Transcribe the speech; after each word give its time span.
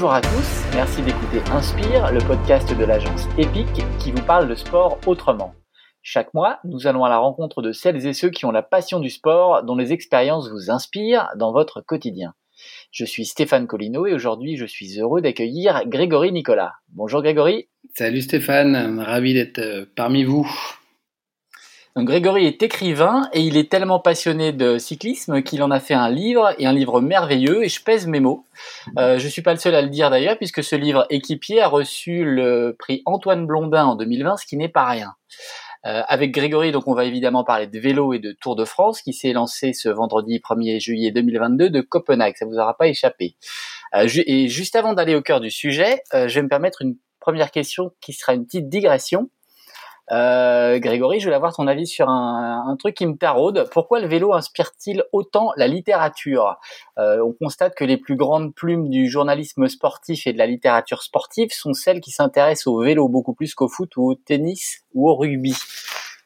Bonjour 0.00 0.14
à 0.14 0.22
tous, 0.22 0.64
merci 0.74 1.02
d'écouter 1.02 1.42
Inspire, 1.52 2.10
le 2.10 2.26
podcast 2.26 2.74
de 2.74 2.84
l'agence 2.86 3.26
EPIC 3.36 3.84
qui 3.98 4.12
vous 4.12 4.22
parle 4.22 4.48
de 4.48 4.54
sport 4.54 4.98
autrement. 5.06 5.54
Chaque 6.00 6.32
mois, 6.32 6.58
nous 6.64 6.86
allons 6.86 7.04
à 7.04 7.10
la 7.10 7.18
rencontre 7.18 7.60
de 7.60 7.70
celles 7.70 8.06
et 8.06 8.14
ceux 8.14 8.30
qui 8.30 8.46
ont 8.46 8.50
la 8.50 8.62
passion 8.62 8.98
du 8.98 9.10
sport, 9.10 9.62
dont 9.62 9.76
les 9.76 9.92
expériences 9.92 10.50
vous 10.50 10.70
inspirent 10.70 11.28
dans 11.36 11.52
votre 11.52 11.82
quotidien. 11.82 12.32
Je 12.90 13.04
suis 13.04 13.26
Stéphane 13.26 13.66
Collineau 13.66 14.06
et 14.06 14.14
aujourd'hui 14.14 14.56
je 14.56 14.64
suis 14.64 14.98
heureux 14.98 15.20
d'accueillir 15.20 15.82
Grégory 15.86 16.32
Nicolas. 16.32 16.72
Bonjour 16.94 17.20
Grégory. 17.20 17.68
Salut 17.94 18.22
Stéphane, 18.22 19.00
ravi 19.00 19.34
d'être 19.34 19.58
euh, 19.58 19.84
parmi 19.96 20.24
vous. 20.24 20.50
Donc 21.96 22.06
Grégory 22.06 22.46
est 22.46 22.62
écrivain 22.62 23.28
et 23.32 23.40
il 23.40 23.56
est 23.56 23.70
tellement 23.70 23.98
passionné 23.98 24.52
de 24.52 24.78
cyclisme 24.78 25.42
qu'il 25.42 25.62
en 25.62 25.70
a 25.70 25.80
fait 25.80 25.94
un 25.94 26.08
livre 26.08 26.54
et 26.58 26.66
un 26.66 26.72
livre 26.72 27.00
merveilleux 27.00 27.64
et 27.64 27.68
je 27.68 27.82
pèse 27.82 28.06
mes 28.06 28.20
mots. 28.20 28.44
Euh, 28.98 29.18
je 29.18 29.26
suis 29.28 29.42
pas 29.42 29.52
le 29.52 29.58
seul 29.58 29.74
à 29.74 29.82
le 29.82 29.88
dire 29.88 30.10
d'ailleurs 30.10 30.36
puisque 30.36 30.62
ce 30.62 30.76
livre 30.76 31.06
équipier 31.10 31.60
a 31.60 31.68
reçu 31.68 32.24
le 32.24 32.76
prix 32.78 33.02
Antoine 33.06 33.46
Blondin 33.46 33.84
en 33.84 33.96
2020, 33.96 34.36
ce 34.36 34.46
qui 34.46 34.56
n'est 34.56 34.68
pas 34.68 34.86
rien. 34.86 35.14
Euh, 35.86 36.02
avec 36.08 36.32
Grégory, 36.32 36.72
donc 36.72 36.86
on 36.88 36.94
va 36.94 37.04
évidemment 37.04 37.42
parler 37.42 37.66
de 37.66 37.78
vélo 37.78 38.12
et 38.12 38.18
de 38.18 38.32
Tour 38.32 38.54
de 38.54 38.66
France 38.66 39.00
qui 39.00 39.14
s'est 39.14 39.32
lancé 39.32 39.72
ce 39.72 39.88
vendredi 39.88 40.38
1er 40.38 40.78
juillet 40.78 41.10
2022 41.10 41.70
de 41.70 41.80
Copenhague. 41.80 42.36
Ça 42.36 42.44
vous 42.44 42.58
aura 42.58 42.76
pas 42.76 42.86
échappé. 42.86 43.34
Euh, 43.94 44.06
et 44.26 44.48
juste 44.48 44.76
avant 44.76 44.92
d'aller 44.92 45.14
au 45.14 45.22
cœur 45.22 45.40
du 45.40 45.50
sujet, 45.50 46.02
euh, 46.12 46.28
je 46.28 46.34
vais 46.34 46.42
me 46.42 46.48
permettre 46.48 46.82
une 46.82 46.96
première 47.18 47.50
question 47.50 47.92
qui 48.00 48.12
sera 48.12 48.34
une 48.34 48.44
petite 48.44 48.68
digression. 48.68 49.30
Euh, 50.12 50.78
Grégory, 50.78 51.20
je 51.20 51.24
voulais 51.24 51.36
avoir 51.36 51.54
ton 51.54 51.66
avis 51.66 51.86
sur 51.86 52.08
un, 52.08 52.76
truc 52.78 52.94
qui 52.94 53.06
me 53.06 53.16
taraude. 53.16 53.68
Pourquoi 53.72 54.00
le 54.00 54.08
vélo 54.08 54.32
inspire-t-il 54.32 55.04
autant 55.12 55.52
la 55.56 55.66
littérature? 55.66 56.56
Euh, 56.98 57.22
On 57.22 57.32
constate 57.32 57.74
que 57.74 57.84
les 57.84 57.96
plus 57.96 58.16
grandes 58.16 58.54
plumes 58.54 58.88
du 58.88 59.08
journalisme 59.08 59.68
sportif 59.68 60.26
et 60.26 60.32
de 60.32 60.38
la 60.38 60.46
littérature 60.46 61.02
sportive 61.02 61.50
sont 61.52 61.74
celles 61.74 62.00
qui 62.00 62.10
s'intéressent 62.10 62.68
au 62.68 62.80
vélo 62.80 63.08
beaucoup 63.08 63.34
plus 63.34 63.54
qu'au 63.54 63.68
foot 63.68 63.96
ou 63.96 64.10
au 64.10 64.14
tennis 64.14 64.82
ou 64.94 65.08
au 65.10 65.16
rugby. 65.16 65.54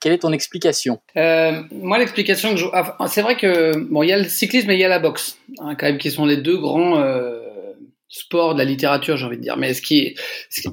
Quelle 0.05 0.13
est 0.13 0.19
ton 0.19 0.33
explication? 0.33 1.01
Euh, 1.17 1.63
Moi, 1.73 1.97
l'explication 1.97 2.51
que 2.51 2.57
je... 2.57 2.67
Ah, 2.75 2.95
c'est 3.09 3.23
vrai 3.23 3.37
que 3.37 3.73
bon, 3.91 4.03
il 4.03 4.11
y 4.11 4.13
a 4.13 4.19
le 4.19 4.25
cyclisme 4.25 4.71
et 4.71 4.75
il 4.75 4.81
y 4.81 4.85
a 4.85 4.89
la 4.89 4.99
boxe, 4.99 5.39
hein, 5.61 5.75
quand 5.77 5.87
même, 5.87 5.97
qui 5.97 6.11
sont 6.11 6.27
les 6.27 6.37
deux 6.37 6.59
grands 6.59 6.99
euh, 6.99 7.34
sport, 8.09 8.55
de 8.55 8.59
la 8.59 8.65
littérature, 8.65 9.17
j'ai 9.17 9.27
envie 9.27 9.37
de 9.37 9.43
dire. 9.43 9.57
Mais 9.57 9.75
ce 9.75 9.83
qui 9.83 9.99
est, 9.99 10.15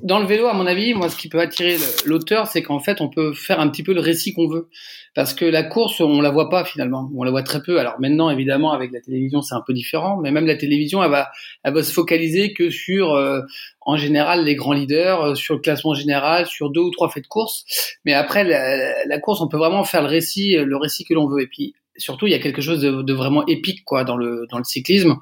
dans 0.04 0.20
le 0.20 0.26
vélo, 0.26 0.48
à 0.48 0.54
mon 0.54 0.68
avis, 0.68 0.94
moi, 0.94 1.10
ce 1.10 1.16
qui 1.16 1.30
peut 1.30 1.40
attirer 1.40 1.78
l'auteur, 2.06 2.48
c'est 2.48 2.62
qu'en 2.62 2.80
fait, 2.80 3.02
on 3.02 3.10
peut 3.10 3.34
faire 3.34 3.60
un 3.60 3.68
petit 3.70 3.84
peu 3.84 3.94
le 3.94 4.00
récit 4.02 4.34
qu'on 4.34 4.48
veut. 4.48 4.70
Parce 5.14 5.34
que 5.34 5.44
la 5.44 5.64
course, 5.64 6.00
on 6.00 6.22
la 6.22 6.30
voit 6.30 6.50
pas 6.50 6.64
finalement. 6.64 7.12
On 7.16 7.24
la 7.24 7.32
voit 7.32 7.44
très 7.44 7.62
peu. 7.62 7.80
Alors 7.80 8.00
maintenant, 8.00 8.30
évidemment, 8.30 8.72
avec 8.72 8.92
la 8.94 9.02
télévision, 9.02 9.42
c'est 9.42 9.56
un 9.56 9.64
peu 9.66 9.74
différent. 9.74 10.18
Mais 10.22 10.32
même 10.32 10.46
la 10.46 10.56
télévision, 10.56 11.04
elle 11.04 11.12
va, 11.12 11.30
elle 11.64 11.74
va 11.74 11.84
se 11.84 11.92
focaliser 11.92 12.54
que 12.54 12.70
sur, 12.70 13.14
euh, 13.14 13.42
en 13.82 13.98
général, 13.98 14.46
les 14.46 14.56
grands 14.56 14.74
leaders, 14.74 15.22
euh, 15.22 15.36
sur 15.36 15.56
le 15.56 15.62
classement 15.62 15.94
général, 15.94 16.46
sur 16.46 16.70
deux 16.70 16.82
ou 16.82 16.92
trois 16.92 17.10
faits 17.10 17.24
de 17.24 17.28
course. 17.28 17.66
Mais 18.06 18.14
après, 18.14 18.44
la, 18.44 19.06
la 19.06 19.20
course, 19.20 19.42
on 19.42 19.50
peut 19.50 19.58
vraiment 19.58 19.84
faire 19.84 20.02
le 20.02 20.08
récit, 20.08 20.56
le 20.56 20.78
récit 20.78 21.04
que 21.04 21.14
l'on 21.14 21.28
veut. 21.28 21.42
Et 21.42 21.48
puis, 21.48 21.74
surtout 22.02 22.28
il 22.28 22.32
y 22.32 22.36
a 22.36 22.40
quelque 22.40 22.62
chose 22.62 22.82
de, 22.82 23.14
vraiment 23.14 23.46
épique 23.48 23.84
quoi 23.86 24.04
dans 24.04 24.18
le 24.18 24.48
dans 24.50 24.58
le 24.58 24.64
cyclisme. 24.64 25.18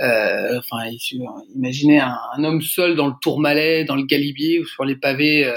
Euh, 0.00 0.58
enfin 0.58 0.90
imaginez 1.54 2.00
un, 2.00 2.44
homme 2.44 2.62
seul 2.62 2.94
dans 2.96 3.08
le 3.08 3.14
Tourmalet 3.20 3.84
dans 3.84 3.96
le 3.96 4.04
Galibier 4.04 4.60
ou 4.60 4.66
sur 4.66 4.84
les 4.84 4.96
pavés 4.96 5.44
euh, 5.44 5.54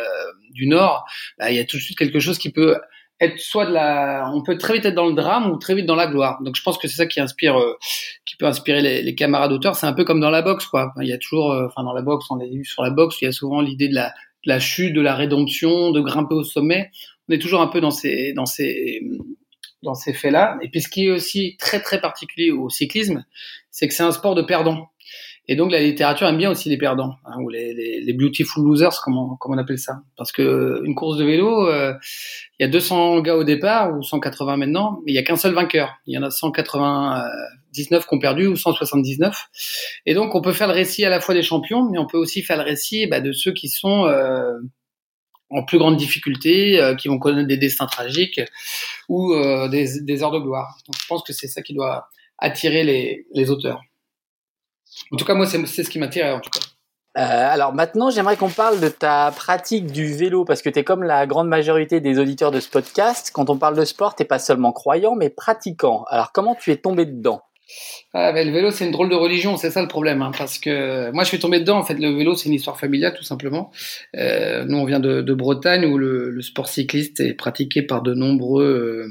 du 0.52 0.68
Nord. 0.68 1.06
Bah, 1.38 1.52
il 1.52 1.58
y 1.58 1.60
a 1.60 1.66
tout 1.66 1.78
de 1.78 1.82
suite 1.82 1.98
quelque 1.98 2.20
chose 2.20 2.38
qui 2.38 2.52
peut 2.52 2.78
être 3.20 3.40
soit 3.40 3.66
de 3.66 3.74
la 3.74 4.32
on 4.34 4.42
peut 4.42 4.58
très 4.58 4.74
vite 4.74 4.86
être 4.86 4.96
dans 4.96 5.08
le 5.08 5.14
drame 5.14 5.52
ou 5.52 5.58
très 5.58 5.76
vite 5.76 5.86
dans 5.86 5.96
la 5.96 6.08
gloire. 6.08 6.42
Donc 6.42 6.56
je 6.56 6.64
pense 6.64 6.78
que 6.78 6.88
c'est 6.88 6.98
ça 6.98 7.06
qui 7.06 7.20
inspire 7.20 7.58
euh, 7.58 7.78
qui 8.26 8.36
peut 8.36 8.46
inspirer 8.46 8.82
les, 8.82 9.16
camarades 9.16 9.52
d'auteurs 9.52 9.76
c'est 9.76 9.88
un 9.88 9.94
peu 9.94 10.04
comme 10.04 10.20
dans 10.20 10.32
la 10.32 10.42
boxe 10.42 10.66
quoi. 10.66 10.94
Il 11.02 11.08
y 11.08 11.14
a 11.14 11.18
toujours 11.18 11.56
enfin 11.66 11.84
dans 11.84 11.94
la 11.94 12.02
boxe 12.02 12.26
on 12.30 12.40
a 12.40 12.46
vu 12.46 12.66
sur 12.66 12.84
la 12.84 12.90
boxe 12.90 13.22
il 13.22 13.26
y 13.26 13.28
a 13.28 13.32
souvent 13.32 13.62
l'idée 13.62 13.88
de 13.88 13.96
la 13.96 14.14
de 14.46 14.50
la 14.50 14.60
chute 14.60 14.94
de 14.94 15.02
la 15.02 15.16
rédemption 15.16 15.92
de 15.92 16.02
grimper 16.02 16.36
au 16.36 16.44
sommet. 16.44 16.92
On 17.30 17.34
est 17.34 17.40
toujours 17.40 17.62
un 17.62 17.68
peu 17.68 17.82
dans 17.82 17.92
ces 17.92 18.34
dans 18.34 18.46
ces 18.46 19.02
dans 19.84 19.94
ces 19.94 20.14
faits-là. 20.14 20.58
Et 20.62 20.70
puis 20.70 20.82
ce 20.82 20.90
qui 20.90 21.06
est 21.06 21.12
aussi 21.12 21.58
très 21.60 21.82
très 21.82 22.02
particulier 22.02 22.52
au 22.52 22.70
cyclisme, 22.70 23.26
c'est 23.70 23.88
que 23.88 23.94
c'est 23.94 24.04
un 24.04 24.12
sport 24.12 24.36
de 24.36 24.42
perdants. 24.42 24.90
Et 25.50 25.58
donc 25.58 25.72
la 25.72 25.82
littérature 25.82 26.26
aime 26.28 26.38
bien 26.38 26.50
aussi 26.50 26.70
les 26.70 26.78
perdants, 26.78 27.16
hein, 27.26 27.36
ou 27.42 27.50
les, 27.50 27.74
les, 27.74 28.00
les, 28.00 28.14
beautiful 28.14 28.64
losers, 28.64 29.02
comme 29.04 29.18
on, 29.18 29.38
on 29.44 29.58
appelle 29.58 29.78
ça. 29.78 30.00
Parce 30.16 30.32
que 30.32 30.82
une 30.86 30.96
course 30.96 31.18
de 31.18 31.26
vélo, 31.26 31.68
euh, 31.68 31.94
il 32.60 32.64
y 32.64 32.66
a 32.66 32.70
200 32.70 33.20
gars 33.22 33.36
au 33.36 33.44
départ, 33.44 33.94
ou 33.94 34.02
180 34.02 34.56
maintenant, 34.56 35.02
mais 35.06 35.12
il 35.12 35.16
y 35.16 35.18
a 35.18 35.24
qu'un 35.24 35.36
seul 35.36 35.54
vainqueur. 35.54 35.96
Il 36.08 36.16
y 36.16 36.18
en 36.18 36.24
a 36.24 36.30
199 36.30 38.08
qui 38.08 38.16
ont 38.16 38.20
perdu, 38.20 38.48
ou 38.48 38.56
179. 38.56 39.50
Et 40.06 40.14
donc 40.14 40.34
on 40.34 40.42
peut 40.42 40.54
faire 40.54 40.68
le 40.68 40.74
récit 40.74 41.04
à 41.04 41.10
la 41.10 41.20
fois 41.20 41.36
des 41.36 41.44
champions, 41.44 41.90
mais 41.92 41.98
on 41.98 42.08
peut 42.08 42.18
aussi 42.18 42.42
faire 42.42 42.58
le 42.58 42.64
récit 42.64 43.08
bah, 43.08 43.20
de 43.20 43.34
ceux 43.34 43.52
qui 43.52 43.68
sont... 43.68 44.06
Euh, 44.06 44.54
en 45.54 45.64
plus 45.64 45.78
grande 45.78 45.98
difficulté, 45.98 46.82
euh, 46.82 46.96
qui 46.96 47.08
vont 47.08 47.20
connaître 47.20 47.48
des 47.48 47.58
destins 47.58 47.86
tragiques 47.86 48.42
ou 49.10 49.34
euh, 49.34 49.68
des, 49.70 50.24
heures 50.24 50.32
de 50.32 50.40
gloire. 50.40 50.78
Je 51.00 51.08
pense 51.08 51.24
que 51.24 51.34
c'est 51.34 51.48
ça 51.48 51.62
qui 51.62 51.74
doit 51.74 52.10
attirer 52.40 52.84
les, 52.84 53.50
auteurs. 53.50 53.82
En 55.12 55.18
tout 55.18 55.26
cas, 55.26 55.34
moi, 55.34 55.46
c'est 55.46 55.84
ce 55.84 55.90
qui 55.90 56.00
m'attire. 56.00 56.42
Euh, 57.16 57.22
alors 57.54 57.74
maintenant, 57.74 58.10
j'aimerais 58.10 58.38
qu'on 58.38 58.50
parle 58.50 58.80
de 58.80 58.90
ta 58.90 59.32
pratique 59.32 59.92
du 59.92 60.16
vélo 60.16 60.46
parce 60.46 60.64
que 60.64 60.70
tu 60.70 60.80
es 60.80 60.84
comme 60.84 61.04
la 61.04 61.28
grande 61.28 61.48
majorité 61.48 62.02
des 62.02 62.18
auditeurs 62.18 62.50
de 62.50 62.60
ce 62.60 62.70
podcast. 62.70 63.30
Quand 63.32 63.52
on 63.52 63.58
parle 63.58 63.78
de 63.78 63.86
sport, 63.86 64.16
t'es 64.16 64.26
pas 64.26 64.40
seulement 64.40 64.72
croyant, 64.72 65.16
mais 65.16 65.30
pratiquant. 65.30 66.06
Alors 66.10 66.32
comment 66.32 66.56
tu 66.56 66.72
es 66.72 66.78
tombé 66.78 67.06
dedans? 67.06 67.44
Ah, 68.16 68.32
ben, 68.32 68.46
le 68.46 68.54
vélo, 68.54 68.70
c'est 68.70 68.86
une 68.86 68.92
drôle 68.92 69.10
de 69.10 69.16
religion, 69.16 69.58
c'est 69.58 69.72
ça 69.72 69.82
le 69.82 69.88
problème. 69.88 70.22
Hein, 70.22 70.32
parce 70.38 70.60
que 70.60 71.10
moi, 71.12 71.24
je 71.24 71.30
suis 71.30 71.40
tombé 71.40 71.60
dedans. 71.60 71.80
En 71.80 71.84
fait, 71.84 71.96
le 71.96 72.16
vélo, 72.16 72.36
c'est 72.36 72.48
une 72.48 72.54
histoire 72.54 72.80
familiale, 72.80 73.16
tout 73.18 73.24
simplement. 73.24 73.72
Euh, 74.16 74.66
nous, 74.66 74.78
on 74.78 74.86
vient 74.86 75.00
de, 75.00 75.22
de 75.22 75.34
Bretagne, 75.34 75.86
où 75.86 75.98
le, 75.98 76.30
le, 76.30 76.42
sport 76.42 76.68
cycliste 76.68 77.20
est 77.22 77.34
pratiqué 77.34 77.82
par 77.82 78.04
de 78.04 78.14
nombreux 78.14 78.66
euh, 78.66 79.08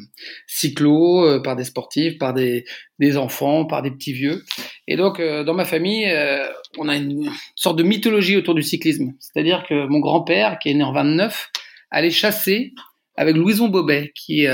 cyclos, 0.46 1.26
euh, 1.26 1.40
par 1.42 1.56
des 1.56 1.64
sportifs, 1.64 2.18
par 2.18 2.32
des, 2.32 2.64
des, 3.00 3.16
enfants, 3.16 3.64
par 3.64 3.82
des 3.82 3.90
petits 3.90 4.12
vieux. 4.12 4.44
Et 4.86 4.96
donc, 4.96 5.18
euh, 5.18 5.42
dans 5.42 5.54
ma 5.54 5.64
famille, 5.64 6.06
euh, 6.08 6.46
on 6.78 6.88
a 6.88 6.96
une 6.96 7.28
sorte 7.56 7.78
de 7.78 7.82
mythologie 7.82 8.36
autour 8.36 8.54
du 8.54 8.62
cyclisme. 8.62 9.14
C'est-à-dire 9.18 9.64
que 9.68 9.86
mon 9.88 9.98
grand-père, 9.98 10.58
qui 10.60 10.70
est 10.70 10.74
né 10.74 10.84
en 10.84 10.92
29, 10.92 11.50
allait 11.90 12.10
chasser 12.10 12.72
avec 13.16 13.36
Louison 13.36 13.68
Bobet, 13.68 14.12
qui 14.14 14.46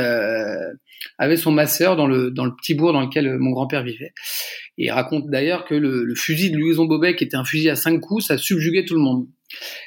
avait 1.19 1.37
son 1.37 1.51
masseur 1.51 1.97
dans 1.97 2.07
le, 2.07 2.31
dans 2.31 2.45
le 2.45 2.55
petit 2.55 2.75
bourg 2.75 2.93
dans 2.93 3.01
lequel 3.01 3.39
mon 3.39 3.51
grand-père 3.51 3.83
vivait. 3.83 4.13
Et 4.79 4.87
il 4.87 4.91
raconte 4.91 5.29
d'ailleurs 5.29 5.65
que 5.65 5.75
le, 5.75 6.05
le, 6.05 6.15
fusil 6.15 6.51
de 6.51 6.57
Louison 6.57 6.85
Bobet, 6.85 7.17
qui 7.17 7.25
était 7.25 7.37
un 7.37 7.45
fusil 7.45 7.69
à 7.69 7.77
cinq 7.77 8.01
coups, 8.01 8.27
ça 8.27 8.39
subjuguait 8.39 8.85
tout 8.85 8.95
le 8.95 9.01
monde. 9.01 9.27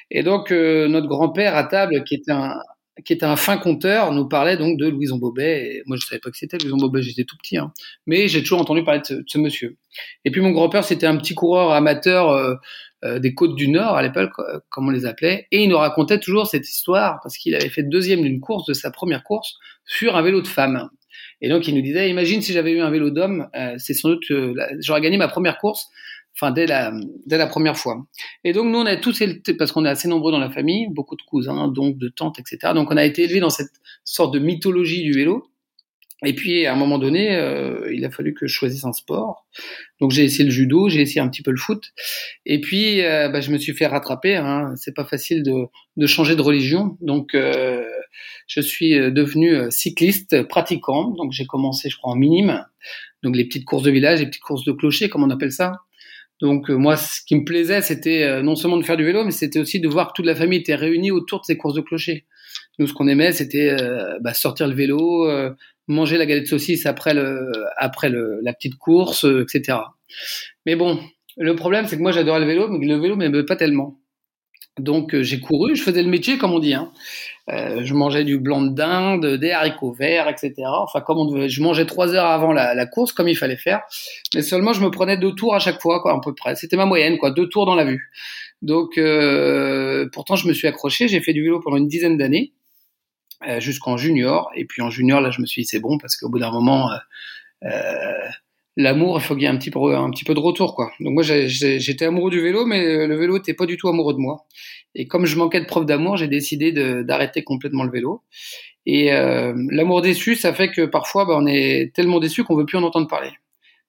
Et 0.10 0.24
donc 0.24 0.52
euh, 0.52 0.88
notre 0.88 1.08
grand-père 1.08 1.56
à 1.56 1.64
table, 1.64 2.04
qui 2.04 2.16
était 2.16 2.32
un 2.32 2.60
qui 3.06 3.14
était 3.14 3.26
un 3.26 3.38
fin 3.38 3.58
conteur, 3.58 4.12
nous 4.12 4.28
parlait 4.28 4.58
donc 4.58 4.78
de 4.78 4.88
Louison 4.88 5.18
Bobet. 5.18 5.64
Et 5.64 5.84
moi, 5.88 5.98
je 6.00 6.06
savais 6.06 6.20
pas 6.20 6.30
que 6.30 6.38
c'était 6.38 6.58
Louison 6.58 6.78
Bobet, 6.78 7.02
j'étais 7.02 7.24
tout 7.24 7.38
petit, 7.38 7.58
hein. 7.58 7.72
mais 8.06 8.28
j'ai 8.28 8.42
toujours 8.42 8.60
entendu 8.60 8.84
parler 8.84 9.00
de 9.00 9.06
ce, 9.06 9.14
de 9.14 9.24
ce, 9.26 9.38
monsieur. 9.40 9.78
Et 10.26 10.30
puis 10.30 10.42
mon 10.42 10.52
grand-père, 10.52 10.84
c'était 10.84 11.08
un 11.08 11.18
petit 11.18 11.34
coureur 11.34 11.72
amateur 11.72 12.30
euh, 12.30 12.56
euh, 13.04 13.18
des 13.18 13.34
côtes 13.34 13.56
du 13.56 13.70
Nord 13.70 13.96
à 13.96 14.04
l'époque, 14.04 14.32
comme 14.70 14.90
on 14.90 14.92
les 14.92 15.06
appelait, 15.06 15.48
et 15.52 15.64
il 15.64 15.70
nous 15.70 15.78
racontait 15.78 16.20
toujours 16.20 16.46
cette 16.46 16.70
histoire 16.70 17.20
parce 17.24 17.38
qu'il 17.38 17.56
avait 17.56 17.70
fait 17.70 17.82
deuxième 17.82 18.22
d'une 18.22 18.42
course 18.42 18.66
de 18.68 18.74
sa 18.74 18.92
première 18.92 19.24
course 19.24 19.56
sur 19.86 20.16
un 20.16 20.22
vélo 20.22 20.42
de 20.42 20.48
femme. 20.48 20.90
Et 21.42 21.50
donc 21.50 21.68
il 21.68 21.76
nous 21.76 21.82
disait, 21.82 22.10
imagine 22.10 22.42
si 22.42 22.54
j'avais 22.54 22.72
eu 22.72 22.82
un 22.82 22.90
vélo 22.90 23.10
d'homme, 23.10 23.48
euh, 23.56 23.76
c'est 23.78 23.94
sans 23.94 24.10
doute 24.10 24.30
euh, 24.32 24.54
j'aurais 24.80 25.02
gagné 25.02 25.18
ma 25.18 25.28
première 25.28 25.58
course, 25.58 25.88
enfin 26.36 26.52
dès 26.52 26.68
la 26.68 26.94
dès 27.26 27.38
la 27.38 27.48
première 27.48 27.78
fois. 27.78 28.06
Et 28.44 28.54
donc 28.54 28.68
nous 28.68 28.80
on 28.80 28.86
a 28.86 28.96
tous 28.96 29.24
parce 29.58 29.72
qu'on 29.72 29.86
est 29.86 29.90
assez 29.90 30.08
nombreux 30.08 30.32
dans 30.32 30.40
la 30.40 30.52
famille, 30.52 30.88
beaucoup 30.90 31.16
de 31.16 31.24
cousins, 31.24 31.68
donc 31.68 31.98
de 31.98 32.10
tantes, 32.10 32.40
etc. 32.40 32.74
Donc 32.74 32.92
on 32.92 32.98
a 32.98 33.04
été 33.04 33.24
élevés 33.24 33.40
dans 33.40 33.50
cette 33.50 33.72
sorte 34.04 34.34
de 34.34 34.40
mythologie 34.40 35.04
du 35.04 35.14
vélo. 35.14 35.52
Et 36.24 36.34
puis 36.34 36.68
à 36.68 36.74
un 36.74 36.76
moment 36.76 37.00
donné, 37.00 37.36
euh, 37.36 37.92
il 37.92 38.06
a 38.06 38.12
fallu 38.12 38.34
que 38.34 38.46
je 38.46 38.54
choisisse 38.54 38.86
un 38.86 38.94
sport. 38.94 39.48
Donc 40.00 40.12
j'ai 40.12 40.24
essayé 40.24 40.44
le 40.44 40.52
judo, 40.52 40.88
j'ai 40.88 41.02
essayé 41.02 41.20
un 41.20 41.28
petit 41.28 41.42
peu 41.42 41.50
le 41.50 41.58
foot. 41.58 41.92
Et 42.46 42.62
puis 42.62 43.02
euh, 43.02 43.30
bah, 43.30 43.42
je 43.42 43.52
me 43.52 43.58
suis 43.58 43.74
fait 43.74 43.88
rattraper. 43.88 44.36
Hein. 44.36 44.74
C'est 44.76 44.94
pas 44.94 45.06
facile 45.06 45.42
de, 45.42 45.66
de, 45.98 46.06
changer 46.06 46.36
de 46.36 46.42
religion. 46.42 46.98
Donc 47.02 47.34
euh, 47.34 47.84
je 48.52 48.62
suis 48.62 48.98
euh, 48.98 49.12
devenu 49.12 49.56
euh, 49.56 49.70
cycliste 49.70 50.44
pratiquant. 50.44 51.10
Donc 51.12 51.32
j'ai 51.32 51.46
commencé, 51.46 51.90
je 51.90 51.98
crois, 51.98 52.14
en 52.14 52.16
minime. 52.16 52.66
Donc 53.24 53.36
les 53.36 53.46
petites 53.46 53.66
courses 53.66 53.84
de 53.84 53.92
village, 53.92 54.20
les 54.20 54.28
petites 54.28 54.42
courses 54.42 54.66
de 54.66 54.72
clocher, 54.72 55.10
comme 55.10 55.24
on 55.24 55.30
appelle 55.30 55.52
ça. 55.52 55.74
Donc 56.42 56.70
moi, 56.70 56.98
ce 56.98 57.22
qui 57.26 57.36
me 57.36 57.46
plaisait, 57.46 57.84
c'était 57.84 58.42
non 58.42 58.56
seulement 58.56 58.78
de 58.78 58.82
faire 58.82 58.98
du 58.98 59.04
vélo, 59.04 59.24
mais 59.24 59.30
c'était 59.30 59.60
aussi 59.60 59.80
de 59.80 59.88
voir 59.88 60.08
que 60.08 60.14
toute 60.16 60.26
la 60.26 60.34
famille 60.34 60.58
était 60.58 60.74
réunie 60.74 61.12
autour 61.12 61.42
de 61.42 61.46
ces 61.46 61.56
courses 61.56 61.76
de 61.76 61.82
clocher. 61.82 62.26
Nous, 62.80 62.88
ce 62.88 62.94
qu'on 62.94 63.08
aimait, 63.08 63.32
c'était 63.32 63.76
bah, 64.22 64.34
sortir 64.34 64.68
le 64.68 64.74
vélo, 64.74 65.30
manger 65.92 66.18
la 66.18 66.26
galette 66.26 66.44
de 66.44 66.50
saucisse 66.50 66.86
après 66.86 67.14
le 67.14 67.52
après 67.78 68.10
le, 68.10 68.40
la 68.42 68.54
petite 68.54 68.76
course, 68.76 69.26
euh, 69.26 69.44
etc. 69.44 69.78
Mais 70.66 70.76
bon, 70.76 71.00
le 71.38 71.56
problème 71.56 71.86
c'est 71.88 71.98
que 71.98 72.02
moi 72.02 72.12
j'adorais 72.12 72.40
le 72.40 72.46
vélo, 72.46 72.68
mais 72.70 72.86
le 72.86 72.98
vélo 72.98 73.16
m'aimait 73.16 73.46
pas 73.46 73.56
tellement. 73.56 74.00
Donc 74.80 75.20
j'ai 75.22 75.40
couru, 75.40 75.76
je 75.76 75.84
faisais 75.84 76.02
le 76.02 76.10
métier 76.10 76.38
comme 76.38 76.54
on 76.54 76.60
dit. 76.60 76.74
Hein. 76.74 76.92
Euh, 77.50 77.84
je 77.84 77.94
mangeais 77.94 78.24
du 78.24 78.40
blanc 78.40 78.62
de 78.62 78.70
dinde, 78.70 79.26
des 79.26 79.52
haricots 79.52 79.92
verts, 79.92 80.30
etc. 80.30 80.54
Enfin, 80.66 81.02
comme 81.02 81.18
on 81.18 81.26
devait, 81.26 81.50
je 81.50 81.62
mangeais 81.62 81.86
trois 81.86 82.14
heures 82.14 82.28
avant 82.28 82.54
la, 82.54 82.74
la, 82.74 82.86
course, 82.86 83.12
comme 83.12 83.28
il 83.28 83.36
fallait 83.36 83.58
faire. 83.58 83.82
Mais 84.34 84.42
seulement, 84.42 84.74
je 84.74 84.82
me 84.82 84.90
prenais 84.90 85.18
deux 85.18 85.34
tours 85.34 85.54
à 85.56 85.60
chaque 85.60 85.82
fois, 85.82 86.02
quoi, 86.02 86.14
à 86.14 86.20
peu 86.24 86.34
près. 86.34 86.56
C'était 86.56 86.78
ma 86.78 86.86
moyenne, 86.86 87.18
quoi, 87.18 87.32
deux 87.32 87.50
tours 87.50 87.66
dans 87.66 87.76
la 87.76 87.84
vue. 87.84 88.10
Donc, 88.62 88.98
euh, 88.98 90.08
pourtant, 90.14 90.36
je 90.36 90.48
me 90.48 90.54
suis 90.54 90.68
accroché. 90.68 91.08
J'ai 91.08 91.20
fait 91.20 91.34
du 91.34 91.42
vélo 91.42 91.60
pendant 91.60 91.78
une 91.78 91.88
dizaine 91.88 92.16
d'années, 92.16 92.54
euh, 93.48 93.60
jusqu'en 93.60 93.98
junior. 93.98 94.52
Et 94.56 94.66
puis 94.66 94.82
en 94.82 94.90
junior, 94.90 95.20
là, 95.20 95.32
je 95.32 95.42
me 95.42 95.46
suis 95.46 95.64
dit, 95.64 95.68
c'est 95.68 95.80
bon, 95.80 95.98
parce 95.98 96.16
qu'au 96.16 96.30
bout 96.30 96.40
d'un 96.40 96.52
moment, 96.52 96.92
euh, 96.92 96.98
euh 97.66 98.30
l'amour, 98.78 99.18
il 99.20 99.22
faut 99.22 99.36
qu'il 99.36 99.44
y 99.44 99.46
ait 99.46 99.50
un 99.50 99.58
petit, 99.58 99.72
peu, 99.72 99.96
un 99.96 100.10
petit 100.12 100.24
peu 100.24 100.34
de 100.34 100.40
retour, 100.40 100.76
quoi. 100.76 100.92
Donc 101.00 101.14
moi, 101.14 101.24
j'étais 101.24 102.06
amoureux 102.06 102.32
du 102.32 102.42
vélo, 102.42 102.66
mais 102.66 103.08
le 103.08 103.16
vélo 103.16 103.36
n'était 103.38 103.54
pas 103.54 103.66
du 103.66 103.78
tout 103.78 103.88
amoureux 103.90 104.14
de 104.14 104.20
moi. 104.20 104.46
Et 104.96 105.08
comme 105.08 105.26
je 105.26 105.38
manquais 105.38 105.62
de 105.62 105.66
preuves 105.66 105.86
d'amour, 105.86 106.18
j'ai 106.18 106.28
décidé 106.28 106.72
d'arrêter 107.04 107.44
complètement 107.44 107.84
le 107.84 107.92
vélo. 107.92 108.24
Et 108.86 109.14
euh, 109.14 109.54
l'amour 109.70 110.02
déçu, 110.02 110.36
ça 110.36 110.54
fait 110.54 110.72
que 110.72 110.86
parfois, 110.86 111.26
bah, 111.26 111.36
on 111.38 111.46
est 111.46 111.94
tellement 111.94 112.20
déçu 112.20 112.44
qu'on 112.44 112.56
veut 112.56 112.66
plus 112.66 112.78
en 112.78 112.84
entendre 112.84 113.08
parler. 113.08 113.32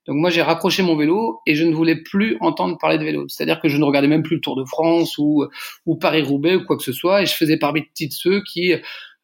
Donc 0.06 0.16
moi, 0.16 0.30
j'ai 0.30 0.42
raccroché 0.42 0.82
mon 0.82 0.96
vélo 0.96 1.40
et 1.46 1.54
je 1.54 1.64
ne 1.64 1.72
voulais 1.72 1.96
plus 1.96 2.36
entendre 2.40 2.76
parler 2.76 2.98
de 2.98 3.04
vélo. 3.04 3.26
C'est-à-dire 3.28 3.60
que 3.60 3.68
je 3.68 3.78
ne 3.78 3.84
regardais 3.84 4.08
même 4.08 4.24
plus 4.24 4.36
le 4.36 4.40
Tour 4.40 4.56
de 4.56 4.64
France 4.64 5.16
ou, 5.16 5.46
ou 5.86 5.96
Paris-Roubaix 5.96 6.56
ou 6.56 6.64
quoi 6.64 6.76
que 6.76 6.82
ce 6.82 6.92
soit. 6.92 7.22
Et 7.22 7.26
je 7.26 7.34
faisais 7.34 7.56
parmi 7.56 7.82
de 7.82 8.08
ceux 8.10 8.42
qui 8.42 8.74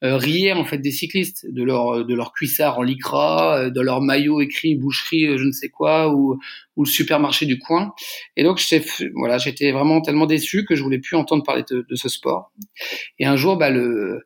euh, 0.04 0.16
riaient 0.16 0.52
en 0.52 0.64
fait 0.64 0.78
des 0.78 0.92
cyclistes, 0.92 1.46
de 1.50 1.62
leur 1.64 2.04
de 2.04 2.14
leur 2.14 2.32
cuissard 2.32 2.78
en 2.78 2.82
lycra, 2.82 3.58
euh, 3.64 3.70
de 3.70 3.80
leur 3.80 4.00
maillot 4.00 4.40
écrit 4.40 4.76
boucherie 4.76 5.26
euh, 5.26 5.38
je 5.38 5.44
ne 5.44 5.52
sais 5.52 5.68
quoi 5.68 6.14
ou 6.14 6.38
ou 6.76 6.84
le 6.84 6.88
supermarché 6.88 7.46
du 7.46 7.58
coin. 7.58 7.92
Et 8.36 8.44
donc 8.44 8.60
voilà, 9.14 9.38
j'étais 9.38 9.72
vraiment 9.72 10.00
tellement 10.00 10.26
déçu 10.26 10.64
que 10.64 10.74
je 10.76 10.82
voulais 10.82 10.98
plus 11.00 11.16
entendre 11.16 11.42
parler 11.44 11.64
de, 11.70 11.84
de 11.88 11.94
ce 11.96 12.08
sport. 12.08 12.52
Et 13.18 13.26
un 13.26 13.36
jour, 13.36 13.56
bah 13.56 13.70
le 13.70 14.22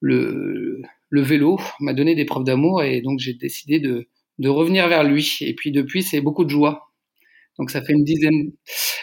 le 0.00 0.82
le 1.10 1.22
vélo 1.22 1.58
m'a 1.80 1.92
donné 1.94 2.14
des 2.14 2.24
preuves 2.24 2.44
d'amour 2.44 2.82
et 2.82 3.00
donc 3.02 3.18
j'ai 3.20 3.34
décidé 3.34 3.80
de 3.80 4.08
de 4.38 4.48
revenir 4.48 4.88
vers 4.88 5.04
lui. 5.04 5.38
Et 5.42 5.54
puis 5.54 5.70
depuis, 5.72 6.02
c'est 6.02 6.20
beaucoup 6.20 6.44
de 6.44 6.50
joie. 6.50 6.90
Donc 7.58 7.70
ça 7.70 7.82
fait 7.82 7.92
une 7.92 8.04
dizaine. 8.04 8.52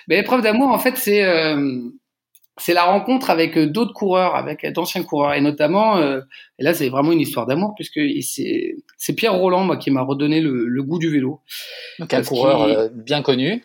Mais 0.08 0.18
les 0.18 0.24
preuves 0.24 0.42
d'amour, 0.42 0.70
en 0.70 0.80
fait, 0.80 0.98
c'est 0.98 1.24
c'est 2.60 2.74
la 2.74 2.84
rencontre 2.84 3.30
avec 3.30 3.58
euh, 3.58 3.68
d'autres 3.68 3.94
coureurs, 3.94 4.36
avec 4.36 4.66
d'anciens 4.74 5.04
coureurs, 5.04 5.34
et 5.34 5.42
notamment, 5.42 5.98
euh, 5.98 6.22
et 6.60 6.64
là 6.64 6.74
c'est 6.74 6.90
vraiment 6.90 7.12
une 7.12 7.22
histoire 7.22 7.46
d'amour, 7.46 7.74
puisque 7.76 8.00
c'est 8.22 9.14
Pierre 9.16 9.36
Roland, 9.36 9.64
moi, 9.64 9.78
qui 9.78 9.92
m'a 9.92 10.02
redonné 10.02 10.42
le, 10.42 10.84
goût 10.84 11.00
du 11.00 11.10
vélo. 11.10 11.42
Donc 12.00 12.14
un 12.14 12.24
coureur 12.24 12.64
euh, 12.64 12.90
bien 12.92 13.22
connu. 13.22 13.64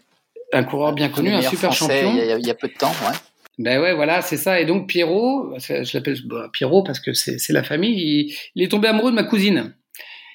Un 0.52 0.64
coureur 0.64 0.92
bien 0.92 1.08
connu, 1.08 1.30
un 1.30 1.40
super 1.40 1.72
champion. 1.72 2.12
Il 2.14 2.46
y, 2.46 2.50
a, 2.50 2.54
peu 2.54 2.68
de 2.68 2.74
temps, 2.74 2.90
ouais. 2.90 3.16
Ben 3.58 3.80
ouais, 3.80 3.94
voilà, 3.94 4.20
c'est 4.20 4.36
ça. 4.36 4.60
Et 4.60 4.66
donc 4.66 4.86
Pierrot, 4.86 5.54
je 5.58 5.96
l'appelle 5.96 6.16
bah, 6.26 6.50
Pierrot 6.52 6.82
parce 6.82 7.00
que 7.00 7.14
c'est 7.14 7.52
la 7.52 7.62
famille, 7.62 8.34
il, 8.54 8.62
est 8.62 8.68
tombé 8.68 8.88
amoureux 8.88 9.10
de 9.10 9.16
ma 9.16 9.24
cousine. 9.24 9.74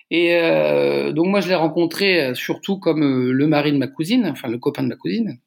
Et 0.09 0.35
euh, 0.35 1.11
donc 1.11 1.27
moi 1.27 1.41
je 1.41 1.49
l'ai 1.49 1.55
rencontré 1.55 2.33
surtout 2.33 2.79
comme 2.79 3.31
le 3.31 3.47
mari 3.47 3.73
de 3.73 3.77
ma 3.77 3.87
cousine, 3.87 4.25
enfin 4.25 4.47
le 4.47 4.57
copain 4.57 4.81
de 4.81 4.87
ma 4.87 4.95
cousine. 4.95 5.37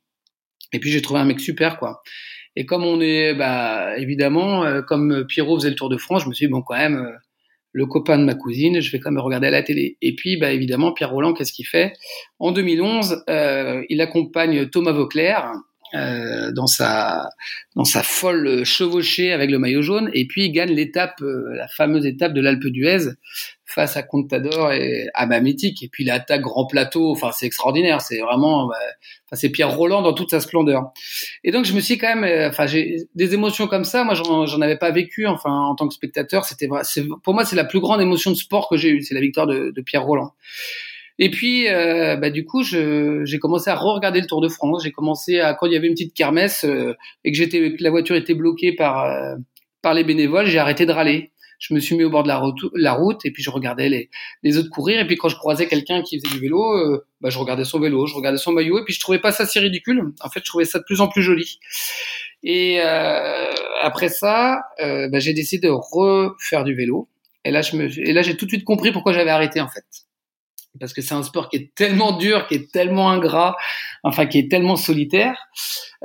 Et 0.72 0.78
puis 0.78 0.92
j'ai 0.92 1.02
trouvé 1.02 1.18
un 1.18 1.24
mec 1.24 1.40
super 1.40 1.78
quoi. 1.78 2.02
Et 2.56 2.67
comme 2.67 2.85
on 2.85 3.00
est, 3.00 3.35
bah, 3.35 3.97
évidemment, 3.99 4.64
euh, 4.64 4.82
comme 4.82 5.25
Pierrot 5.26 5.56
faisait 5.58 5.70
le 5.70 5.76
Tour 5.76 5.88
de 5.88 5.97
France, 5.97 6.25
je 6.25 6.29
me 6.29 6.35
suis 6.35 6.47
dit, 6.47 6.52
bon, 6.52 6.62
quand 6.62 6.76
même, 6.76 6.97
euh, 6.97 7.12
le 7.73 7.87
copain 7.87 8.19
de 8.19 8.25
ma 8.25 8.35
cousine, 8.35 8.81
je 8.81 8.91
vais 8.91 8.99
quand 8.99 9.12
même 9.12 9.23
regarder 9.23 9.47
à 9.47 9.50
la 9.50 9.62
télé. 9.62 9.97
Et 10.02 10.14
puis, 10.17 10.37
bah, 10.37 10.50
évidemment, 10.52 10.93
Pierre 10.93 11.11
Roland, 11.11 11.32
qu'est-ce 11.32 11.52
qu'il 11.52 11.67
fait? 11.67 11.93
En 12.38 12.52
2011, 12.52 13.25
euh, 13.31 13.85
il 13.88 14.00
accompagne 14.00 14.69
Thomas 14.69 14.93
Vauclair 14.93 15.52
euh, 15.94 16.52
dans 16.52 16.66
sa 16.66 17.31
dans 17.75 17.84
sa 17.84 18.02
folle 18.02 18.64
chevauchée 18.64 19.32
avec 19.32 19.50
le 19.50 19.58
maillot 19.58 19.82
jaune. 19.82 20.10
Et 20.14 20.26
puis 20.26 20.44
il 20.44 20.52
gagne 20.52 20.70
l'étape 20.70 21.20
euh, 21.22 21.54
la 21.54 21.66
fameuse 21.69 22.06
étape 22.06 22.32
de 22.32 22.40
l'Alpe 22.40 22.66
d'Huez 22.66 23.10
face 23.66 23.96
à 23.96 24.02
Contador 24.02 24.72
et 24.72 25.08
à 25.14 25.26
ma 25.26 25.40
mythique 25.40 25.82
et 25.82 25.88
puis 25.88 26.04
l'attaque 26.04 26.42
grand 26.42 26.66
plateau. 26.66 27.10
Enfin 27.10 27.31
c'est 27.32 27.46
extraordinaire. 27.46 28.00
C'est 28.00 28.20
vraiment 28.20 28.69
bah, 28.69 28.76
c'est 29.32 29.50
Pierre 29.50 29.75
Roland 29.75 30.02
dans 30.02 30.12
toute 30.12 30.31
sa 30.31 30.40
splendeur. 30.40 30.92
Et 31.42 31.50
donc 31.50 31.64
je 31.64 31.72
me 31.72 31.81
suis 31.81 31.98
quand 31.98 32.14
même 32.14 32.25
euh, 32.25 32.48
enfin 32.48 32.66
j'ai 32.66 33.08
des 33.14 33.34
émotions 33.34 33.66
comme 33.66 33.84
ça. 33.84 34.04
Moi 34.04 34.14
j'en 34.14 34.60
avais 34.60 34.78
pas 34.78 34.92
vécu 34.92 35.26
enfin 35.26 35.50
en 35.50 35.75
tant 35.75 35.88
que 35.88 35.94
spectateur. 35.94 36.44
C'était 36.44 36.69
pour 37.22 37.34
moi 37.34 37.44
c'est 37.44 37.56
la 37.56 37.64
plus 37.64 37.81
grande 37.81 38.00
émotion 38.00 38.31
de 38.31 38.37
sport 38.37 38.69
que 38.69 38.76
j'ai 38.76 38.90
eue. 38.90 39.02
C'est 39.02 39.14
la 39.14 39.20
victoire 39.20 39.46
de, 39.46 39.72
de 39.75 39.81
Pierre 39.82 40.04
Roland 40.04 40.34
et 41.18 41.30
puis, 41.30 41.68
euh, 41.68 42.16
bah, 42.16 42.30
du 42.30 42.46
coup, 42.46 42.62
j'ai 42.62 43.38
commencé 43.38 43.68
à 43.68 43.74
re-regarder 43.74 44.22
le 44.22 44.26
Tour 44.26 44.40
de 44.40 44.48
France. 44.48 44.82
J'ai 44.84 44.90
commencé 44.90 45.38
à 45.40 45.52
quand 45.52 45.66
il 45.66 45.72
y 45.72 45.76
avait 45.76 45.86
une 45.86 45.92
petite 45.92 46.14
kermesse 46.14 46.64
euh, 46.64 46.94
et 47.24 47.30
que 47.30 47.36
j'étais, 47.36 47.76
la 47.78 47.90
voiture 47.90 48.16
était 48.16 48.34
bloquée 48.34 48.72
par 48.72 49.04
euh, 49.04 49.36
par 49.82 49.92
les 49.94 50.04
bénévoles, 50.04 50.46
j'ai 50.46 50.58
arrêté 50.58 50.86
de 50.86 50.92
râler. 50.92 51.32
Je 51.58 51.74
me 51.74 51.80
suis 51.80 51.94
mis 51.94 52.04
au 52.04 52.10
bord 52.10 52.22
de 52.22 52.28
la 52.28 52.38
route, 52.38 52.56
la 52.74 52.94
route 52.94 53.20
et 53.26 53.30
puis 53.30 53.42
je 53.42 53.50
regardais 53.50 54.08
les, 54.42 54.58
autres 54.58 54.70
courir. 54.70 54.98
Et 54.98 55.06
puis 55.06 55.16
quand 55.16 55.28
je 55.28 55.36
croisais 55.36 55.66
quelqu'un 55.66 56.02
qui 56.02 56.18
faisait 56.18 56.34
du 56.34 56.40
vélo, 56.40 56.58
euh, 56.58 57.04
bah, 57.20 57.28
je 57.28 57.38
regardais 57.38 57.64
son 57.64 57.80
vélo, 57.80 58.06
je 58.06 58.14
regardais 58.14 58.38
son 58.38 58.52
maillot. 58.52 58.78
Et 58.78 58.84
puis 58.84 58.94
je 58.94 59.00
trouvais 59.00 59.18
pas 59.18 59.32
ça 59.32 59.44
si 59.44 59.58
ridicule. 59.58 60.12
En 60.22 60.30
fait, 60.30 60.40
je 60.40 60.48
trouvais 60.48 60.64
ça 60.64 60.78
de 60.78 60.84
plus 60.84 61.02
en 61.02 61.08
plus 61.08 61.22
joli. 61.22 61.58
Et 62.42 62.80
après 62.80 64.08
ça, 64.08 64.62
bah, 64.78 65.18
j'ai 65.18 65.34
décidé 65.34 65.68
de 65.68 65.72
refaire 65.72 66.64
du 66.64 66.74
vélo. 66.74 67.08
Et 67.44 67.50
là, 67.50 67.60
j'ai 67.60 68.36
tout 68.36 68.46
de 68.46 68.50
suite 68.50 68.64
compris 68.64 68.90
pourquoi 68.90 69.12
j'avais 69.12 69.30
arrêté 69.30 69.60
en 69.60 69.68
fait 69.68 69.84
parce 70.78 70.93
que 70.93 71.02
c'est 71.02 71.14
un 71.14 71.22
sport 71.22 71.49
qui 71.49 71.56
est 71.56 71.75
tellement 71.75 72.17
dur, 72.17 72.46
qui 72.46 72.55
est 72.55 72.70
tellement 72.70 73.11
ingrat, 73.11 73.56
enfin 74.05 74.26
qui 74.26 74.38
est 74.38 74.50
tellement 74.50 74.76
solitaire, 74.76 75.37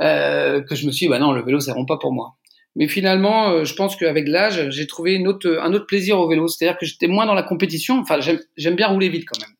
euh, 0.02 0.62
que 0.62 0.76
je 0.76 0.86
me 0.88 0.92
suis 0.92 1.06
dit, 1.06 1.10
bah 1.10 1.20
non, 1.20 1.32
le 1.32 1.44
vélo, 1.44 1.60
c'est 1.60 1.72
vraiment 1.72 1.86
pas 1.86 1.98
pour 1.98 2.14
moi. 2.14 2.36
Mais 2.76 2.88
finalement, 2.88 3.50
euh, 3.50 3.64
je 3.64 3.74
pense 3.74 3.96
qu'avec 3.96 4.28
l'âge, 4.28 4.70
j'ai 4.70 4.88
trouvé 4.88 5.14
une 5.14 5.28
autre, 5.28 5.60
un 5.62 5.74
autre 5.74 5.86
plaisir 5.86 6.20
au 6.20 6.28
vélo, 6.28 6.48
c'est-à-dire 6.48 6.78
que 6.78 6.86
j'étais 6.86 7.08
moins 7.08 7.26
dans 7.26 7.34
la 7.34 7.44
compétition. 7.44 8.00
Enfin, 8.00 8.20
j'aime 8.58 8.76
bien 8.76 8.88
rouler 8.88 9.10
vite 9.10 9.26
quand 9.28 9.40
même. 9.40 9.56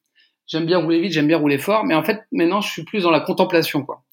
J'aime 0.48 0.66
bien 0.66 0.80
rouler 0.80 1.00
vite, 1.00 1.14
j'aime 1.14 1.28
bien 1.28 1.38
rouler 1.38 1.58
fort, 1.58 1.86
mais 1.86 1.96
en 1.96 2.04
fait, 2.04 2.22
maintenant, 2.32 2.62
je 2.62 2.70
suis 2.70 2.84
plus 2.84 3.04
dans 3.04 3.12
la 3.12 3.22
contemplation, 3.22 3.84
quoi. 3.84 4.04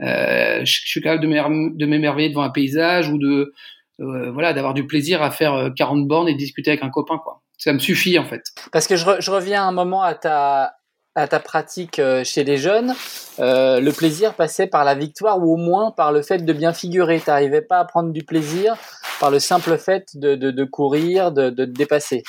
Euh, 0.00 0.64
je, 0.64 0.80
suis 0.86 1.00
capable 1.00 1.22
de 1.22 1.86
m'émerveiller 1.86 2.30
devant 2.30 2.42
un 2.42 2.50
paysage 2.50 3.08
ou 3.08 3.18
de, 3.18 3.52
euh, 4.00 4.30
voilà, 4.32 4.52
d'avoir 4.52 4.74
du 4.74 4.86
plaisir 4.86 5.22
à 5.22 5.30
faire 5.30 5.70
40 5.76 6.08
bornes 6.08 6.28
et 6.28 6.34
discuter 6.34 6.70
avec 6.70 6.82
un 6.82 6.88
copain, 6.90 7.18
quoi 7.18 7.41
ça 7.62 7.72
me 7.72 7.78
suffit 7.78 8.18
en 8.18 8.24
fait. 8.24 8.42
Parce 8.72 8.88
que 8.88 8.96
je, 8.96 9.04
je, 9.20 9.30
reviens 9.30 9.64
un 9.64 9.70
moment 9.70 10.02
à 10.02 10.14
ta, 10.14 10.74
à 11.14 11.28
ta 11.28 11.38
pratique 11.38 12.00
euh, 12.00 12.24
chez 12.24 12.42
les 12.42 12.56
jeunes. 12.56 12.92
Euh, 13.38 13.78
le 13.80 13.92
plaisir 13.92 14.34
passait 14.34 14.66
par 14.66 14.84
la 14.84 14.96
victoire 14.96 15.38
ou 15.38 15.54
au 15.54 15.56
moins 15.56 15.92
par 15.92 16.10
le 16.10 16.22
fait 16.22 16.38
de 16.38 16.52
bien 16.52 16.72
figurer. 16.72 17.20
Tu 17.20 17.30
n'arrivais 17.30 17.62
pas 17.62 17.78
à 17.78 17.84
prendre 17.84 18.10
du 18.10 18.24
plaisir 18.24 18.74
par 19.20 19.30
le 19.30 19.38
simple 19.38 19.78
fait 19.78 20.06
de, 20.14 20.34
de, 20.34 20.50
de 20.50 20.64
courir, 20.64 21.30
de, 21.30 21.50
de, 21.50 21.64
te 21.64 21.70
dépasser. 21.70 22.24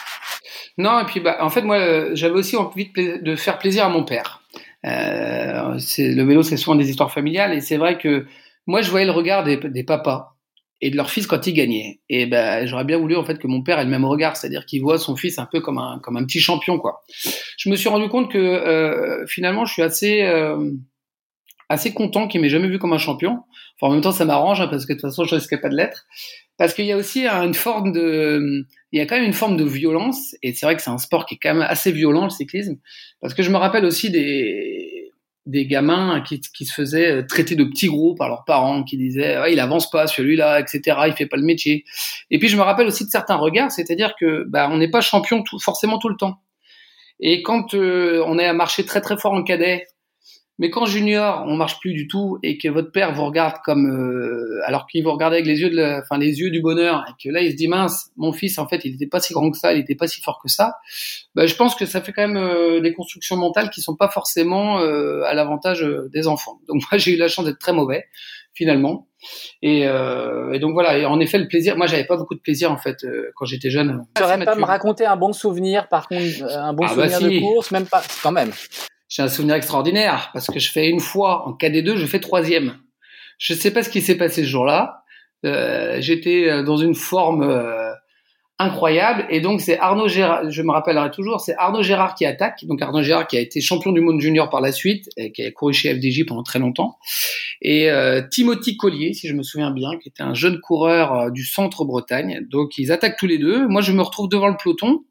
Non, 0.78 1.00
et 1.00 1.06
puis 1.06 1.20
bah, 1.20 1.38
en 1.40 1.50
fait, 1.50 1.64
moi, 1.64 2.14
j'avais 2.14 2.36
aussi 2.36 2.56
envie 2.56 2.92
de, 2.96 3.24
de, 3.24 3.36
faire 3.36 3.58
plaisir 3.58 3.86
à 3.86 3.90
mon 3.90 4.04
père. 4.04 4.44
Euh, 4.86 5.80
le 5.98 6.24
vélo, 6.24 6.44
c'est 6.44 6.58
souvent 6.58 6.76
des 6.76 6.92
histoires 6.92 7.12
familiales, 7.12 7.54
et 7.54 7.62
c'est 7.62 7.78
vrai 7.78 7.98
que 7.98 8.28
moi, 8.68 8.82
je 8.82 8.92
voyais 8.92 9.06
le 9.08 9.12
regard 9.12 9.44
des, 9.44 9.58
des 9.58 9.84
papas 9.84 10.33
et 10.84 10.90
de 10.90 10.98
leur 10.98 11.10
fils 11.10 11.28
quand 11.28 11.48
ils 11.48 11.54
gagnaient. 11.54 12.02
Et 12.10 12.26
ben, 12.26 12.68
j'aurais 12.68 12.84
bien 12.84 12.98
voulu 12.98 13.16
en 13.16 13.24
fait 13.24 13.40
que 13.40 13.48
mon 13.48 13.64
père 13.64 13.80
ait 13.80 13.86
le 13.86 13.90
même 13.90 14.04
regard, 14.04 14.36
c'est-à-dire 14.36 14.66
qu'il 14.66 14.82
voit 14.82 14.98
son 14.98 15.16
fils 15.16 15.40
un 15.40 15.48
peu 15.50 15.62
comme 15.62 15.78
un 15.78 16.00
comme 16.04 16.18
un 16.18 16.26
petit 16.26 16.42
champion 16.42 16.78
quoi. 16.78 17.04
Je 17.58 17.70
me 17.70 17.78
suis 17.78 17.88
rendu 17.88 18.10
compte 18.10 18.30
que 18.30 18.38
euh, 18.38 19.26
finalement, 19.26 19.64
je 19.64 19.72
suis 19.72 19.82
assez 19.82 20.24
euh, 20.24 20.72
assez 21.70 21.94
content 21.94 22.28
qu'il 22.28 22.42
m'ait 22.42 22.50
jamais 22.50 22.68
vu 22.68 22.80
comme 22.80 22.92
un 22.92 22.98
champion. 22.98 23.40
Enfin, 23.80 23.92
en 23.92 23.94
même 23.94 24.02
temps, 24.02 24.12
ça 24.12 24.26
m'arrange 24.26 24.60
hein, 24.60 24.68
parce 24.68 24.86
que 24.86 24.92
de 24.92 25.00
toute 25.00 25.10
façon, 25.10 25.24
je 25.24 25.36
risquais 25.36 25.58
pas 25.58 25.70
de 25.70 25.76
l'être. 25.76 26.06
Parce 26.58 26.74
qu'il 26.74 26.86
y 26.86 26.92
a 26.92 26.98
aussi 26.98 27.26
une 27.28 27.54
forme 27.54 27.94
de, 27.94 28.66
il 28.92 29.00
y 29.00 29.02
a 29.02 29.06
quand 29.06 29.16
même 29.16 29.24
une 29.24 29.34
forme 29.34 29.56
de 29.56 29.64
violence, 29.64 30.36
et 30.44 30.54
c'est 30.54 30.66
vrai 30.66 30.76
que 30.76 30.82
c'est 30.82 30.92
un 30.92 31.00
sport 31.00 31.26
qui 31.26 31.36
est 31.36 31.40
quand 31.42 31.54
même 31.54 31.66
assez 31.68 31.92
violent 31.94 32.26
le 32.26 32.30
cyclisme, 32.30 32.76
parce 33.22 33.34
que 33.34 33.42
je 33.42 33.50
me 33.50 33.58
rappelle 33.58 33.86
aussi 33.86 34.12
des 34.12 34.93
des 35.46 35.66
gamins 35.68 36.22
qui, 36.22 36.40
qui, 36.40 36.66
se 36.66 36.74
faisaient 36.74 37.18
euh, 37.18 37.26
traiter 37.26 37.56
de 37.56 37.64
petits 37.66 37.88
gros 37.88 38.16
par 38.16 38.30
leurs 38.30 38.46
parents, 38.46 38.84
qui 38.84 38.98
disaient 38.98 39.38
il 39.52 39.60
avance 39.60 39.90
pas 39.90 40.08
celui-là, 40.08 40.60
etc. 40.60 40.98
Il 41.08 41.14
fait 41.14 41.26
pas 41.26 41.38
le 41.38 41.44
métier. 41.44 41.84
Et 42.32 42.40
puis 42.40 42.48
je 42.48 42.56
me 42.56 42.62
rappelle 42.62 42.88
aussi 42.88 43.06
de 43.06 43.10
certains 43.10 43.36
regards, 43.36 43.72
c'est-à-dire 43.72 44.14
que 44.20 44.46
bah, 44.48 44.70
on 44.72 44.78
n'est 44.78 44.90
pas 44.90 45.02
champion 45.02 45.44
tout, 45.44 45.60
forcément 45.60 46.00
tout 46.00 46.10
le 46.10 46.16
temps. 46.16 46.40
Et 47.20 47.42
quand 47.42 47.74
euh, 47.74 48.24
on 48.26 48.40
est 48.40 48.46
à 48.46 48.54
marcher 48.54 48.86
très 48.86 49.02
très 49.02 49.18
fort 49.18 49.34
en 49.34 49.44
cadet, 49.44 49.88
mais 50.60 50.70
quand 50.70 50.86
junior, 50.86 51.44
on 51.48 51.56
marche 51.56 51.80
plus 51.80 51.94
du 51.94 52.08
tout 52.08 52.38
et 52.44 52.60
que 52.60 52.68
votre 52.68 52.92
père 52.92 53.14
vous 53.14 53.26
regarde 53.26 53.56
comme, 53.66 53.88
euh, 53.88 54.62
alors 54.66 54.86
qu'il 54.86 55.04
vous 55.04 55.12
regarde 55.12 55.34
avec 55.34 55.48
les 55.48 55.62
yeux 55.62 55.72
de, 55.72 55.76
la, 55.76 56.02
enfin 56.02 56.20
les 56.20 56.40
yeux 56.40 56.52
du 56.52 56.62
bonheur, 56.62 57.04
et 57.10 57.12
que 57.22 57.34
là 57.34 57.42
il 57.42 57.52
se 57.52 57.56
dit 57.56 57.68
mince, 57.68 58.12
mon 58.18 58.32
fils 58.34 58.60
en 58.60 58.68
fait 58.68 58.82
il 58.86 58.92
n'était 58.92 59.08
pas 59.08 59.20
si 59.20 59.34
grand 59.34 59.50
que 59.50 59.58
ça, 59.58 59.74
il 59.74 59.80
n'était 59.80 59.96
pas 59.96 60.08
si 60.08 60.22
fort 60.22 60.40
que 60.44 60.50
ça. 60.50 60.76
Bah, 61.34 61.48
je 61.48 61.56
pense 61.56 61.76
que 61.76 61.88
ça 61.88 62.02
fait 62.02 62.12
quand 62.12 62.28
même 62.28 62.38
euh, 62.38 62.82
des 62.82 62.94
constructions 62.94 63.36
mentales 63.36 63.72
qui 63.72 63.82
sont 63.82 63.96
pas 63.96 64.10
forcément 64.10 64.80
euh, 64.80 65.24
à 65.24 65.34
l'avantage 65.34 65.84
des 66.14 66.28
enfants. 66.28 66.60
Donc 66.68 66.84
moi 66.92 66.92
j'ai 67.00 67.14
eu 67.14 67.18
la 67.18 67.30
chance 67.30 67.46
d'être 67.46 67.60
très 67.60 67.74
mauvais 67.74 68.06
finalement. 68.54 69.08
Et, 69.64 69.80
et, 69.80 70.60
donc 70.60 70.74
voilà. 70.74 71.00
Et 71.00 71.06
en 71.06 71.20
effet, 71.20 71.40
le 71.40 71.48
plaisir. 71.48 71.76
Moi, 71.76 71.88
j'avais 71.88 72.04
pas 72.04 72.18
beaucoup 72.18 72.36
de 72.36 72.42
plaisir 72.42 72.72
en 72.72 72.78
fait 72.78 72.98
quand 73.36 73.46
j'étais 73.46 73.72
jeune. 73.72 74.06
Tu 74.16 74.22
saurais 74.22 74.46
pas 74.46 74.54
me 74.54 74.66
raconter 74.66 75.08
un 75.08 75.16
bon 75.16 75.34
souvenir, 75.34 75.88
par 75.88 76.08
contre, 76.08 76.44
un 76.44 76.74
bon 76.74 76.86
ah, 76.88 76.94
bah 76.94 77.10
souvenir 77.10 77.32
de 77.32 77.40
course, 77.40 77.72
même 77.72 77.88
pas, 77.88 78.04
quand 78.22 78.34
même 78.34 78.52
j'ai 79.14 79.22
un 79.22 79.28
souvenir 79.28 79.56
extraordinaire 79.56 80.32
parce 80.34 80.48
que 80.48 80.60
je 80.60 80.72
fais 80.72 80.90
une 80.90 81.00
fois 81.00 81.48
en 81.48 81.54
KD2, 81.54 81.98
je 81.98 82.06
fais 82.08 82.20
troisième. 82.20 82.78
Je 83.38 83.54
sais 83.54 83.72
pas 83.72 83.84
ce 83.84 83.90
qui 83.90 84.02
s'est 84.02 84.18
passé 84.18 84.44
ce 84.44 84.48
jour-là. 84.48 85.04
j'étais 85.44 86.64
dans 86.64 86.78
une 86.78 86.96
forme 86.96 87.44
incroyable. 88.60 89.26
Et 89.30 89.42
donc, 89.42 89.62
c'est 89.62 89.78
Arnaud 89.78 90.08
Gérard, 90.08 90.50
je 90.50 90.62
me 90.62 90.72
rappellerai 90.72 91.12
toujours, 91.12 91.40
c'est 91.40 91.56
Arnaud 91.56 91.84
Gérard 91.84 92.16
qui 92.16 92.26
attaque. 92.26 92.66
Donc, 92.66 92.82
Arnaud 92.82 93.04
Gérard 93.04 93.28
qui 93.28 93.38
a 93.38 93.40
été 93.40 93.62
champion 93.62 93.92
du 93.92 94.02
monde 94.02 94.22
junior 94.22 94.50
par 94.50 94.62
la 94.62 94.72
suite, 94.72 95.10
et 95.18 95.32
qui 95.32 95.44
a 95.44 95.52
couru 95.52 95.74
chez 95.74 95.94
FDJ 95.94 96.26
pendant 96.26 96.44
très 96.44 96.60
longtemps. 96.60 96.98
Et 97.62 97.90
euh, 97.90 98.22
Timothy 98.30 98.78
Collier, 98.78 99.14
si 99.14 99.28
je 99.28 99.34
me 99.34 99.44
souviens 99.44 99.72
bien, 99.72 99.92
qui 100.02 100.10
était 100.10 100.24
un 100.24 100.34
jeune 100.34 100.60
coureur 100.60 101.14
euh, 101.14 101.30
du 101.30 101.44
centre 101.44 101.86
Bretagne. 101.86 102.46
Donc, 102.50 102.78
ils 102.78 102.92
attaquent 102.92 103.18
tous 103.18 103.28
les 103.28 103.38
deux. 103.38 103.68
Moi, 103.68 103.82
je 103.82 103.92
me 103.92 104.02
retrouve 104.02 104.30
devant 104.30 104.48
le 104.48 104.58
peloton. 104.62 105.04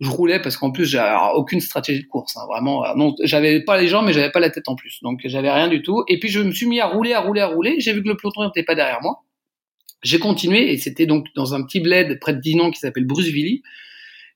Je 0.00 0.08
roulais 0.08 0.40
parce 0.40 0.56
qu'en 0.56 0.70
plus, 0.70 0.86
j'avais 0.86 1.14
aucune 1.34 1.60
stratégie 1.60 2.02
de 2.02 2.08
course. 2.08 2.36
Hein, 2.36 2.46
vraiment, 2.48 2.86
euh, 2.86 2.94
non, 2.94 3.14
j'avais 3.22 3.60
pas 3.62 3.78
les 3.78 3.86
jambes, 3.86 4.06
mais 4.06 4.14
j'avais 4.14 4.30
pas 4.30 4.40
la 4.40 4.48
tête 4.48 4.66
en 4.68 4.74
plus. 4.74 5.00
Donc, 5.02 5.20
j'avais 5.24 5.50
rien 5.50 5.68
du 5.68 5.82
tout. 5.82 6.04
Et 6.08 6.18
puis, 6.18 6.30
je 6.30 6.40
me 6.40 6.52
suis 6.52 6.66
mis 6.66 6.80
à 6.80 6.86
rouler, 6.86 7.12
à 7.12 7.20
rouler, 7.20 7.42
à 7.42 7.48
rouler. 7.48 7.76
J'ai 7.80 7.92
vu 7.92 8.02
que 8.02 8.08
le 8.08 8.16
peloton 8.16 8.44
n'était 8.44 8.62
pas 8.62 8.74
derrière 8.74 9.00
moi. 9.02 9.22
J'ai 10.02 10.18
continué 10.18 10.72
et 10.72 10.78
c'était 10.78 11.04
donc 11.04 11.26
dans 11.36 11.54
un 11.54 11.62
petit 11.62 11.80
bled 11.80 12.18
près 12.20 12.32
de 12.32 12.40
Dinan 12.40 12.70
qui 12.70 12.78
s'appelle 12.78 13.04
Brucevilly. 13.04 13.62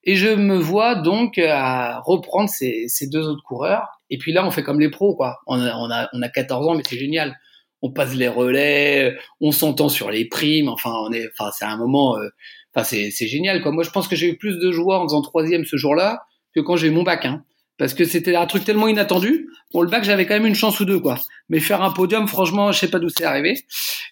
Et 0.07 0.17
je 0.17 0.29
me 0.29 0.59
vois 0.59 0.97
donc 0.97 1.39
à 1.39 2.01
reprendre 2.01 2.51
ces, 2.51 2.85
ces, 2.89 3.09
deux 3.09 3.27
autres 3.27 3.43
coureurs. 3.43 4.03
Et 4.11 4.19
puis 4.19 4.33
là, 4.33 4.47
on 4.47 4.51
fait 4.51 4.63
comme 4.63 4.79
les 4.79 4.91
pros, 4.91 5.17
quoi. 5.17 5.39
On 5.47 5.59
a, 5.59 5.75
on 5.77 5.91
a, 5.91 6.11
on 6.13 6.21
a 6.21 6.29
14 6.29 6.69
ans, 6.69 6.75
mais 6.75 6.83
c'est 6.87 6.99
génial. 6.99 7.39
On 7.81 7.91
passe 7.91 8.15
les 8.15 8.29
relais, 8.29 9.17
on 9.41 9.51
s'entend 9.51 9.89
sur 9.89 10.11
les 10.11 10.27
primes. 10.27 10.69
Enfin, 10.69 10.93
on 11.07 11.13
est, 11.13 11.27
enfin, 11.33 11.51
c'est 11.57 11.65
un 11.65 11.79
moment, 11.79 12.19
euh, 12.19 12.29
enfin, 12.75 12.85
c'est, 12.85 13.11
c'est 13.11 13.27
génial, 13.27 13.63
quoi. 13.63 13.73
Moi, 13.73 13.85
je 13.85 13.91
pense 13.91 14.09
que 14.09 14.17
j'ai 14.17 14.29
eu 14.29 14.37
plus 14.37 14.59
de 14.59 14.73
joie 14.73 15.01
en 15.01 15.05
faisant 15.05 15.23
troisième 15.23 15.65
ce 15.65 15.77
jour-là 15.77 16.27
que 16.55 16.61
quand 16.61 16.77
j'ai 16.77 16.89
eu 16.89 16.93
mon 16.93 17.03
bac, 17.03 17.25
hein 17.25 17.45
parce 17.79 17.95
que 17.95 18.05
c'était 18.05 18.37
un 18.37 18.47
truc 18.47 18.65
tellement 18.65 18.89
inattendu. 18.89 19.49
Pour 19.73 19.83
le 19.83 19.89
bac, 19.91 20.05
j'avais 20.05 20.27
quand 20.27 20.35
même 20.35 20.47
une 20.47 20.55
chance 20.55 20.79
ou 20.79 20.85
deux, 20.85 21.01
quoi. 21.01 21.19
Mais 21.49 21.59
faire 21.59 21.83
un 21.83 21.91
podium, 21.91 22.29
franchement, 22.29 22.71
je 22.71 22.79
sais 22.79 22.89
pas 22.89 23.01
d'où 23.01 23.09
c'est 23.09 23.25
arrivé. 23.25 23.59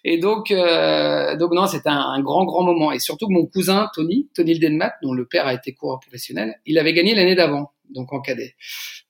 Et 0.03 0.17
donc, 0.17 0.51
euh, 0.51 1.37
donc 1.37 1.53
non, 1.53 1.67
c'était 1.67 1.89
un, 1.89 2.21
grand, 2.21 2.43
grand 2.43 2.63
moment. 2.63 2.91
Et 2.91 2.99
surtout 2.99 3.27
que 3.27 3.33
mon 3.33 3.45
cousin 3.45 3.89
Tony, 3.95 4.27
Tony 4.35 4.59
Denmat, 4.59 4.93
dont 5.01 5.13
le 5.13 5.25
père 5.25 5.47
a 5.47 5.53
été 5.53 5.73
coureur 5.73 5.99
professionnel, 6.01 6.55
il 6.65 6.77
avait 6.77 6.93
gagné 6.93 7.15
l'année 7.15 7.35
d'avant, 7.35 7.71
donc 7.89 8.11
en 8.11 8.19
cadet. 8.19 8.55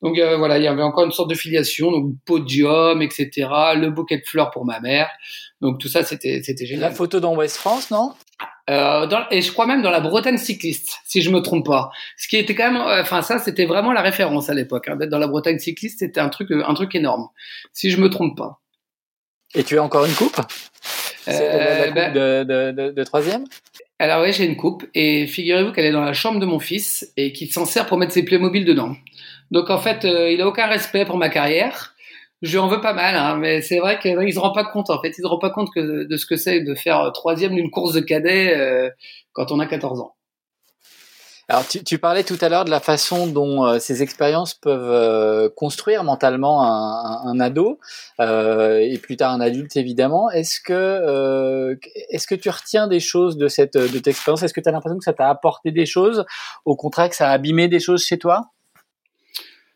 Donc 0.03 0.19
euh, 0.19 0.38
voilà, 0.38 0.60
il 0.60 0.63
y 0.63 0.67
avait 0.67 0.83
encore 0.83 1.05
une 1.05 1.12
sorte 1.12 1.31
de 1.31 1.36
filiation, 1.36 1.91
donc 1.91 2.13
podium, 2.24 3.01
etc. 3.01 3.31
Le 3.75 3.89
bouquet 3.89 4.17
de 4.17 4.25
fleurs 4.25 4.51
pour 4.51 4.65
ma 4.65 4.79
mère. 4.79 5.10
Donc 5.62 5.79
tout 5.79 5.88
ça, 5.88 6.03
c'était, 6.03 6.43
c'était 6.43 6.67
génial. 6.67 6.81
La 6.81 6.91
photo 6.91 7.19
dans 7.19 7.36
West 7.36 7.57
France, 7.57 7.89
non? 7.89 8.12
Euh, 8.70 9.08
dans, 9.08 9.25
et 9.29 9.41
je 9.41 9.51
crois 9.51 9.65
même 9.65 9.82
dans 9.82 9.89
la 9.89 10.00
Bretagne 10.00 10.38
cycliste, 10.38 11.00
si 11.05 11.22
je 11.22 11.29
me 11.29 11.41
trompe 11.41 11.65
pas. 11.65 11.91
Ce 12.17 12.27
qui 12.27 12.38
était 12.38 12.55
quand 12.55 12.72
même, 12.72 12.82
euh, 12.82 13.01
enfin 13.01 13.22
ça, 13.22 13.39
c'était 13.39 13.65
vraiment 13.65 13.91
la 13.91 14.01
référence 14.01 14.50
à 14.50 14.53
l'époque. 14.53 14.88
Hein. 14.88 14.96
D'être 14.96 15.10
dans 15.10 15.20
la 15.20 15.27
Bretagne 15.27 15.60
cycliste, 15.60 16.00
c'était 16.00 16.22
un 16.22 16.29
truc, 16.29 16.50
euh, 16.51 16.63
un 16.65 16.74
truc 16.74 16.96
énorme, 16.96 17.27
si 17.74 17.89
je 17.91 17.98
me 17.98 18.10
trompe 18.10 18.38
pas. 18.38 18.62
Et 19.53 19.63
tu 19.63 19.77
as 19.77 19.84
encore 19.84 20.05
une 20.05 20.13
coupe? 20.13 20.39
Euh, 21.27 21.79
la 21.79 21.86
coupe 21.86 21.96
ben, 21.96 22.13
de, 22.13 22.43
de, 22.43 22.72
de, 22.72 22.91
de, 22.91 23.03
troisième? 23.03 23.43
Alors 24.00 24.24
oui, 24.24 24.34
j'ai 24.34 24.46
une 24.46 24.58
coupe 24.58 24.86
et 24.93 25.27
figurez-vous 25.27 25.72
qu'elle 25.72 25.86
est 25.86 25.91
dans 25.91 26.03
la 26.03 26.13
chambre 26.13 26.39
de 26.39 26.46
mon 26.46 26.60
fils 26.60 27.12
et 27.17 27.34
qu'il 27.34 27.51
s'en 27.51 27.65
sert 27.65 27.86
pour 27.86 27.98
mettre 27.98 28.13
ses 28.13 28.24
Playmobil 28.24 28.65
dedans. 28.65 28.96
Donc 29.51 29.70
en 29.70 29.77
fait, 29.77 30.03
il 30.03 30.41
a 30.41 30.48
aucun 30.48 30.67
respect 30.67 31.05
pour 31.05 31.17
ma 31.17 31.29
carrière 31.29 31.92
je 32.43 32.57
en 32.57 32.67
veux 32.67 32.81
pas 32.81 32.93
mal, 32.93 33.15
hein, 33.15 33.38
mais 33.38 33.62
c'est 33.62 33.79
vrai 33.79 33.97
qu'il 34.00 34.33
se 34.33 34.39
rend 34.39 34.51
pas 34.51 34.65
compte 34.65 34.89
en 34.89 35.01
fait. 35.01 35.13
Il 35.17 35.21
se 35.21 35.27
rend 35.27 35.39
pas 35.39 35.50
compte 35.50 35.69
que, 35.73 36.03
de 36.03 36.17
ce 36.17 36.25
que 36.25 36.35
c'est 36.35 36.59
de 36.59 36.75
faire 36.75 37.09
troisième 37.13 37.55
d'une 37.55 37.71
course 37.71 37.93
de 37.93 38.01
cadet 38.01 38.53
euh, 38.57 38.89
quand 39.31 39.53
on 39.53 39.62
a 39.62 39.65
14 39.65 40.01
ans. 40.01 40.13
Alors 41.47 41.65
tu, 41.65 41.83
tu, 41.83 42.00
parlais 42.00 42.23
tout 42.23 42.38
à 42.41 42.50
l'heure 42.50 42.65
de 42.65 42.69
la 42.69 42.81
façon 42.81 43.27
dont 43.27 43.65
euh, 43.65 43.79
ces 43.79 44.01
expériences 44.01 44.53
peuvent 44.53 44.91
euh, 44.91 45.50
construire 45.55 46.03
mentalement 46.03 46.63
un, 46.63 47.21
un, 47.25 47.39
ado 47.39 47.79
et 48.19 48.97
plus 49.01 49.15
tard 49.15 49.31
un 49.31 49.39
adulte 49.39 49.77
évidemment. 49.77 50.29
Est-ce 50.29 50.59
que 50.59 51.77
est-ce 52.09 52.27
que 52.27 52.35
tu 52.35 52.50
retiens 52.50 52.88
des 52.88 53.00
choses 53.00 53.38
de 53.38 53.47
cette 53.47 53.77
de 53.77 54.09
expérience 54.09 54.43
Est-ce 54.43 54.53
que 54.53 54.62
tu 54.62 54.67
as 54.67 54.73
l'impression 54.73 54.97
que 54.97 55.05
ça 55.05 55.13
t'a 55.13 55.29
apporté 55.29 55.71
des 55.71 55.85
choses? 55.85 56.25
Au 56.65 56.75
contraire 56.75 57.09
que 57.09 57.15
ça 57.15 57.29
a 57.29 57.31
abîmé 57.31 57.69
des 57.69 57.79
choses 57.79 58.03
chez 58.03 58.17
toi? 58.17 58.52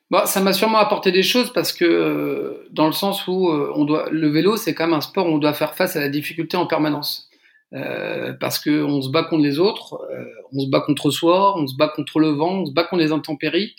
Bah, 0.09 0.25
ça 0.25 0.39
m'a 0.39 0.53
sûrement 0.53 0.77
apporté 0.77 1.11
des 1.11 1.23
choses 1.23 1.51
parce 1.51 1.73
que 1.73 1.83
euh, 1.83 2.67
dans 2.71 2.87
le 2.87 2.93
sens 2.93 3.27
où 3.27 3.49
euh, 3.49 3.71
on 3.75 3.83
doit, 3.83 4.09
le 4.09 4.29
vélo, 4.29 4.55
c'est 4.55 4.73
quand 4.73 4.85
même 4.85 4.93
un 4.93 5.01
sport 5.01 5.27
où 5.27 5.31
on 5.31 5.37
doit 5.37 5.53
faire 5.53 5.75
face 5.75 5.95
à 5.95 5.99
la 5.99 6.09
difficulté 6.09 6.55
en 6.55 6.65
permanence. 6.65 7.29
Euh, 7.73 8.31
parce 8.39 8.59
que 8.59 8.81
on 8.81 9.01
se 9.01 9.09
bat 9.09 9.23
contre 9.23 9.43
les 9.43 9.59
autres, 9.59 9.99
euh, 10.13 10.23
on 10.53 10.61
se 10.61 10.69
bat 10.69 10.79
contre 10.79 11.11
soi, 11.11 11.59
on 11.59 11.67
se 11.67 11.75
bat 11.75 11.89
contre 11.89 12.19
le 12.19 12.29
vent, 12.29 12.61
on 12.61 12.65
se 12.65 12.71
bat 12.71 12.85
contre 12.85 13.03
les 13.03 13.11
intempéries. 13.11 13.75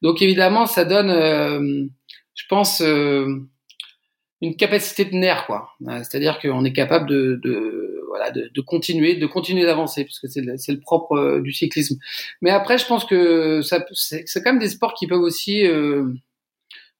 Donc 0.00 0.22
évidemment, 0.22 0.64
ça 0.64 0.86
donne, 0.86 1.90
je 2.34 2.44
pense, 2.48 2.80
une 2.80 4.56
capacité 4.56 5.04
de 5.04 5.14
nerf, 5.14 5.44
quoi. 5.46 5.70
C'est-à-dire 5.98 6.38
qu'on 6.38 6.64
est 6.64 6.72
capable 6.72 7.08
de, 7.08 7.38
de 7.42 7.85
voilà, 8.16 8.30
de, 8.30 8.50
de, 8.54 8.60
continuer, 8.60 9.16
de 9.16 9.26
continuer 9.26 9.64
d'avancer, 9.64 10.04
parce 10.04 10.18
que 10.18 10.28
c'est 10.28 10.40
le, 10.40 10.54
le, 10.54 10.80
propre 10.80 11.16
euh, 11.16 11.40
du 11.40 11.52
cyclisme. 11.52 11.96
Mais 12.40 12.50
après, 12.50 12.78
je 12.78 12.86
pense 12.86 13.04
que 13.04 13.62
ça, 13.62 13.84
c'est, 13.92 14.24
quand 14.42 14.52
même 14.52 14.58
des 14.58 14.68
sports 14.68 14.94
qui 14.94 15.06
peuvent 15.06 15.20
aussi, 15.20 15.66
euh, 15.66 16.12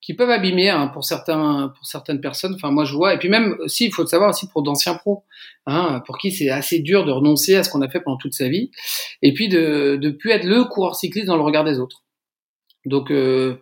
qui 0.00 0.14
peuvent 0.14 0.30
abîmer 0.30 0.70
hein, 0.70 0.88
pour 0.88 1.04
certains, 1.04 1.72
pour 1.76 1.86
certaines 1.86 2.20
personnes. 2.20 2.54
Enfin, 2.54 2.70
moi, 2.70 2.84
je 2.84 2.94
vois. 2.94 3.14
Et 3.14 3.18
puis 3.18 3.28
même, 3.28 3.56
aussi, 3.60 3.86
il 3.86 3.92
faut 3.92 4.02
le 4.02 4.08
savoir 4.08 4.30
aussi 4.30 4.48
pour 4.48 4.62
d'anciens 4.62 4.94
pros, 4.94 5.24
hein, 5.66 6.02
pour 6.06 6.18
qui 6.18 6.30
c'est 6.30 6.50
assez 6.50 6.80
dur 6.80 7.04
de 7.04 7.12
renoncer 7.12 7.56
à 7.56 7.64
ce 7.64 7.70
qu'on 7.70 7.82
a 7.82 7.88
fait 7.88 8.00
pendant 8.00 8.18
toute 8.18 8.34
sa 8.34 8.48
vie, 8.48 8.70
et 9.22 9.32
puis 9.32 9.48
de, 9.48 9.98
de 10.00 10.10
plus 10.10 10.30
être 10.30 10.44
le 10.44 10.64
coureur 10.64 10.94
cycliste 10.96 11.26
dans 11.26 11.36
le 11.36 11.42
regard 11.42 11.64
des 11.64 11.78
autres. 11.80 12.02
Donc 12.86 13.10
euh, 13.10 13.56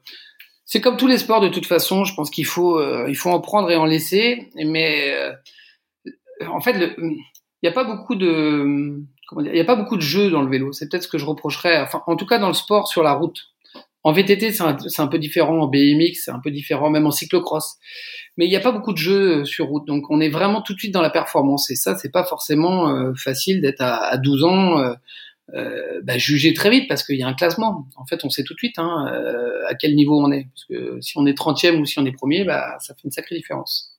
c'est 0.66 0.80
comme 0.80 0.96
tous 0.96 1.06
les 1.06 1.18
sports 1.18 1.40
de 1.40 1.48
toute 1.48 1.66
façon. 1.66 2.04
Je 2.04 2.14
pense 2.14 2.30
qu'il 2.30 2.46
faut, 2.46 2.78
euh, 2.78 3.06
il 3.08 3.16
faut 3.16 3.30
en 3.30 3.40
prendre 3.40 3.70
et 3.70 3.76
en 3.76 3.84
laisser. 3.84 4.50
Mais 4.54 5.12
euh, 5.12 5.32
en 6.48 6.60
fait, 6.60 6.74
le, 6.74 6.96
il 7.64 7.68
n'y 7.68 7.70
a 7.70 7.72
pas 7.72 7.84
beaucoup 7.84 8.14
de 8.14 9.00
il 9.40 9.58
a 9.58 9.64
pas 9.64 9.74
beaucoup 9.74 9.96
de 9.96 10.02
jeux 10.02 10.28
dans 10.28 10.42
le 10.42 10.50
vélo. 10.50 10.72
C'est 10.72 10.86
peut-être 10.86 11.04
ce 11.04 11.08
que 11.08 11.16
je 11.16 11.24
reprocherais. 11.24 11.80
Enfin, 11.80 12.02
en 12.06 12.14
tout 12.14 12.26
cas, 12.26 12.38
dans 12.38 12.48
le 12.48 12.54
sport 12.54 12.88
sur 12.88 13.02
la 13.02 13.14
route. 13.14 13.40
En 14.02 14.12
VTT, 14.12 14.52
c'est 14.52 14.62
un, 15.00 15.06
peu 15.06 15.18
différent. 15.18 15.60
En 15.60 15.66
BMX, 15.66 16.24
c'est 16.24 16.30
un 16.30 16.40
peu 16.40 16.50
différent. 16.50 16.90
Même 16.90 17.06
en 17.06 17.10
cyclocross. 17.10 17.78
Mais 18.36 18.44
il 18.44 18.50
n'y 18.50 18.56
a 18.56 18.60
pas 18.60 18.70
beaucoup 18.70 18.92
de 18.92 18.98
jeux 18.98 19.40
euh, 19.40 19.44
sur 19.46 19.68
route. 19.68 19.86
Donc, 19.86 20.10
on 20.10 20.20
est 20.20 20.28
vraiment 20.28 20.60
tout 20.60 20.74
de 20.74 20.78
suite 20.78 20.92
dans 20.92 21.00
la 21.00 21.08
performance. 21.08 21.70
Et 21.70 21.74
ça, 21.74 21.96
c'est 21.96 22.12
pas 22.12 22.24
forcément 22.24 22.90
euh, 22.90 23.14
facile 23.14 23.62
d'être 23.62 23.80
à, 23.80 23.96
à, 23.96 24.18
12 24.18 24.44
ans. 24.44 24.78
Euh, 24.80 24.92
euh, 25.54 26.02
bah, 26.02 26.18
jugé 26.18 26.52
très 26.52 26.68
vite 26.68 26.86
parce 26.86 27.02
qu'il 27.02 27.16
y 27.16 27.22
a 27.22 27.28
un 27.28 27.34
classement. 27.34 27.88
En 27.96 28.04
fait, 28.04 28.26
on 28.26 28.28
sait 28.28 28.44
tout 28.44 28.52
de 28.52 28.58
suite 28.58 28.78
hein, 28.78 29.06
à 29.66 29.74
quel 29.74 29.94
niveau 29.94 30.20
on 30.20 30.30
est. 30.32 30.48
Parce 30.54 30.64
que 30.66 31.00
si 31.00 31.16
on 31.16 31.24
est 31.24 31.36
30e 31.36 31.80
ou 31.80 31.86
si 31.86 31.98
on 31.98 32.04
est 32.04 32.12
premier, 32.12 32.44
bah, 32.44 32.76
ça 32.80 32.94
fait 32.94 33.04
une 33.04 33.10
sacrée 33.10 33.36
différence. 33.36 33.98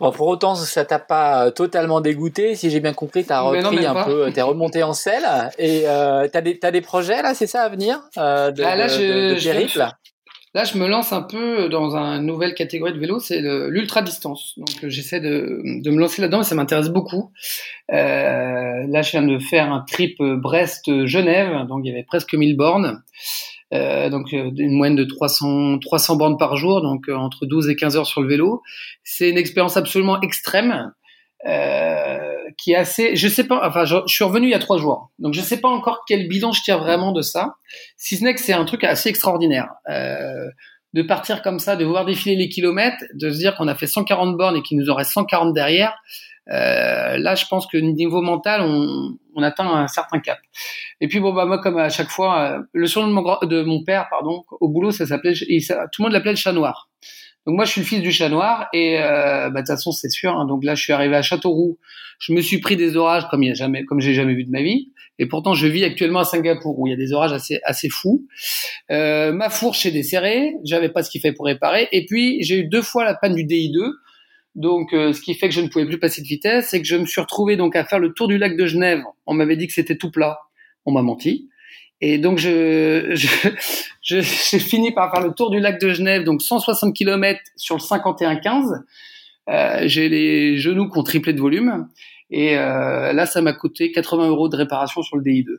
Bon, 0.00 0.12
pour 0.12 0.28
autant, 0.28 0.54
ça 0.54 0.84
t'a 0.84 0.98
pas 0.98 1.46
euh, 1.46 1.50
totalement 1.50 2.00
dégoûté. 2.00 2.54
Si 2.54 2.70
j'ai 2.70 2.80
bien 2.80 2.92
compris, 2.92 3.24
t'as 3.24 3.40
repris 3.40 3.84
un 3.84 4.04
peu, 4.04 4.30
t'es 4.32 4.42
remonté 4.42 4.82
en 4.82 4.92
selle. 4.92 5.26
Et 5.58 5.82
euh, 5.86 6.28
t'as 6.32 6.40
des, 6.40 6.58
as 6.62 6.70
des 6.70 6.80
projets 6.80 7.20
là, 7.22 7.34
c'est 7.34 7.46
ça 7.46 7.62
à 7.62 7.68
venir 7.68 8.00
euh, 8.16 8.50
de, 8.52 8.62
ah, 8.62 8.76
là, 8.76 8.86
je, 8.86 9.30
de, 9.30 9.34
de 9.34 9.38
je, 9.38 9.78
là, 10.54 10.64
je 10.64 10.78
me 10.78 10.86
lance 10.86 11.12
un 11.12 11.22
peu 11.22 11.68
dans 11.68 11.96
une 11.96 12.26
nouvelle 12.26 12.54
catégorie 12.54 12.92
de 12.92 12.98
vélo, 12.98 13.18
c'est 13.18 13.40
l'ultra 13.40 14.02
distance. 14.02 14.54
Donc, 14.56 14.68
j'essaie 14.84 15.20
de, 15.20 15.62
de, 15.64 15.90
me 15.90 15.98
lancer 15.98 16.22
là-dedans 16.22 16.42
et 16.42 16.44
ça 16.44 16.54
m'intéresse 16.54 16.90
beaucoup. 16.90 17.32
Euh, 17.90 18.86
là, 18.88 19.02
je 19.02 19.10
viens 19.10 19.22
de 19.22 19.38
faire 19.38 19.72
un 19.72 19.80
trip 19.80 20.16
Brest-Genève, 20.20 21.66
donc 21.66 21.80
il 21.84 21.88
y 21.88 21.92
avait 21.92 22.04
presque 22.04 22.34
1000 22.34 22.56
bornes. 22.56 23.02
Euh, 23.74 24.08
donc 24.08 24.32
euh, 24.32 24.50
une 24.56 24.72
moyenne 24.72 24.96
de 24.96 25.04
300 25.04 25.78
300 25.80 26.16
bornes 26.16 26.38
par 26.38 26.56
jour, 26.56 26.80
donc 26.80 27.08
euh, 27.08 27.14
entre 27.14 27.44
12 27.44 27.68
et 27.68 27.76
15 27.76 27.96
heures 27.96 28.06
sur 28.06 28.22
le 28.22 28.28
vélo. 28.28 28.62
C'est 29.04 29.28
une 29.28 29.38
expérience 29.38 29.76
absolument 29.76 30.20
extrême. 30.20 30.92
Euh, 31.46 32.18
qui 32.56 32.72
est 32.72 32.76
assez, 32.76 33.14
je 33.14 33.28
sais 33.28 33.44
pas, 33.44 33.64
enfin, 33.64 33.84
je, 33.84 33.96
je, 34.08 34.12
suis 34.12 34.24
revenu 34.24 34.48
il 34.48 34.50
y 34.50 34.54
a 34.54 34.58
trois 34.58 34.76
jours, 34.76 35.12
donc 35.20 35.34
je 35.34 35.40
sais 35.40 35.60
pas 35.60 35.68
encore 35.68 36.02
quel 36.08 36.26
bilan 36.26 36.50
je 36.50 36.62
tire 36.62 36.80
vraiment 36.80 37.12
de 37.12 37.22
ça, 37.22 37.54
si 37.96 38.16
ce 38.16 38.24
n'est 38.24 38.34
que 38.34 38.40
c'est 38.40 38.52
un 38.52 38.64
truc 38.64 38.82
assez 38.82 39.08
extraordinaire. 39.08 39.68
Euh, 39.88 40.48
de 40.94 41.02
partir 41.02 41.42
comme 41.42 41.58
ça, 41.58 41.76
de 41.76 41.84
voir 41.84 42.04
défiler 42.04 42.36
les 42.36 42.48
kilomètres, 42.48 43.04
de 43.14 43.30
se 43.30 43.38
dire 43.38 43.56
qu'on 43.56 43.68
a 43.68 43.74
fait 43.74 43.86
140 43.86 44.36
bornes 44.36 44.56
et 44.56 44.62
qu'il 44.62 44.78
nous 44.78 44.90
en 44.90 44.94
reste 44.94 45.12
140 45.12 45.52
derrière, 45.54 45.94
euh, 46.50 47.18
là, 47.18 47.34
je 47.34 47.44
pense 47.46 47.66
que 47.66 47.76
niveau 47.76 48.22
mental, 48.22 48.62
on, 48.62 49.18
on, 49.34 49.42
atteint 49.42 49.66
un 49.66 49.86
certain 49.86 50.18
cap. 50.18 50.38
Et 51.00 51.08
puis 51.08 51.20
bon, 51.20 51.32
bah 51.34 51.44
moi, 51.44 51.58
comme 51.58 51.76
à 51.76 51.90
chaque 51.90 52.08
fois, 52.08 52.40
euh, 52.40 52.62
le 52.72 52.86
surnom 52.86 53.08
de 53.08 53.12
mon, 53.12 53.38
de 53.42 53.62
mon 53.62 53.84
père, 53.84 54.06
pardon, 54.08 54.44
au 54.60 54.68
boulot, 54.68 54.90
ça 54.90 55.06
s'appelait, 55.06 55.34
tout 55.34 55.44
le 55.44 56.02
monde 56.04 56.12
l'appelait 56.12 56.32
le 56.32 56.36
chat 56.36 56.52
noir. 56.52 56.88
Donc 57.46 57.56
moi, 57.56 57.64
je 57.64 57.72
suis 57.72 57.80
le 57.82 57.86
fils 57.86 58.00
du 58.00 58.12
chat 58.12 58.28
noir 58.28 58.68
et 58.72 58.98
euh, 58.98 59.50
bah, 59.50 59.60
de 59.60 59.66
toute 59.66 59.68
façon, 59.68 59.92
c'est 59.92 60.10
sûr. 60.10 60.38
Hein, 60.38 60.46
donc 60.46 60.64
là, 60.64 60.74
je 60.74 60.82
suis 60.82 60.92
arrivé 60.92 61.16
à 61.16 61.22
Châteauroux. 61.22 61.78
Je 62.18 62.32
me 62.32 62.40
suis 62.40 62.60
pris 62.60 62.76
des 62.76 62.96
orages 62.96 63.28
comme 63.30 63.42
il 63.42 63.50
a 63.50 63.54
jamais, 63.54 63.84
comme 63.84 64.00
j'ai 64.00 64.14
jamais 64.14 64.34
vu 64.34 64.44
de 64.44 64.50
ma 64.50 64.62
vie. 64.62 64.92
Et 65.18 65.26
pourtant, 65.26 65.54
je 65.54 65.66
vis 65.66 65.84
actuellement 65.84 66.20
à 66.20 66.24
Singapour 66.24 66.78
où 66.78 66.86
il 66.86 66.90
y 66.90 66.92
a 66.92 66.96
des 66.96 67.12
orages 67.12 67.32
assez 67.32 67.60
assez 67.64 67.88
fous. 67.88 68.26
Euh, 68.90 69.32
ma 69.32 69.50
fourche 69.50 69.84
est 69.86 69.90
desserrée. 69.90 70.54
J'avais 70.64 70.88
pas 70.88 71.02
ce 71.02 71.10
qu'il 71.10 71.20
fait 71.20 71.32
pour 71.32 71.46
réparer. 71.46 71.88
Et 71.92 72.06
puis, 72.06 72.42
j'ai 72.42 72.60
eu 72.60 72.64
deux 72.64 72.82
fois 72.82 73.04
la 73.04 73.14
panne 73.14 73.34
du 73.34 73.44
DI2. 73.44 73.92
Donc, 74.54 74.92
euh, 74.92 75.12
ce 75.12 75.20
qui 75.20 75.34
fait 75.34 75.48
que 75.48 75.54
je 75.54 75.60
ne 75.60 75.68
pouvais 75.68 75.86
plus 75.86 75.98
passer 75.98 76.22
de 76.22 76.26
vitesse, 76.26 76.68
c'est 76.70 76.80
que 76.80 76.86
je 76.86 76.96
me 76.96 77.06
suis 77.06 77.20
retrouvé 77.20 77.56
donc 77.56 77.76
à 77.76 77.84
faire 77.84 77.98
le 77.98 78.12
tour 78.12 78.28
du 78.28 78.38
lac 78.38 78.56
de 78.56 78.66
Genève. 78.66 79.02
On 79.26 79.34
m'avait 79.34 79.56
dit 79.56 79.66
que 79.66 79.72
c'était 79.72 79.96
tout 79.96 80.10
plat. 80.10 80.38
On 80.86 80.92
m'a 80.92 81.02
menti. 81.02 81.48
Et 82.00 82.18
donc, 82.18 82.38
je, 82.38 83.10
je, 83.14 83.28
j'ai 84.02 84.58
fini 84.58 84.92
par 84.92 85.12
faire 85.12 85.24
le 85.24 85.32
tour 85.32 85.50
du 85.50 85.58
lac 85.58 85.80
de 85.80 85.92
Genève, 85.92 86.24
donc 86.24 86.42
160 86.42 86.94
km 86.94 87.40
sur 87.56 87.76
le 87.76 87.80
51-15. 87.80 88.82
Euh, 89.48 89.82
j'ai 89.86 90.08
les 90.08 90.58
genoux 90.58 90.90
qui 90.90 90.98
ont 90.98 91.02
triplé 91.02 91.32
de 91.32 91.40
volume. 91.40 91.88
Et 92.30 92.58
euh, 92.58 93.12
là, 93.12 93.26
ça 93.26 93.40
m'a 93.40 93.52
coûté 93.52 93.90
80 93.90 94.28
euros 94.28 94.48
de 94.48 94.56
réparation 94.56 95.02
sur 95.02 95.16
le 95.16 95.22
DI2. 95.22 95.58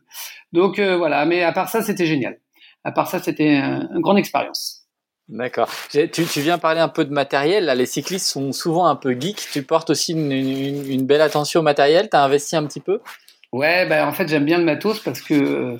Donc 0.53 0.79
euh, 0.79 0.97
voilà, 0.97 1.25
mais 1.25 1.43
à 1.43 1.51
part 1.51 1.69
ça, 1.69 1.81
c'était 1.81 2.05
génial. 2.05 2.39
À 2.83 2.91
part 2.91 3.09
ça, 3.09 3.19
c'était 3.19 3.55
une 3.55 4.01
grande 4.01 4.17
expérience. 4.17 4.85
D'accord. 5.27 5.69
Tu, 5.91 6.09
tu, 6.09 6.41
viens 6.41 6.57
parler 6.57 6.79
un 6.79 6.87
peu 6.87 7.05
de 7.05 7.11
matériel. 7.11 7.65
Là, 7.65 7.75
les 7.75 7.85
cyclistes 7.85 8.25
sont 8.25 8.51
souvent 8.51 8.87
un 8.87 8.95
peu 8.95 9.19
geeks. 9.19 9.49
Tu 9.51 9.61
portes 9.61 9.91
aussi 9.91 10.13
une, 10.13 10.31
une, 10.31 10.91
une 10.91 11.05
belle 11.05 11.21
attention 11.21 11.59
au 11.59 11.63
matériel. 11.63 12.09
Tu 12.09 12.17
as 12.17 12.23
investi 12.23 12.55
un 12.55 12.65
petit 12.65 12.79
peu? 12.79 12.99
Ouais, 13.51 13.85
bah, 13.85 14.07
en 14.07 14.11
fait, 14.11 14.27
j'aime 14.27 14.45
bien 14.45 14.57
le 14.57 14.63
matos 14.63 14.99
parce 14.99 15.21
que 15.21 15.77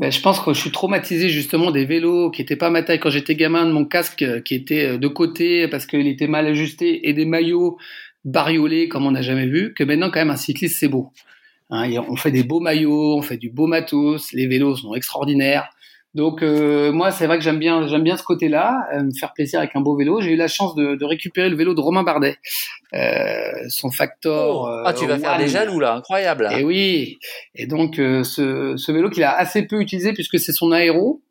bah, 0.00 0.08
je 0.08 0.20
pense 0.22 0.40
que 0.40 0.54
je 0.54 0.58
suis 0.58 0.70
traumatisé 0.70 1.28
justement 1.28 1.70
des 1.70 1.84
vélos 1.84 2.30
qui 2.30 2.40
étaient 2.40 2.56
pas 2.56 2.70
ma 2.70 2.82
taille 2.82 2.98
quand 2.98 3.10
j'étais 3.10 3.34
gamin, 3.34 3.66
de 3.66 3.72
mon 3.72 3.84
casque 3.84 4.22
euh, 4.22 4.40
qui 4.40 4.54
était 4.54 4.92
euh, 4.92 4.98
de 4.98 5.08
côté 5.08 5.68
parce 5.68 5.84
qu'il 5.84 6.06
était 6.06 6.26
mal 6.26 6.46
ajusté 6.46 7.06
et 7.06 7.12
des 7.12 7.26
maillots 7.26 7.76
bariolés 8.24 8.88
comme 8.88 9.06
on 9.06 9.12
n'a 9.12 9.22
jamais 9.22 9.46
vu, 9.46 9.74
que 9.74 9.84
maintenant 9.84 10.10
quand 10.10 10.20
même 10.20 10.30
un 10.30 10.36
cycliste 10.36 10.78
c'est 10.78 10.88
beau. 10.88 11.12
Hein, 11.70 11.88
on 12.08 12.16
fait 12.16 12.32
des 12.32 12.42
beaux 12.42 12.60
maillots, 12.60 13.16
on 13.16 13.22
fait 13.22 13.36
du 13.36 13.50
beau 13.50 13.66
matos, 13.66 14.32
les 14.32 14.46
vélos 14.46 14.76
sont 14.76 14.94
extraordinaires. 14.94 15.70
Donc 16.14 16.42
euh, 16.42 16.90
moi, 16.90 17.12
c'est 17.12 17.28
vrai 17.28 17.38
que 17.38 17.44
j'aime 17.44 17.60
bien, 17.60 17.86
j'aime 17.86 18.02
bien 18.02 18.16
ce 18.16 18.24
côté-là, 18.24 18.88
euh, 18.92 19.04
me 19.04 19.12
faire 19.12 19.32
plaisir 19.32 19.60
avec 19.60 19.76
un 19.76 19.80
beau 19.80 19.96
vélo. 19.96 20.20
J'ai 20.20 20.32
eu 20.32 20.36
la 20.36 20.48
chance 20.48 20.74
de, 20.74 20.96
de, 20.96 21.04
récupérer 21.04 21.48
le 21.48 21.54
vélo 21.54 21.72
de 21.72 21.80
Romain 21.80 22.02
Bardet, 22.02 22.36
euh, 22.94 23.52
son 23.68 23.92
Factor. 23.92 24.68
Oh. 24.68 24.82
ah, 24.84 24.92
tu 24.92 25.06
vas 25.06 25.18
faire 25.18 25.38
des 25.38 25.46
jaloux 25.46 25.78
là, 25.78 25.94
incroyable. 25.94 26.48
Et 26.58 26.64
oui. 26.64 27.18
Et 27.54 27.66
donc 27.66 27.94
ce, 27.96 28.74
ce 28.76 28.92
vélo 28.92 29.08
qu'il 29.08 29.22
a 29.22 29.36
assez 29.36 29.62
peu 29.62 29.80
utilisé 29.80 30.12
puisque 30.12 30.40
c'est 30.40 30.52
son 30.52 30.72
aéro. 30.72 31.22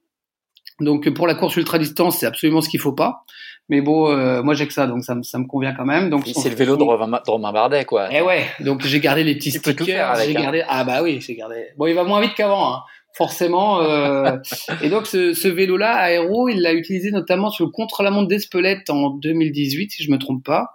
Donc 0.80 1.10
pour 1.10 1.28
la 1.28 1.36
course 1.36 1.58
ultra 1.58 1.78
distance, 1.78 2.20
c'est 2.20 2.26
absolument 2.26 2.62
ce 2.62 2.70
qu'il 2.70 2.80
faut 2.80 2.94
pas. 2.94 3.26
Mais 3.70 3.82
bon, 3.82 4.44
moi 4.44 4.54
j'ai 4.54 4.68
que 4.68 4.74
ça, 4.74 4.88
donc 4.88 5.04
ça, 5.04 5.16
me, 5.16 5.24
ça 5.24 5.38
me 5.38 5.46
convient 5.46 5.74
quand 5.74 5.86
même. 5.86 6.10
Donc 6.10 6.28
c'est 6.28 6.50
le 6.50 6.56
vélo 6.56 6.76
de 6.76 6.84
Romain, 6.84 7.22
de 7.26 7.32
Romain 7.32 7.52
Bardet, 7.52 7.86
quoi. 7.86 8.10
Eh 8.12 8.22
ouais, 8.22 8.46
donc 8.60 8.86
j'ai 8.86 9.00
gardé 9.00 9.24
les 9.24 9.36
petits 9.36 9.52
stickers. 9.52 10.16
J'ai 10.16 10.36
hein. 10.36 10.42
gardé. 10.42 10.64
Ah 10.68 10.84
bah 10.84 11.02
oui, 11.04 11.22
j'ai 11.22 11.36
gardé. 11.36 11.68
Bon, 11.78 11.86
il 11.86 11.94
va 11.94 12.04
moins 12.04 12.22
vite 12.22 12.34
qu'avant. 12.36 12.74
Hein 12.74 12.80
forcément. 13.14 13.82
Euh... 13.82 14.38
et 14.82 14.90
donc 14.90 15.06
ce, 15.06 15.34
ce 15.34 15.48
vélo-là, 15.48 15.94
Aéro, 15.96 16.50
il 16.50 16.62
l'a 16.62 16.74
utilisé 16.74 17.12
notamment 17.12 17.50
sur 17.50 17.66
le 17.66 17.72
contre-la-montre 17.72 18.28
d'Espelette 18.28 18.90
en 18.90 19.10
2018, 19.10 19.92
si 19.92 20.04
je 20.04 20.12
me 20.12 20.18
trompe 20.18 20.44
pas. 20.44 20.74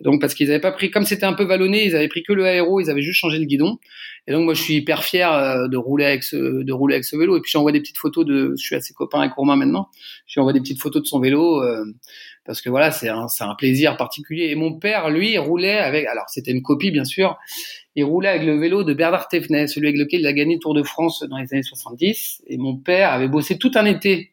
Donc 0.00 0.20
parce 0.20 0.34
qu'ils 0.34 0.48
n'avaient 0.48 0.60
pas 0.60 0.72
pris, 0.72 0.90
comme 0.90 1.04
c'était 1.04 1.26
un 1.26 1.34
peu 1.34 1.44
vallonné, 1.44 1.84
ils 1.84 1.94
avaient 1.94 2.08
pris 2.08 2.22
que 2.22 2.32
le 2.32 2.46
Aéro, 2.46 2.80
ils 2.80 2.90
avaient 2.90 3.02
juste 3.02 3.18
changé 3.18 3.38
le 3.38 3.44
guidon. 3.44 3.78
Et 4.26 4.32
donc 4.32 4.44
moi 4.44 4.54
je 4.54 4.62
suis 4.62 4.74
hyper 4.74 5.02
fier 5.02 5.32
euh, 5.32 5.68
de 5.68 5.76
rouler 5.76 6.06
avec 6.06 6.22
ce, 6.22 6.62
de 6.62 6.72
rouler 6.72 6.94
avec 6.94 7.04
ce 7.04 7.16
vélo. 7.16 7.36
Et 7.36 7.40
puis 7.40 7.50
j'envoie 7.50 7.72
des 7.72 7.80
petites 7.80 7.98
photos 7.98 8.24
de, 8.24 8.54
je 8.58 8.64
suis 8.64 8.74
assez 8.74 8.94
copain 8.94 9.20
avec 9.20 9.32
Romain 9.34 9.56
maintenant. 9.56 9.88
Je 10.26 10.40
envoie 10.40 10.52
des 10.52 10.60
petites 10.60 10.80
photos 10.80 11.02
de 11.02 11.06
son 11.06 11.20
vélo. 11.20 11.62
Euh, 11.62 11.84
parce 12.44 12.62
que 12.62 12.70
voilà, 12.70 12.90
c'est 12.90 13.08
un, 13.08 13.26
un 13.40 13.54
plaisir 13.54 13.96
particulier. 13.96 14.46
Et 14.46 14.54
mon 14.54 14.78
père, 14.78 15.10
lui, 15.10 15.36
roulait 15.38 15.78
avec, 15.78 16.06
alors 16.06 16.24
c'était 16.28 16.50
une 16.50 16.62
copie 16.62 16.90
bien 16.90 17.04
sûr, 17.04 17.36
il 17.94 18.04
roulait 18.04 18.28
avec 18.28 18.44
le 18.44 18.58
vélo 18.58 18.84
de 18.84 18.94
Bernard 18.94 19.28
Thévenet, 19.28 19.66
celui 19.66 19.88
avec 19.88 20.00
lequel 20.00 20.20
il 20.20 20.26
a 20.26 20.32
gagné 20.32 20.54
le 20.54 20.60
Tour 20.60 20.74
de 20.74 20.82
France 20.82 21.22
dans 21.28 21.36
les 21.36 21.52
années 21.52 21.62
70. 21.62 22.42
Et 22.46 22.56
mon 22.56 22.76
père 22.76 23.12
avait 23.12 23.28
bossé 23.28 23.58
tout 23.58 23.72
un 23.74 23.84
été 23.84 24.32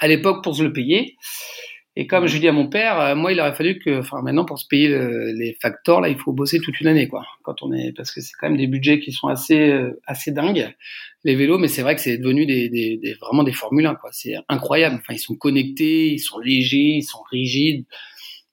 à 0.00 0.08
l'époque 0.08 0.42
pour 0.42 0.56
se 0.56 0.62
le 0.62 0.72
payer. 0.72 1.16
Et 1.96 2.08
comme 2.08 2.26
je 2.26 2.38
dis 2.38 2.48
à 2.48 2.52
mon 2.52 2.68
père, 2.68 2.98
euh, 2.98 3.14
moi, 3.14 3.32
il 3.32 3.40
aurait 3.40 3.54
fallu 3.54 3.78
que, 3.78 4.00
enfin, 4.00 4.20
maintenant, 4.22 4.44
pour 4.44 4.58
se 4.58 4.66
payer 4.66 4.88
les 4.88 5.56
factors, 5.62 6.00
là, 6.00 6.08
il 6.08 6.18
faut 6.18 6.32
bosser 6.32 6.58
toute 6.58 6.80
une 6.80 6.88
année, 6.88 7.06
quoi. 7.06 7.24
Quand 7.42 7.62
on 7.62 7.72
est, 7.72 7.92
parce 7.96 8.10
que 8.10 8.20
c'est 8.20 8.32
quand 8.40 8.48
même 8.48 8.58
des 8.58 8.66
budgets 8.66 8.98
qui 8.98 9.12
sont 9.12 9.28
assez, 9.28 9.70
euh, 9.70 10.00
assez 10.06 10.32
dingues, 10.32 10.74
les 11.22 11.36
vélos. 11.36 11.58
Mais 11.58 11.68
c'est 11.68 11.82
vrai 11.82 11.94
que 11.94 12.00
c'est 12.00 12.18
devenu 12.18 12.46
des, 12.46 12.68
des, 12.68 12.96
des, 12.96 13.14
vraiment 13.14 13.44
des 13.44 13.52
Formule 13.52 13.86
1, 13.86 13.94
quoi. 13.94 14.10
C'est 14.12 14.34
incroyable. 14.48 14.96
Enfin, 14.96 15.14
ils 15.14 15.20
sont 15.20 15.36
connectés, 15.36 16.12
ils 16.12 16.18
sont 16.18 16.40
légers, 16.40 16.96
ils 16.96 17.04
sont 17.04 17.22
rigides. 17.30 17.84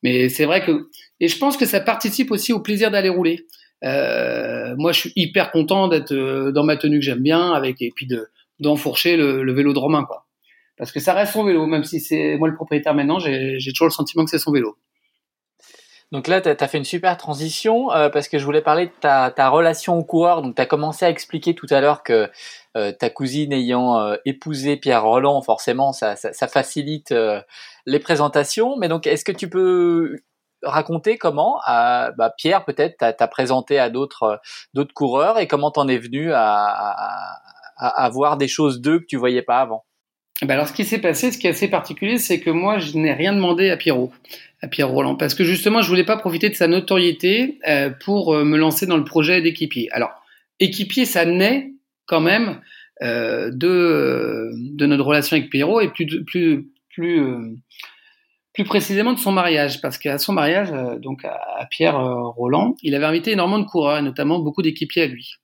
Mais 0.03 0.29
c'est 0.29 0.45
vrai 0.45 0.63
que, 0.63 0.89
et 1.19 1.27
je 1.27 1.38
pense 1.38 1.57
que 1.57 1.65
ça 1.65 1.79
participe 1.79 2.31
aussi 2.31 2.53
au 2.53 2.60
plaisir 2.60 2.91
d'aller 2.91 3.10
rouler. 3.10 3.45
Euh, 3.83 4.75
moi, 4.77 4.91
je 4.91 5.00
suis 5.00 5.13
hyper 5.15 5.51
content 5.51 5.88
d'être 5.88 6.13
euh, 6.13 6.51
dans 6.51 6.63
ma 6.63 6.77
tenue 6.77 7.00
que 7.00 7.05
j'aime 7.05 7.21
bien, 7.24 7.51
avec 7.51 7.81
et 7.81 7.91
puis 7.95 8.05
de 8.07 8.27
d'enfourcher 8.60 9.17
le, 9.17 9.43
le, 9.43 9.53
vélo 9.53 9.74
de 9.74 9.79
Romain, 9.79 10.03
quoi. 10.03 10.27
Parce 10.81 10.91
que 10.91 11.00
ça 11.00 11.13
reste 11.13 11.33
son 11.33 11.43
vélo, 11.43 11.67
même 11.67 11.83
si 11.83 12.00
c'est 12.00 12.38
moi 12.38 12.47
le 12.47 12.55
propriétaire 12.55 12.95
maintenant, 12.95 13.19
j'ai 13.19 13.59
toujours 13.72 13.85
le 13.85 13.91
sentiment 13.91 14.25
que 14.25 14.31
c'est 14.31 14.39
son 14.39 14.51
vélo. 14.51 14.79
Donc 16.11 16.27
là, 16.27 16.41
tu 16.41 16.50
as, 16.50 16.67
fait 16.67 16.79
une 16.79 16.85
super 16.85 17.17
transition 17.17 17.91
euh, 17.91 18.09
parce 18.09 18.27
que 18.27 18.39
je 18.39 18.46
voulais 18.46 18.63
parler 18.63 18.87
de 18.87 18.91
ta, 19.00 19.50
relation 19.50 20.00
au 20.00 20.03
coureur. 20.03 20.41
Donc 20.41 20.55
tu 20.55 20.61
as 20.61 20.65
commencé 20.65 21.05
à 21.05 21.11
expliquer 21.11 21.53
tout 21.53 21.67
à 21.70 21.81
l'heure 21.81 22.01
que 22.01 22.31
euh, 22.75 22.91
ta 22.94 23.11
cousine 23.11 23.53
ayant 23.53 24.00
euh, 24.00 24.15
épousé 24.25 24.75
Pierre 24.75 25.03
Roland, 25.03 25.39
forcément, 25.44 25.94
ça, 25.94 26.15
facilite 26.51 27.13
les 27.85 28.00
présentations. 28.00 28.75
Mais 28.75 28.87
donc, 28.87 29.05
est-ce 29.05 29.24
que 29.24 29.31
tu 29.31 29.51
peux 29.51 30.15
raconter 30.63 31.20
comment 31.20 31.59
bah, 31.67 32.33
Pierre 32.39 32.65
peut-être 32.65 32.98
t'a 32.98 33.27
présenté 33.27 33.77
à 33.77 33.91
d'autres 33.91 34.41
coureurs 34.96 35.37
et 35.37 35.46
comment 35.46 35.70
t'en 35.70 35.87
es 35.87 36.00
venu 36.00 36.33
à, 36.33 36.55
à, 36.55 38.03
à, 38.03 38.09
voir 38.09 38.37
des 38.37 38.48
choses 38.48 38.81
d'eux 38.81 38.98
que 38.98 39.05
tu 39.05 39.17
voyais 39.17 39.44
pas 39.44 39.59
avant? 39.59 39.85
Ben 40.41 40.51
alors 40.51 40.67
ce 40.67 40.74
qui 40.74 40.85
s'est 40.85 41.00
passé, 41.00 41.31
ce 41.31 41.37
qui 41.37 41.48
est 41.48 41.51
assez 41.51 41.67
particulier, 41.67 42.17
c'est 42.17 42.39
que 42.39 42.50
moi 42.50 42.79
je 42.79 42.98
n'ai 42.98 43.13
rien 43.13 43.33
demandé 43.33 43.70
à 43.70 43.77
Pierrot, 43.77 44.11
à 44.61 44.67
Pierre 44.67 44.89
Roland, 44.89 45.15
parce 45.15 45.35
que 45.35 45.44
justement 45.44 45.81
je 45.81 45.87
voulais 45.87 46.03
pas 46.03 46.17
profiter 46.17 46.50
de 46.50 46.55
sa 46.55 46.67
notoriété 46.67 47.59
euh, 47.67 47.89
pour 47.89 48.33
euh, 48.33 48.44
me 48.44 48.57
lancer 48.57 48.87
dans 48.87 48.98
le 48.98 49.03
projet 49.03 49.41
d'équipier. 49.41 49.89
Alors 49.91 50.11
équipier, 50.59 51.05
ça 51.05 51.25
naît 51.25 51.74
quand 52.05 52.22
même 52.22 52.59
euh, 53.03 53.51
de 53.51 54.85
notre 54.85 55.03
relation 55.03 55.37
avec 55.37 55.50
Pierrot 55.50 55.81
et 55.81 55.89
plus 55.89 56.72
précisément 58.65 59.13
de 59.13 59.20
son 59.20 59.31
mariage, 59.31 59.81
parce 59.81 59.98
qu'à 59.98 60.17
son 60.17 60.33
mariage, 60.33 60.72
donc 61.01 61.25
à, 61.25 61.67
Pierre 61.70 62.00
euh, 62.00 62.29
Roland, 62.29 62.75
il 62.83 62.96
avait 62.96 63.05
invité 63.05 63.31
énormément 63.31 63.59
de 63.59 63.65
coureurs, 63.65 63.98
et 63.98 64.01
notamment 64.01 64.39
beaucoup 64.39 64.61
d'équipiers 64.61 65.03
à 65.03 65.07
lui. 65.07 65.35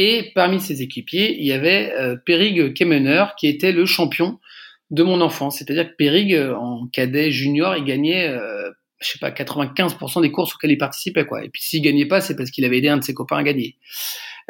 Et 0.00 0.30
parmi 0.32 0.60
ces 0.60 0.80
équipiers, 0.80 1.36
il 1.40 1.44
y 1.44 1.50
avait 1.50 1.92
euh, 1.98 2.14
Périg 2.14 2.72
Kemener, 2.72 3.24
qui 3.36 3.48
était 3.48 3.72
le 3.72 3.84
champion 3.84 4.38
de 4.92 5.02
mon 5.02 5.20
enfance. 5.20 5.58
C'est-à-dire 5.58 5.90
que 5.90 5.96
Périg, 5.96 6.38
en 6.38 6.86
cadet 6.86 7.32
junior, 7.32 7.76
il 7.76 7.82
gagnait, 7.82 8.28
euh, 8.28 8.70
je 9.00 9.08
sais 9.08 9.18
pas, 9.18 9.32
95% 9.32 10.22
des 10.22 10.30
courses 10.30 10.54
auxquelles 10.54 10.70
il 10.70 10.78
participait, 10.78 11.26
quoi. 11.26 11.44
Et 11.44 11.48
puis 11.48 11.62
s'il 11.64 11.82
gagnait 11.82 12.06
pas, 12.06 12.20
c'est 12.20 12.36
parce 12.36 12.52
qu'il 12.52 12.64
avait 12.64 12.78
aidé 12.78 12.88
un 12.88 12.98
de 12.98 13.02
ses 13.02 13.12
copains 13.12 13.38
à 13.38 13.42
gagner. 13.42 13.74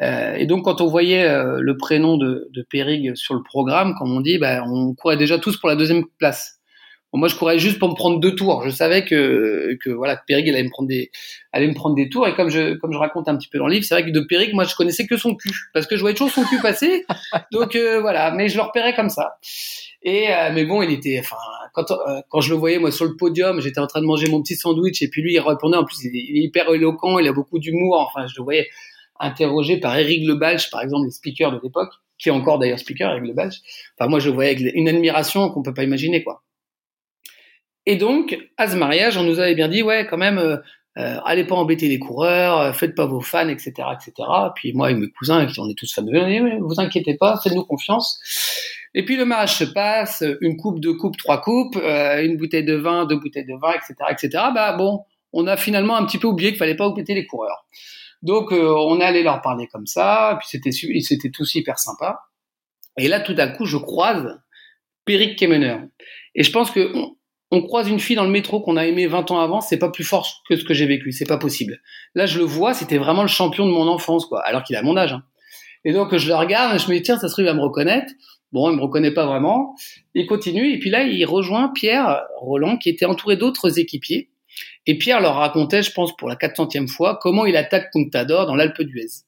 Euh, 0.02 0.34
et 0.34 0.44
donc 0.44 0.66
quand 0.66 0.82
on 0.82 0.86
voyait 0.86 1.26
le 1.26 1.76
prénom 1.78 2.18
de, 2.18 2.50
de 2.52 2.62
Périg 2.68 3.16
sur 3.16 3.32
le 3.32 3.42
programme, 3.42 3.94
comme 3.98 4.14
on 4.14 4.20
dit, 4.20 4.36
bah, 4.36 4.62
on 4.66 4.94
courait 4.94 5.16
déjà 5.16 5.38
tous 5.38 5.56
pour 5.56 5.70
la 5.70 5.76
deuxième 5.76 6.04
place 6.18 6.57
moi, 7.14 7.28
je 7.28 7.36
courais 7.36 7.58
juste 7.58 7.78
pour 7.78 7.88
me 7.88 7.94
prendre 7.94 8.20
deux 8.20 8.34
tours. 8.34 8.62
Je 8.66 8.70
savais 8.70 9.04
que, 9.04 9.78
que 9.82 9.90
voilà, 9.90 10.16
que 10.16 10.22
allait 10.32 10.62
me 10.62 10.68
prendre 10.68 10.88
des, 10.88 11.10
allait 11.52 11.66
me 11.66 11.74
prendre 11.74 11.94
des 11.94 12.10
tours. 12.10 12.28
Et 12.28 12.34
comme 12.34 12.50
je, 12.50 12.74
comme 12.74 12.92
je 12.92 12.98
raconte 12.98 13.28
un 13.28 13.36
petit 13.36 13.48
peu 13.48 13.58
dans 13.58 13.66
le 13.66 13.74
livre, 13.74 13.86
c'est 13.86 13.94
vrai 13.94 14.04
que 14.04 14.10
de 14.10 14.20
Périg, 14.20 14.52
moi, 14.52 14.64
je 14.64 14.74
connaissais 14.74 15.06
que 15.06 15.16
son 15.16 15.34
cul, 15.34 15.54
parce 15.72 15.86
que 15.86 15.96
je 15.96 16.02
voyais 16.02 16.14
toujours 16.14 16.32
son 16.32 16.44
cul 16.44 16.60
passer. 16.60 17.06
Donc 17.52 17.76
euh, 17.76 18.00
voilà, 18.00 18.30
mais 18.32 18.48
je 18.48 18.56
le 18.56 18.62
repérais 18.62 18.94
comme 18.94 19.08
ça. 19.08 19.38
Et 20.02 20.30
euh, 20.32 20.50
mais 20.52 20.64
bon, 20.66 20.82
il 20.82 20.92
était, 20.92 21.18
enfin, 21.18 21.36
quand 21.72 21.90
euh, 21.90 22.20
quand 22.28 22.40
je 22.40 22.50
le 22.50 22.56
voyais 22.56 22.78
moi 22.78 22.92
sur 22.92 23.06
le 23.06 23.16
podium, 23.16 23.60
j'étais 23.60 23.80
en 23.80 23.86
train 23.86 24.00
de 24.00 24.06
manger 24.06 24.28
mon 24.28 24.42
petit 24.42 24.54
sandwich 24.54 25.00
et 25.02 25.08
puis 25.08 25.22
lui, 25.22 25.32
il 25.32 25.40
répondait. 25.40 25.78
En 25.78 25.84
plus, 25.84 26.04
il 26.04 26.14
est, 26.14 26.44
hyper 26.44 26.72
éloquent, 26.72 27.18
il 27.18 27.26
a 27.26 27.32
beaucoup 27.32 27.58
d'humour. 27.58 28.06
Enfin, 28.06 28.26
je 28.26 28.34
le 28.38 28.44
voyais 28.44 28.68
interrogé 29.18 29.80
par 29.80 29.98
Eric 29.98 30.28
Lebalch, 30.28 30.70
par 30.70 30.82
exemple, 30.82 31.06
les 31.06 31.10
speakers 31.10 31.52
de 31.52 31.60
l'époque, 31.62 31.90
qui 32.18 32.28
est 32.28 32.32
encore 32.32 32.58
d'ailleurs 32.58 32.78
speaker, 32.78 33.10
Eric 33.10 33.24
Lebalch. 33.24 33.56
Enfin, 33.98 34.08
moi, 34.08 34.20
je 34.20 34.28
le 34.28 34.34
voyais 34.34 34.50
avec 34.50 34.74
une 34.74 34.88
admiration 34.88 35.48
qu'on 35.48 35.62
peut 35.62 35.74
pas 35.74 35.84
imaginer, 35.84 36.22
quoi. 36.22 36.42
Et 37.88 37.96
donc, 37.96 38.38
à 38.58 38.68
ce 38.68 38.76
mariage, 38.76 39.16
on 39.16 39.22
nous 39.22 39.40
avait 39.40 39.54
bien 39.54 39.66
dit, 39.66 39.82
ouais, 39.82 40.06
quand 40.06 40.18
même, 40.18 40.36
euh, 40.36 40.58
euh 40.98 41.18
allez 41.24 41.44
pas 41.44 41.54
embêter 41.54 41.88
les 41.88 41.98
coureurs, 41.98 42.60
euh, 42.60 42.72
faites 42.74 42.94
pas 42.94 43.06
vos 43.06 43.22
fans, 43.22 43.48
etc., 43.48 43.72
etc. 43.94 44.28
Puis 44.54 44.74
moi 44.74 44.90
et 44.90 44.94
mes 44.94 45.08
cousins, 45.08 45.48
on 45.56 45.70
est 45.70 45.74
tous 45.74 45.94
fans 45.94 46.02
de 46.02 46.12
vélo, 46.12 46.68
vous 46.68 46.80
inquiétez 46.80 47.16
pas, 47.16 47.40
faites-nous 47.42 47.64
confiance. 47.64 48.20
Et 48.92 49.06
puis 49.06 49.16
le 49.16 49.24
mariage 49.24 49.56
se 49.56 49.64
passe, 49.64 50.22
une 50.42 50.58
coupe, 50.58 50.80
deux 50.80 50.92
coupes, 50.98 51.16
trois 51.16 51.40
coupes, 51.40 51.76
euh, 51.76 52.22
une 52.22 52.36
bouteille 52.36 52.64
de 52.64 52.74
vin, 52.74 53.06
deux 53.06 53.16
bouteilles 53.16 53.46
de 53.46 53.58
vin, 53.58 53.72
etc., 53.72 53.94
etc. 54.10 54.28
Bah 54.54 54.76
bon, 54.76 55.04
on 55.32 55.46
a 55.46 55.56
finalement 55.56 55.96
un 55.96 56.04
petit 56.04 56.18
peu 56.18 56.28
oublié 56.28 56.50
qu'il 56.50 56.58
fallait 56.58 56.76
pas 56.76 56.86
embêter 56.86 57.14
les 57.14 57.24
coureurs. 57.24 57.64
Donc 58.20 58.52
on 58.52 59.00
est 59.00 59.04
allé 59.04 59.22
leur 59.22 59.40
parler 59.40 59.66
comme 59.66 59.86
ça, 59.86 60.36
puis 60.40 60.48
c'était 60.50 60.72
c'était 60.72 61.30
tous 61.30 61.54
hyper 61.54 61.78
sympa. 61.78 62.20
Et 62.98 63.08
là, 63.08 63.20
tout 63.20 63.32
d'un 63.32 63.48
coup, 63.48 63.64
je 63.64 63.78
croise 63.78 64.38
Peric 65.06 65.38
Kemener. 65.38 65.78
Et 66.34 66.42
je 66.42 66.52
pense 66.52 66.70
que 66.70 66.92
on 66.94 67.17
croise 67.50 67.88
une 67.88 67.98
fille 67.98 68.16
dans 68.16 68.24
le 68.24 68.30
métro 68.30 68.60
qu'on 68.60 68.76
a 68.76 68.86
aimé 68.86 69.06
20 69.06 69.30
ans 69.30 69.40
avant, 69.40 69.60
c'est 69.60 69.78
pas 69.78 69.90
plus 69.90 70.04
fort 70.04 70.42
que 70.48 70.56
ce 70.56 70.64
que 70.64 70.74
j'ai 70.74 70.86
vécu, 70.86 71.12
c'est 71.12 71.26
pas 71.26 71.38
possible. 71.38 71.80
Là, 72.14 72.26
je 72.26 72.38
le 72.38 72.44
vois, 72.44 72.74
c'était 72.74 72.98
vraiment 72.98 73.22
le 73.22 73.28
champion 73.28 73.66
de 73.66 73.72
mon 73.72 73.88
enfance, 73.88 74.26
quoi, 74.26 74.40
alors 74.44 74.62
qu'il 74.62 74.76
a 74.76 74.82
mon 74.82 74.96
âge. 74.96 75.12
Hein. 75.14 75.22
Et 75.84 75.92
donc, 75.92 76.14
je 76.16 76.28
le 76.28 76.34
regarde, 76.34 76.78
je 76.78 76.88
me 76.90 76.96
dis, 76.96 77.02
tiens, 77.02 77.16
ça 77.16 77.28
se 77.28 77.32
trouve, 77.32 77.44
il 77.44 77.48
va 77.48 77.54
me 77.54 77.62
reconnaître. 77.62 78.12
Bon, 78.52 78.70
il 78.70 78.76
me 78.76 78.82
reconnaît 78.82 79.12
pas 79.12 79.26
vraiment. 79.26 79.74
Il 80.14 80.26
continue, 80.26 80.72
et 80.72 80.78
puis 80.78 80.90
là, 80.90 81.02
il 81.04 81.24
rejoint 81.24 81.68
Pierre 81.74 82.22
Roland, 82.36 82.76
qui 82.76 82.88
était 82.88 83.06
entouré 83.06 83.36
d'autres 83.36 83.78
équipiers. 83.78 84.30
Et 84.86 84.98
Pierre 84.98 85.20
leur 85.20 85.36
racontait, 85.36 85.82
je 85.82 85.92
pense, 85.92 86.16
pour 86.16 86.28
la 86.28 86.36
400e 86.36 86.88
fois, 86.88 87.18
comment 87.20 87.46
il 87.46 87.56
attaque 87.56 87.90
Contador 87.92 88.46
dans 88.46 88.56
l'Alpe 88.56 88.82
d'Huez. 88.82 89.24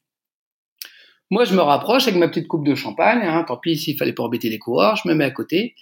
Moi, 1.31 1.45
je 1.45 1.55
me 1.55 1.61
rapproche 1.61 2.09
avec 2.09 2.19
ma 2.19 2.29
petite 2.29 2.49
coupe 2.49 2.67
de 2.67 2.75
champagne, 2.75 3.21
hein, 3.23 3.45
tant 3.47 3.57
pis 3.57 3.79
s'il 3.79 3.97
fallait 3.97 4.13
pas 4.13 4.25
embêter 4.25 4.49
les 4.49 4.59
coureurs, 4.59 4.97
je 4.97 5.09
me 5.09 5.15
mets 5.15 5.25
à 5.25 5.31
côté. 5.31 5.77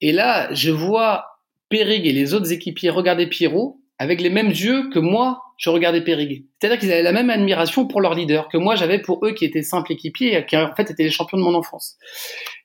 Et 0.00 0.12
là, 0.12 0.52
je 0.54 0.70
vois 0.70 1.35
Périg 1.68 2.06
et 2.06 2.12
les 2.12 2.34
autres 2.34 2.52
équipiers 2.52 2.90
regardaient 2.90 3.26
Pierrot 3.26 3.80
avec 3.98 4.20
les 4.20 4.30
mêmes 4.30 4.50
yeux 4.50 4.90
que 4.90 4.98
moi, 4.98 5.42
je 5.56 5.70
regardais 5.70 6.02
Périg. 6.02 6.44
C'est-à-dire 6.60 6.78
qu'ils 6.78 6.92
avaient 6.92 7.02
la 7.02 7.12
même 7.12 7.30
admiration 7.30 7.86
pour 7.86 8.02
leur 8.02 8.14
leader 8.14 8.48
que 8.48 8.58
moi 8.58 8.76
j'avais 8.76 9.00
pour 9.00 9.24
eux 9.24 9.32
qui 9.32 9.46
étaient 9.46 9.62
simples 9.62 9.92
équipiers 9.92 10.36
et 10.36 10.44
qui 10.44 10.56
en 10.56 10.74
fait 10.74 10.90
étaient 10.90 11.02
les 11.02 11.10
champions 11.10 11.38
de 11.38 11.42
mon 11.42 11.54
enfance. 11.54 11.96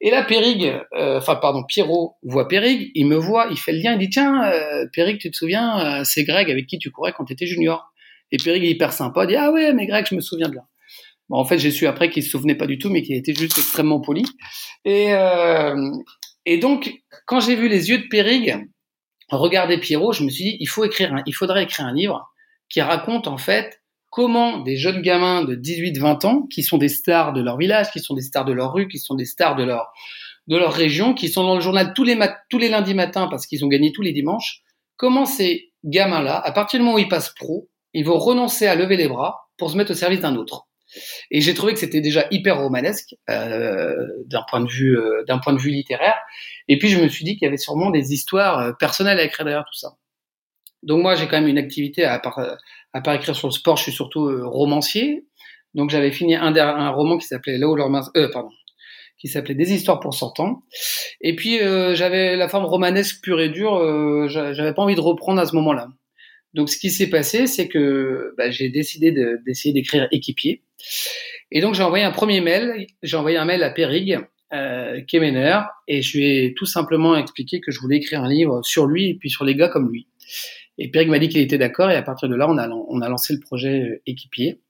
Et 0.02 0.12
là, 0.12 0.24
Périg, 0.24 0.66
euh, 0.94 1.18
enfin 1.18 1.36
pardon, 1.36 1.64
Pierrot 1.64 2.18
voit 2.24 2.50
Périg, 2.50 2.92
il 2.94 3.08
me 3.08 3.16
voit, 3.16 3.48
il 3.50 3.58
fait 3.58 3.72
le 3.72 3.80
lien, 3.80 3.94
il 3.94 4.00
dit 4.00 4.10
tiens, 4.10 4.44
euh, 4.44 4.86
Périg, 4.92 5.20
tu 5.20 5.32
te 5.32 5.38
souviens, 5.38 6.00
euh, 6.00 6.04
c'est 6.04 6.26
Greg 6.26 6.52
avec 6.52 6.68
qui 6.68 6.80
tu 6.80 6.92
courais 6.92 7.14
quand 7.16 7.26
tu 7.26 7.34
étais 7.34 7.46
junior. 7.46 7.94
Et 8.34 8.38
Périg 8.38 8.64
est 8.66 8.72
hyper 8.72 8.92
sympa, 8.92 9.24
il 9.24 9.28
dit 9.28 9.36
ah 9.38 9.52
ouais, 9.52 9.72
mais 9.74 9.88
Greg, 9.88 10.06
je 10.10 10.16
me 10.16 10.22
souviens 10.22 10.50
de 10.50 10.56
là. 10.56 10.64
Bon, 11.32 11.38
en 11.38 11.46
fait, 11.46 11.58
j'ai 11.58 11.72
su 11.72 11.88
après 11.88 12.10
qu'il 12.10 12.24
se 12.24 12.30
souvenait 12.30 12.56
pas 12.56 12.68
du 12.68 12.78
tout, 12.78 12.90
mais 12.90 13.04
qu'il 13.04 13.16
était 13.16 13.34
juste 13.34 13.58
extrêmement 13.58 14.02
poli. 14.02 14.26
Et, 14.84 15.14
euh, 15.14 15.90
et 16.46 16.58
donc, 16.58 16.92
quand 17.26 17.40
j'ai 17.40 17.56
vu 17.56 17.70
les 17.70 17.90
yeux 17.90 18.00
de 18.00 18.08
Périg, 18.10 18.54
regarder 19.38 19.80
Pierrot, 19.80 20.14
je 20.14 20.24
me 20.24 20.30
suis 20.30 20.44
dit, 20.44 20.58
il 20.60 20.68
faut 20.68 20.84
écrire, 20.84 21.16
il 21.26 21.34
faudrait 21.34 21.64
écrire 21.64 21.86
un 21.86 21.94
livre 21.94 22.32
qui 22.70 22.82
raconte 22.82 23.28
en 23.28 23.38
fait 23.38 23.82
comment 24.10 24.60
des 24.60 24.76
jeunes 24.76 25.02
gamins 25.02 25.44
de 25.44 25.56
18-20 25.56 26.26
ans, 26.26 26.48
qui 26.54 26.64
sont 26.64 26.78
des 26.78 26.90
stars 26.90 27.34
de 27.34 27.42
leur 27.42 27.58
village, 27.58 27.92
qui 27.92 28.00
sont 28.00 28.14
des 28.14 28.22
stars 28.22 28.46
de 28.46 28.52
leur 28.52 28.74
rue, 28.74 28.88
qui 28.88 29.00
sont 29.00 29.16
des 29.16 29.26
stars 29.26 29.56
de 29.56 29.64
leur 29.64 29.92
de 30.48 30.58
leur 30.58 30.74
région, 30.74 31.14
qui 31.14 31.30
sont 31.30 31.44
dans 31.44 31.56
le 31.56 31.62
journal 31.62 31.94
tous 31.96 32.04
les 32.04 32.18
tous 32.50 32.58
les 32.58 32.70
lundis 32.70 32.94
matins 32.94 33.28
parce 33.28 33.46
qu'ils 33.46 33.64
ont 33.64 33.68
gagné 33.68 33.92
tous 33.92 34.02
les 34.02 34.12
dimanches, 34.12 34.62
comment 34.98 35.26
ces 35.26 35.72
gamins-là, 35.86 36.40
à 36.40 36.52
partir 36.52 36.80
du 36.80 36.86
moment 36.86 36.98
où 36.98 37.00
ils 37.00 37.08
passent 37.08 37.34
pro, 37.34 37.70
ils 37.94 38.06
vont 38.06 38.18
renoncer 38.18 38.68
à 38.68 38.76
lever 38.76 38.98
les 38.98 39.08
bras 39.08 39.50
pour 39.58 39.72
se 39.72 39.78
mettre 39.78 39.92
au 39.92 39.96
service 39.96 40.20
d'un 40.20 40.36
autre. 40.36 40.68
Et 41.30 41.42
j'ai 41.42 41.54
trouvé 41.54 41.74
que 41.74 41.80
c'était 41.80 42.02
déjà 42.02 42.28
hyper 42.32 42.60
romanesque 42.60 43.16
euh, 43.30 43.96
d'un 44.26 44.44
point 44.50 44.62
de 44.62 44.70
vue 44.70 44.98
euh, 44.98 45.24
d'un 45.28 45.40
point 45.40 45.54
de 45.54 45.60
vue 45.60 45.72
littéraire. 45.72 46.18
Et 46.68 46.78
puis 46.78 46.90
je 46.90 47.02
me 47.02 47.08
suis 47.08 47.26
dit 47.26 47.36
qu'il 47.36 47.46
y 47.46 47.48
avait 47.48 47.58
sûrement 47.58 47.90
des 47.90 48.14
histoires 48.14 48.60
euh, 48.60 48.72
personnelles 48.74 49.20
à 49.20 49.24
écrire 49.24 49.46
derrière 49.46 49.64
tout 49.64 49.78
ça. 49.78 49.96
Donc 50.84 51.02
moi 51.02 51.16
j'ai 51.16 51.28
quand 51.28 51.40
même 51.40 51.48
une 51.48 51.58
activité 51.58 52.04
à 52.04 52.20
part 52.20 52.40
à 52.94 53.02
part 53.02 53.14
écrire 53.14 53.36
sur 53.36 53.48
le 53.48 53.54
sport, 53.54 53.78
je 53.78 53.84
suis 53.84 53.92
surtout 53.92 54.28
euh, 54.28 54.46
romancier. 54.46 55.26
Donc 55.74 55.90
j'avais 55.90 56.12
fini 56.12 56.36
un, 56.36 56.90
roman 56.90 57.18
qui 57.18 57.28
s'appelait 57.28 57.58
Là 57.58 57.68
euh, 58.18 58.30
pardon, 58.34 58.50
qui 59.18 59.30
s'appelait 59.30 59.56
Des 59.56 59.72
histoires 59.72 60.00
pour 60.00 60.14
100 60.14 60.40
ans. 60.42 60.64
Et 61.22 61.36
puis 61.36 61.60
j'avais 61.60 62.36
la 62.36 62.50
forme 62.50 62.66
romanesque 62.66 63.22
pure 63.24 63.40
et 63.40 63.50
dure, 63.50 64.28
j'avais 64.28 64.74
pas 64.74 64.82
envie 64.82 64.96
de 64.96 65.02
reprendre 65.02 65.40
à 65.40 65.46
ce 65.46 65.56
moment-là. 65.56 65.88
Donc 66.54 66.70
ce 66.70 66.78
qui 66.78 66.90
s'est 66.90 67.10
passé, 67.10 67.48
c'est 67.48 67.68
que 67.68 68.34
bah, 68.38 68.52
j'ai 68.52 68.70
décidé 68.70 69.12
d'essayer 69.46 69.74
d'écrire 69.74 70.08
équipier. 70.12 70.64
Et 71.52 71.62
donc 71.62 71.76
j'ai 71.76 71.84
envoyé 71.84 72.04
un 72.04 72.12
premier 72.12 72.42
mail, 72.42 72.88
j'ai 73.04 73.18
envoyé 73.18 73.38
un 73.38 73.46
mail 73.46 73.64
à 73.64 73.70
Périg, 73.70 74.20
euh, 74.54 75.02
Kemener, 75.08 75.60
et 75.88 76.02
je 76.02 76.18
lui 76.18 76.26
ai 76.26 76.54
tout 76.54 76.66
simplement 76.66 77.16
expliqué 77.16 77.62
que 77.62 77.72
je 77.72 77.80
voulais 77.80 77.98
écrire 77.98 78.22
un 78.22 78.30
livre 78.30 78.62
sur 78.64 78.86
lui 78.86 79.10
et 79.10 79.16
puis 79.16 79.30
sur 79.30 79.46
les 79.46 79.56
gars 79.56 79.70
comme 79.70 79.90
lui. 79.90 80.08
Et 80.78 80.90
Périg 80.90 81.10
m'a 81.10 81.20
dit 81.20 81.30
qu'il 81.30 81.42
était 81.42 81.58
d'accord, 81.58 81.92
et 81.92 81.96
à 81.96 82.02
partir 82.02 82.28
de 82.28 82.36
là, 82.36 82.50
on 82.50 82.58
a, 82.58 82.68
on 82.70 83.02
a 83.02 83.10
lancé 83.10 83.34
le 83.34 83.40
projet 83.40 83.82
euh, 83.82 84.02
équipier. 84.08 84.62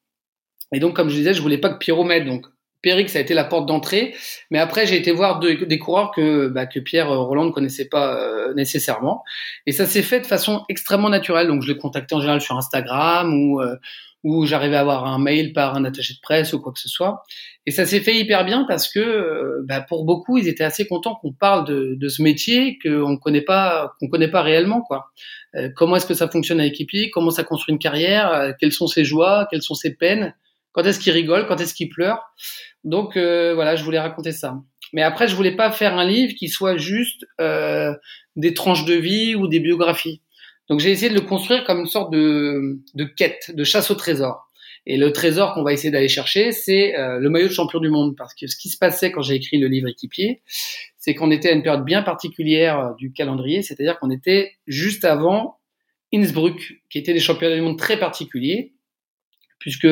Et 0.74 0.80
donc, 0.80 0.96
comme 0.96 1.10
je 1.10 1.16
disais, 1.16 1.34
je 1.34 1.42
voulais 1.42 1.58
pas 1.58 1.70
que 1.70 1.78
Pierrot 1.78 2.04
m'aide, 2.04 2.26
donc 2.26 2.46
Péric, 2.82 3.10
ça 3.10 3.20
a 3.20 3.22
été 3.22 3.34
la 3.34 3.44
porte 3.44 3.68
d'entrée. 3.68 4.16
Mais 4.50 4.60
après, 4.60 4.86
j'ai 4.88 4.98
été 4.98 5.12
voir 5.12 5.40
des 5.40 5.80
coureurs 5.80 6.12
que, 6.12 6.48
bah, 6.48 6.66
que 6.66 6.80
Pierre 6.80 7.12
euh, 7.12 7.20
Roland 7.20 7.46
ne 7.46 7.52
connaissait 7.52 7.88
pas 7.88 8.20
euh, 8.20 8.54
nécessairement. 8.54 9.24
Et 9.66 9.72
ça 9.72 9.86
s'est 9.86 10.02
fait 10.02 10.20
de 10.20 10.26
façon 10.26 10.64
extrêmement 10.70 11.10
naturelle. 11.10 11.48
Donc, 11.48 11.62
je 11.62 11.72
l'ai 11.72 11.78
contacté 11.78 12.16
en 12.16 12.20
général 12.20 12.42
sur 12.42 12.58
Instagram 12.58 13.34
ou, 13.34 13.62
euh, 13.62 13.76
ou 14.24 14.46
j'arrivais 14.46 14.78
à 14.78 14.82
avoir 14.82 15.06
un 15.06 15.20
mail 15.20 15.54
par 15.54 15.76
un 15.76 15.86
attaché 15.86 16.16
de 16.16 16.20
presse 16.22 16.54
ou 16.54 16.60
quoi 16.60 16.74
que 16.74 16.80
ce 16.80 16.90
soit. 16.90 17.24
Et 17.68 17.72
ça 17.72 17.86
s'est 17.86 18.00
fait 18.00 18.16
hyper 18.16 18.46
bien 18.46 18.66
parce 18.68 18.92
que, 18.92 19.62
bah, 19.66 19.82
pour 19.82 20.04
beaucoup, 20.04 20.40
ils 20.40 20.48
étaient 20.48 20.64
assez 20.64 20.88
contents 20.88 21.16
qu'on 21.22 21.34
parle 21.34 21.68
de, 21.68 21.96
de 21.96 22.08
ce 22.10 22.24
métier 22.24 22.80
qu'on 22.84 23.18
connaît 23.18 23.42
pas, 23.42 23.94
qu'on 24.00 24.08
connaît 24.08 24.32
pas 24.32 24.42
réellement, 24.42 24.82
quoi. 24.82 25.12
comment 25.76 25.96
est-ce 25.96 26.08
que 26.08 26.16
ça 26.16 26.28
fonctionne 26.28 26.60
à 26.60 26.66
équipier 26.66 27.12
Comment 27.12 27.30
ça 27.30 27.44
construit 27.44 27.74
une 27.74 27.80
carrière? 27.80 28.56
Quelles 28.60 28.72
sont 28.72 28.88
ses 28.88 29.06
joies? 29.06 29.48
Quelles 29.52 29.62
sont 29.62 29.76
ses 29.76 29.94
peines? 29.94 30.34
Quand 30.74 30.84
est-ce 30.84 31.00
qu'il 31.00 31.14
rigole 31.14 31.48
Quand 31.48 31.60
est-ce 31.60 31.74
qu'il 31.74 31.90
pleure 31.90 32.20
donc 32.84 33.16
euh, 33.16 33.54
voilà, 33.54 33.76
je 33.76 33.84
voulais 33.84 34.00
raconter 34.00 34.32
ça. 34.32 34.60
Mais 34.94 35.04
après, 35.04 35.28
je 35.28 35.36
voulais 35.36 35.56
pas 35.56 35.72
faire 35.72 35.98
un 35.98 36.06
livre 36.06 36.34
qui 36.34 36.50
soit 36.50 36.78
juste 36.78 37.26
euh, 37.40 37.94
des 38.36 38.54
tranches 38.54 38.86
de 38.86 38.96
vie 38.96 39.36
ou 39.36 39.48
des 39.48 39.60
biographies. 39.60 40.22
Donc 40.70 40.80
j'ai 40.80 40.92
essayé 40.92 41.10
de 41.10 41.16
le 41.16 41.22
construire 41.22 41.64
comme 41.64 41.80
une 41.80 41.86
sorte 41.86 42.12
de, 42.12 42.80
de 42.96 43.04
quête, 43.04 43.52
de 43.54 43.64
chasse 43.64 43.92
au 43.92 43.96
trésor. 43.96 44.48
Et 44.88 44.98
le 44.98 45.12
trésor 45.12 45.54
qu'on 45.54 45.64
va 45.64 45.74
essayer 45.74 45.92
d'aller 45.92 46.08
chercher, 46.08 46.52
c'est 46.52 46.98
euh, 46.98 47.20
le 47.20 47.30
maillot 47.30 47.48
de 47.48 47.54
champion 47.54 47.80
du 47.80 47.90
monde. 47.90 48.16
Parce 48.18 48.34
que 48.34 48.48
ce 48.48 48.56
qui 48.56 48.70
se 48.70 48.78
passait 48.78 49.12
quand 49.12 49.22
j'ai 49.22 49.36
écrit 49.36 49.60
le 49.60 49.68
livre 49.68 49.88
équipier, 49.88 50.42
c'est 50.98 51.14
qu'on 51.14 51.30
était 51.30 51.50
à 51.50 51.54
une 51.54 51.62
période 51.62 51.86
bien 51.86 52.02
particulière 52.02 52.80
euh, 52.80 52.90
du 52.98 53.14
calendrier, 53.14 53.62
c'est-à-dire 53.62 54.00
qu'on 54.00 54.10
était 54.10 54.54
juste 54.66 55.06
avant 55.06 55.60
Innsbruck, 56.14 56.82
qui 56.90 56.98
était 56.98 57.14
des 57.14 57.20
championnats 57.20 57.56
du 57.56 57.62
monde 57.62 57.78
très 57.78 58.00
particuliers, 58.00 58.74
puisque 59.62 59.88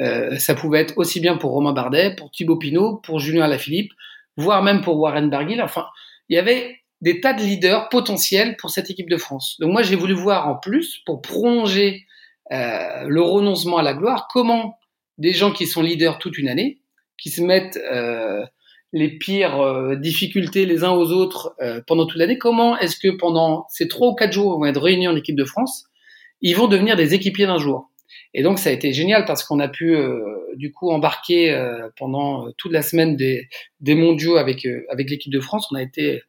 euh, 0.00 0.38
ça 0.38 0.54
pouvait 0.54 0.80
être 0.80 0.96
aussi 0.96 1.20
bien 1.20 1.36
pour 1.36 1.50
Romain 1.50 1.72
Bardet, 1.72 2.14
pour 2.16 2.30
Thibaut 2.30 2.56
Pinot, 2.56 2.96
pour 2.96 3.18
Julien 3.18 3.44
Alaphilippe, 3.44 3.92
voire 4.36 4.62
même 4.62 4.80
pour 4.80 4.98
Warren 4.98 5.28
Barguil. 5.28 5.60
Enfin, 5.60 5.86
il 6.30 6.36
y 6.36 6.38
avait 6.38 6.78
des 7.02 7.20
tas 7.20 7.34
de 7.34 7.42
leaders 7.42 7.88
potentiels 7.90 8.56
pour 8.56 8.70
cette 8.70 8.88
équipe 8.88 9.10
de 9.10 9.18
France. 9.18 9.56
Donc 9.60 9.72
moi, 9.72 9.82
j'ai 9.82 9.96
voulu 9.96 10.14
voir 10.14 10.48
en 10.48 10.56
plus, 10.56 10.98
pour 11.04 11.20
prolonger 11.20 12.06
euh, 12.52 13.04
le 13.06 13.20
renoncement 13.20 13.76
à 13.76 13.82
la 13.82 13.92
gloire, 13.92 14.28
comment 14.32 14.78
des 15.18 15.32
gens 15.32 15.52
qui 15.52 15.66
sont 15.66 15.82
leaders 15.82 16.18
toute 16.18 16.38
une 16.38 16.48
année, 16.48 16.80
qui 17.18 17.28
se 17.28 17.42
mettent 17.42 17.78
euh, 17.92 18.44
les 18.92 19.18
pires 19.18 19.96
difficultés 19.98 20.64
les 20.64 20.84
uns 20.84 20.90
aux 20.90 21.12
autres 21.12 21.56
pendant 21.86 22.06
toute 22.06 22.18
l'année, 22.18 22.36
comment 22.36 22.76
est-ce 22.78 22.98
que 22.98 23.08
pendant 23.16 23.64
ces 23.70 23.88
trois 23.88 24.08
ou 24.08 24.14
quatre 24.14 24.32
jours 24.32 24.48
où 24.48 24.56
on 24.56 24.60
va 24.60 24.68
être 24.68 24.80
réunis 24.80 25.08
en 25.08 25.16
équipe 25.16 25.36
de 25.36 25.46
France, 25.46 25.84
ils 26.42 26.54
vont 26.54 26.68
devenir 26.68 26.94
des 26.94 27.14
équipiers 27.14 27.46
d'un 27.46 27.56
jour? 27.56 27.91
Et 28.34 28.42
donc 28.42 28.58
ça 28.58 28.70
a 28.70 28.72
été 28.72 28.92
génial 28.92 29.24
parce 29.24 29.44
qu'on 29.44 29.60
a 29.60 29.68
pu 29.68 29.94
euh, 29.94 30.20
du 30.56 30.72
coup 30.72 30.90
embarquer 30.90 31.52
euh, 31.52 31.88
pendant 31.96 32.46
euh, 32.46 32.50
toute 32.56 32.72
la 32.72 32.82
semaine 32.82 33.16
des, 33.16 33.48
des 33.80 33.94
mondiaux 33.94 34.36
avec 34.36 34.66
avec 34.88 35.10
l'équipe 35.10 35.32
de 35.32 35.40
France. 35.40 35.68
On 35.70 35.76
a 35.76 35.82
été 35.82 36.22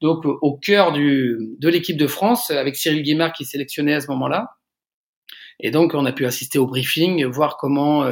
donc 0.00 0.24
au 0.24 0.56
cœur 0.56 0.92
du 0.92 1.36
de 1.58 1.68
l'équipe 1.68 1.96
de 1.96 2.06
France 2.06 2.50
avec 2.50 2.76
Cyril 2.76 3.02
Guimard 3.02 3.32
qui 3.32 3.44
sélectionnait 3.44 3.94
à 3.94 4.00
ce 4.00 4.08
moment-là. 4.08 4.50
Et 5.60 5.70
donc 5.70 5.92
on 5.94 6.06
a 6.06 6.12
pu 6.12 6.24
assister 6.24 6.58
au 6.58 6.66
briefing, 6.66 7.24
voir 7.26 7.58
comment 7.58 8.06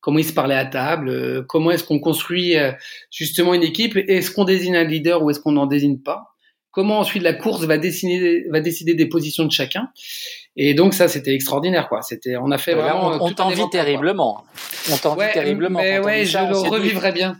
comment 0.00 0.18
ils 0.18 0.24
se 0.24 0.32
parlaient 0.32 0.54
à 0.54 0.66
table, 0.66 1.46
comment 1.48 1.70
est-ce 1.72 1.84
qu'on 1.84 1.98
construit 1.98 2.54
justement 3.10 3.54
une 3.54 3.64
équipe, 3.64 3.96
est-ce 3.96 4.30
qu'on 4.30 4.44
désigne 4.44 4.76
un 4.76 4.84
leader 4.84 5.22
ou 5.22 5.30
est-ce 5.30 5.40
qu'on 5.40 5.52
n'en 5.52 5.66
désigne 5.66 5.98
pas? 5.98 6.33
Comment 6.74 6.98
ensuite 6.98 7.22
la 7.22 7.32
course 7.32 7.64
va 7.64 7.78
décider, 7.78 8.44
va 8.50 8.60
décider 8.60 8.94
des 8.94 9.06
positions 9.06 9.44
de 9.44 9.52
chacun. 9.52 9.88
Et 10.56 10.74
donc 10.74 10.94
ça, 10.94 11.08
c'était 11.08 11.34
extraordinaire, 11.34 11.88
quoi. 11.88 12.02
C'était, 12.02 12.36
on 12.36 12.50
a 12.50 12.58
fait 12.58 12.74
vraiment. 12.74 13.08
on, 13.08 13.26
on 13.26 13.32
t'envie 13.32 13.68
terriblement. 13.70 14.44
On 14.92 14.96
t'envie 14.96 15.32
terriblement. 15.32 15.80
Mais 15.80 15.98
ouais, 15.98 16.24
je 16.24 16.38
le 16.38 16.56
revivrais 16.68 17.12
bien. 17.12 17.36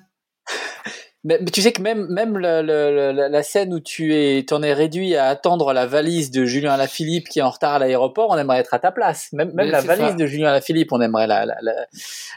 Mais, 1.27 1.43
tu 1.43 1.63
sais 1.63 1.73
que 1.73 1.81
même 1.81 2.07
même 2.09 2.37
le, 2.37 2.61
le, 2.61 3.13
la 3.13 3.43
scène 3.43 3.73
où 3.73 3.81
tu 3.81 4.15
es 4.15 4.45
t'en 4.45 4.63
es 4.63 4.75
réduit 4.75 5.17
à 5.17 5.29
attendre 5.29 5.73
la 5.73 5.87
valise 5.87 6.31
de 6.31 6.45
Julien 6.45 6.73
Alaphilippe 6.73 7.29
qui 7.29 7.39
est 7.39 7.43
en 7.43 7.49
retard 7.49 7.73
à 7.73 7.79
l'aéroport, 7.79 8.29
on 8.31 8.37
aimerait 8.37 8.59
être 8.59 8.75
à 8.75 8.79
ta 8.79 8.93
place. 8.93 9.33
Même 9.33 9.53
même 9.55 9.71
la 9.71 9.81
valise 9.81 10.17
de 10.17 10.27
Julien 10.27 10.49
Alaphilippe, 10.49 10.93
on 10.93 11.01
aimerait 11.01 11.27
la, 11.27 11.47
la, 11.47 11.75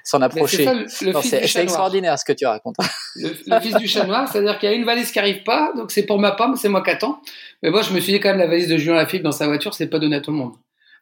s'en 0.06 0.22
approcher. 0.22 0.66
C'est 0.88 1.62
extraordinaire 1.62 2.18
ce 2.18 2.24
que 2.24 2.32
tu 2.34 2.46
racontes. 2.46 2.78
Le, 3.18 3.60
fils 3.60 3.76
du 3.76 3.88
chat 3.88 4.06
noir, 4.06 4.30
c'est-à-dire 4.32 4.58
qu'il 4.58 4.70
y 4.70 4.72
a 4.72 4.76
une 4.76 4.86
valise 4.86 5.12
qui 5.12 5.20
arrive 5.20 5.44
pas, 5.44 5.74
donc 5.76 5.92
c'est 5.92 6.06
pour 6.06 6.20
ma 6.20 6.32
pomme, 6.32 6.56
c'est 6.56 6.70
moi 6.70 6.82
qui 6.82 6.92
attends. 6.92 7.22
Mais 7.64 7.72
moi, 7.72 7.82
je 7.82 7.92
me 7.92 8.00
suis 8.00 8.14
dit 8.14 8.20
quand 8.20 8.30
même 8.30 8.38
la 8.38 8.48
valise 8.48 8.70
de 8.70 8.78
Julien 8.78 8.96
Alaphilippe 8.96 9.24
dans 9.24 9.32
sa 9.32 9.48
voiture, 9.48 9.74
c'est 9.74 9.88
pas 9.88 10.00
donné 10.00 10.16
à 10.16 10.22
tout 10.22 10.32
le 10.32 10.38
monde. 10.38 10.54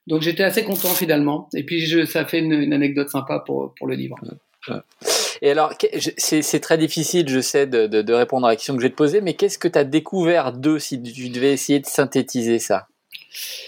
Donc 0.08 0.22
j'étais 0.22 0.44
assez 0.44 0.64
content 0.64 0.90
finalement. 0.90 1.50
Et 1.54 1.64
puis 1.64 1.86
je, 1.86 2.06
ça 2.06 2.26
fait 2.26 2.40
une, 2.40 2.54
une 2.54 2.74
anecdote 2.74 3.10
sympa 3.10 3.44
pour 3.46 3.74
pour 3.78 3.88
le 3.88 3.96
livre. 3.96 4.16
Et 5.42 5.52
alors, 5.52 5.74
c'est 6.18 6.60
très 6.60 6.78
difficile, 6.78 7.30
je 7.30 7.40
sais, 7.40 7.68
de, 7.68 8.14
répondre 8.14 8.48
à 8.48 8.52
la 8.52 8.56
question 8.56 8.76
que 8.76 8.82
je 8.82 8.88
vais 8.88 8.92
te 8.92 8.96
poser, 8.96 9.22
mais 9.22 9.34
qu'est-ce 9.34 9.58
que 9.58 9.68
tu 9.68 9.78
as 9.78 9.84
découvert 9.84 10.54
d'eux 10.54 10.80
si 10.80 11.02
tu 11.02 11.30
devais 11.30 11.54
essayer 11.54 11.80
de 11.80 11.86
synthétiser 11.86 12.60
ça? 12.60 12.88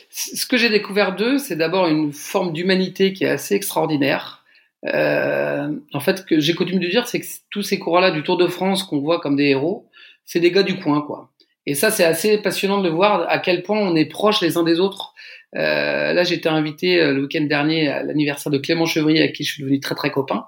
Ce 0.10 0.46
que 0.46 0.58
j'ai 0.58 0.70
découvert 0.70 1.16
d'eux, 1.16 1.38
c'est 1.38 1.56
d'abord 1.56 1.88
une 1.88 2.12
forme 2.14 2.54
d'humanité 2.54 3.14
qui 3.14 3.26
est 3.26 3.30
assez 3.30 3.56
extraordinaire. 3.56 4.44
Euh, 4.86 5.70
en 5.94 6.00
fait, 6.00 6.26
que 6.26 6.40
j'ai 6.40 6.54
coutume 6.54 6.80
de 6.80 6.88
dire, 6.88 7.08
c'est 7.08 7.20
que 7.20 7.26
tous 7.50 7.64
ces 7.64 7.80
coureurs-là 7.80 8.12
du 8.12 8.24
Tour 8.24 8.38
de 8.38 8.48
France 8.48 8.84
qu'on 8.84 9.00
voit 9.00 9.20
comme 9.20 9.36
des 9.36 9.46
héros, 9.46 9.90
c'est 10.26 10.40
des 10.40 10.52
gars 10.52 10.64
du 10.64 10.80
coin, 10.80 11.02
quoi. 11.02 11.32
Et 11.66 11.76
ça, 11.76 11.92
c'est 11.92 12.06
assez 12.06 12.38
passionnant 12.42 12.82
de 12.82 12.90
voir 12.90 13.26
à 13.30 13.40
quel 13.40 13.62
point 13.62 13.78
on 13.78 13.96
est 13.96 14.06
proches 14.06 14.42
les 14.42 14.58
uns 14.58 14.64
des 14.64 14.80
autres. 14.80 15.14
Euh, 15.56 16.14
là, 16.14 16.24
j'étais 16.24 16.50
invité 16.50 17.02
euh, 17.02 17.14
le 17.14 17.24
week-end 17.24 17.42
dernier 17.42 17.90
à 17.90 18.04
l'anniversaire 18.04 18.52
de 18.52 18.58
Clément 18.58 18.86
Chevrier, 18.86 19.20
avec 19.20 19.36
qui 19.36 19.44
je 19.44 19.54
suis 19.54 19.64
devenu 19.64 19.80
très 19.80 19.96
très 19.96 20.10
copain, 20.10 20.46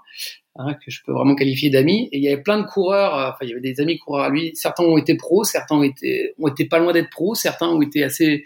hein, 0.59 0.75
que 0.75 0.91
je 0.91 1.01
peux 1.03 1.11
vraiment 1.11 1.35
qualifier 1.35 1.69
d'amis. 1.69 2.09
Et 2.11 2.17
il 2.17 2.23
y 2.23 2.27
avait 2.27 2.41
plein 2.41 2.59
de 2.59 2.65
coureurs, 2.67 3.17
euh, 3.17 3.29
enfin 3.29 3.39
il 3.41 3.49
y 3.49 3.51
avait 3.51 3.61
des 3.61 3.81
amis 3.81 3.97
coureurs 3.97 4.25
à 4.25 4.29
lui. 4.29 4.51
Certains 4.55 4.83
ont 4.83 4.97
été 4.97 5.15
pros, 5.15 5.43
certains 5.43 5.77
ont 5.77 5.83
été 5.83 6.33
ont 6.37 6.47
été 6.47 6.65
pas 6.65 6.79
loin 6.79 6.93
d'être 6.93 7.09
pros, 7.09 7.33
certains 7.33 7.67
ont 7.67 7.81
été 7.81 8.03
assez 8.03 8.45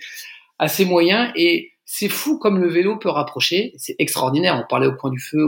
assez 0.59 0.85
moyens. 0.85 1.31
Et 1.35 1.73
c'est 1.85 2.09
fou 2.09 2.39
comme 2.39 2.59
le 2.59 2.69
vélo 2.69 2.97
peut 2.97 3.09
rapprocher. 3.09 3.73
C'est 3.77 3.95
extraordinaire. 3.99 4.59
On 4.59 4.67
parlait 4.67 4.87
au 4.87 4.95
coin 4.95 5.11
du 5.11 5.19
feu, 5.19 5.45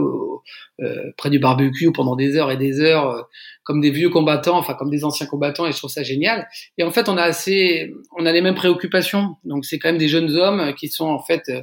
euh, 0.80 1.10
près 1.16 1.30
du 1.30 1.38
barbecue 1.38 1.90
pendant 1.92 2.14
des 2.14 2.36
heures 2.36 2.52
et 2.52 2.56
des 2.56 2.80
heures, 2.80 3.10
euh, 3.10 3.22
comme 3.64 3.80
des 3.80 3.90
vieux 3.90 4.10
combattants, 4.10 4.56
enfin 4.56 4.74
comme 4.74 4.90
des 4.90 5.04
anciens 5.04 5.26
combattants, 5.26 5.66
et 5.66 5.72
je 5.72 5.78
trouve 5.78 5.90
ça 5.90 6.02
génial. 6.02 6.46
Et 6.78 6.84
en 6.84 6.92
fait, 6.92 7.08
on 7.08 7.16
a 7.16 7.22
assez, 7.22 7.92
on 8.16 8.26
a 8.26 8.32
les 8.32 8.42
mêmes 8.42 8.54
préoccupations. 8.54 9.36
Donc 9.44 9.64
c'est 9.64 9.78
quand 9.78 9.88
même 9.88 9.98
des 9.98 10.08
jeunes 10.08 10.36
hommes 10.36 10.72
qui 10.74 10.88
sont 10.88 11.06
en 11.06 11.20
fait, 11.20 11.42
euh, 11.48 11.62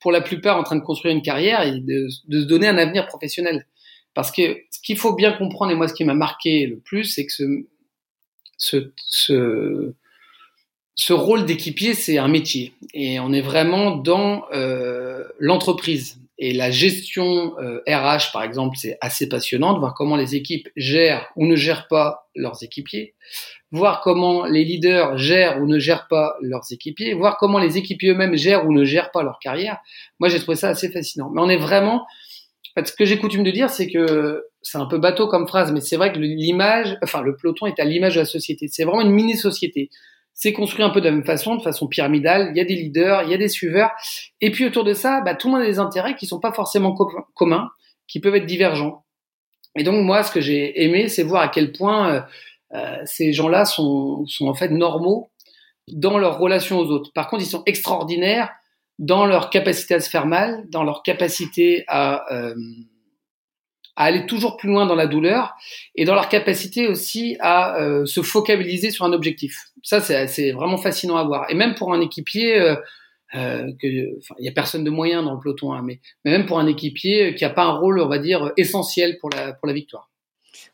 pour 0.00 0.12
la 0.12 0.20
plupart, 0.20 0.56
en 0.56 0.62
train 0.62 0.76
de 0.76 0.82
construire 0.82 1.14
une 1.14 1.22
carrière 1.22 1.62
et 1.62 1.72
de, 1.72 2.06
de 2.28 2.40
se 2.40 2.46
donner 2.46 2.68
un 2.68 2.78
avenir 2.78 3.06
professionnel. 3.06 3.66
Parce 4.14 4.30
que 4.30 4.62
ce 4.70 4.80
qu'il 4.82 4.98
faut 4.98 5.14
bien 5.14 5.32
comprendre, 5.32 5.72
et 5.72 5.74
moi 5.74 5.88
ce 5.88 5.94
qui 5.94 6.04
m'a 6.04 6.14
marqué 6.14 6.66
le 6.66 6.78
plus, 6.78 7.04
c'est 7.04 7.26
que 7.26 7.32
ce, 7.32 7.66
ce, 8.56 8.92
ce 8.96 9.94
ce 10.94 11.12
rôle 11.12 11.46
d'équipier, 11.46 11.94
c'est 11.94 12.18
un 12.18 12.28
métier. 12.28 12.74
Et 12.92 13.18
on 13.18 13.32
est 13.32 13.40
vraiment 13.40 13.96
dans 13.96 14.44
euh, 14.52 15.24
l'entreprise. 15.38 16.18
Et 16.38 16.52
la 16.52 16.70
gestion 16.70 17.54
euh, 17.58 17.82
RH, 17.86 18.32
par 18.32 18.42
exemple, 18.42 18.76
c'est 18.76 18.98
assez 19.00 19.28
passionnant 19.28 19.74
de 19.74 19.78
voir 19.78 19.94
comment 19.94 20.16
les 20.16 20.34
équipes 20.34 20.68
gèrent 20.76 21.28
ou 21.36 21.46
ne 21.46 21.56
gèrent 21.56 21.86
pas 21.88 22.28
leurs 22.34 22.62
équipiers, 22.62 23.14
voir 23.70 24.00
comment 24.00 24.44
les 24.44 24.64
leaders 24.64 25.16
gèrent 25.16 25.62
ou 25.62 25.66
ne 25.66 25.78
gèrent 25.78 26.08
pas 26.08 26.34
leurs 26.40 26.72
équipiers, 26.72 27.14
voir 27.14 27.36
comment 27.38 27.58
les 27.58 27.78
équipiers 27.78 28.10
eux-mêmes 28.10 28.36
gèrent 28.36 28.66
ou 28.66 28.72
ne 28.72 28.84
gèrent 28.84 29.12
pas 29.12 29.22
leur 29.22 29.38
carrière. 29.38 29.78
Moi, 30.18 30.28
j'ai 30.28 30.40
trouvé 30.40 30.56
ça 30.56 30.68
assez 30.68 30.90
fascinant. 30.90 31.30
Mais 31.30 31.40
on 31.40 31.48
est 31.48 31.58
vraiment... 31.58 32.06
En 32.74 32.80
fait, 32.80 32.88
ce 32.88 32.92
que 32.94 33.04
j'ai 33.04 33.18
coutume 33.18 33.44
de 33.44 33.50
dire, 33.50 33.70
c'est 33.70 33.90
que 33.90 34.44
c'est 34.62 34.78
un 34.78 34.86
peu 34.86 34.98
bateau 34.98 35.28
comme 35.28 35.46
phrase, 35.46 35.72
mais 35.72 35.80
c'est 35.80 35.96
vrai 35.96 36.12
que 36.12 36.18
l'image, 36.18 36.96
enfin, 37.02 37.22
le 37.22 37.36
peloton 37.36 37.66
est 37.66 37.78
à 37.78 37.84
l'image 37.84 38.14
de 38.14 38.20
la 38.20 38.26
société. 38.26 38.68
C'est 38.68 38.84
vraiment 38.84 39.02
une 39.02 39.10
mini-société 39.10 39.90
c'est 40.34 40.52
construit 40.52 40.82
un 40.82 40.90
peu 40.90 41.00
de 41.00 41.06
la 41.06 41.12
même 41.12 41.24
façon, 41.24 41.56
de 41.56 41.62
façon 41.62 41.86
pyramidale. 41.86 42.48
Il 42.52 42.58
y 42.58 42.60
a 42.60 42.64
des 42.64 42.74
leaders, 42.74 43.22
il 43.24 43.30
y 43.30 43.34
a 43.34 43.38
des 43.38 43.48
suiveurs. 43.48 43.90
Et 44.40 44.50
puis 44.50 44.64
autour 44.64 44.84
de 44.84 44.94
ça, 44.94 45.20
bah, 45.20 45.34
tout 45.34 45.48
le 45.48 45.52
monde 45.52 45.62
a 45.62 45.66
des 45.66 45.78
intérêts 45.78 46.16
qui 46.16 46.26
sont 46.26 46.40
pas 46.40 46.52
forcément 46.52 46.96
communs, 47.34 47.70
qui 48.08 48.20
peuvent 48.20 48.34
être 48.34 48.46
divergents. 48.46 49.04
Et 49.76 49.84
donc 49.84 50.02
moi, 50.04 50.22
ce 50.22 50.32
que 50.32 50.40
j'ai 50.40 50.82
aimé, 50.84 51.08
c'est 51.08 51.22
voir 51.22 51.42
à 51.42 51.48
quel 51.48 51.72
point 51.72 52.12
euh, 52.12 52.20
euh, 52.74 52.96
ces 53.04 53.32
gens-là 53.32 53.64
sont, 53.64 54.24
sont 54.26 54.48
en 54.48 54.54
fait 54.54 54.68
normaux 54.68 55.30
dans 55.88 56.18
leur 56.18 56.38
relation 56.38 56.78
aux 56.78 56.90
autres. 56.90 57.10
Par 57.14 57.28
contre, 57.28 57.42
ils 57.42 57.48
sont 57.48 57.62
extraordinaires 57.66 58.50
dans 58.98 59.26
leur 59.26 59.50
capacité 59.50 59.94
à 59.94 60.00
se 60.00 60.10
faire 60.10 60.26
mal, 60.26 60.64
dans 60.68 60.84
leur 60.84 61.02
capacité 61.02 61.84
à 61.88 62.32
euh, 62.32 62.54
à 63.96 64.04
aller 64.04 64.26
toujours 64.26 64.56
plus 64.56 64.68
loin 64.68 64.86
dans 64.86 64.94
la 64.94 65.06
douleur 65.06 65.54
et 65.94 66.04
dans 66.04 66.14
leur 66.14 66.28
capacité 66.28 66.86
aussi 66.86 67.36
à 67.40 67.78
euh, 67.80 68.06
se 68.06 68.22
focaliser 68.22 68.90
sur 68.90 69.04
un 69.04 69.12
objectif. 69.12 69.66
Ça, 69.82 70.00
c'est 70.00 70.52
vraiment 70.52 70.78
fascinant 70.78 71.16
à 71.16 71.24
voir. 71.24 71.50
Et 71.50 71.54
même 71.54 71.74
pour 71.74 71.92
un 71.92 72.00
équipier, 72.00 72.58
euh, 72.58 72.76
euh, 73.34 73.70
il 73.82 74.20
y 74.38 74.48
a 74.48 74.52
personne 74.52 74.84
de 74.84 74.90
moyen 74.90 75.22
dans 75.22 75.34
le 75.34 75.40
peloton, 75.40 75.72
hein, 75.72 75.82
mais, 75.84 76.00
mais, 76.24 76.30
même 76.30 76.46
pour 76.46 76.58
un 76.58 76.66
équipier 76.66 77.34
qui 77.34 77.44
n'a 77.44 77.50
pas 77.50 77.64
un 77.64 77.78
rôle, 77.78 78.00
on 78.00 78.08
va 78.08 78.18
dire, 78.18 78.52
essentiel 78.56 79.18
pour 79.20 79.30
la, 79.30 79.52
pour 79.52 79.66
la 79.66 79.74
victoire. 79.74 80.11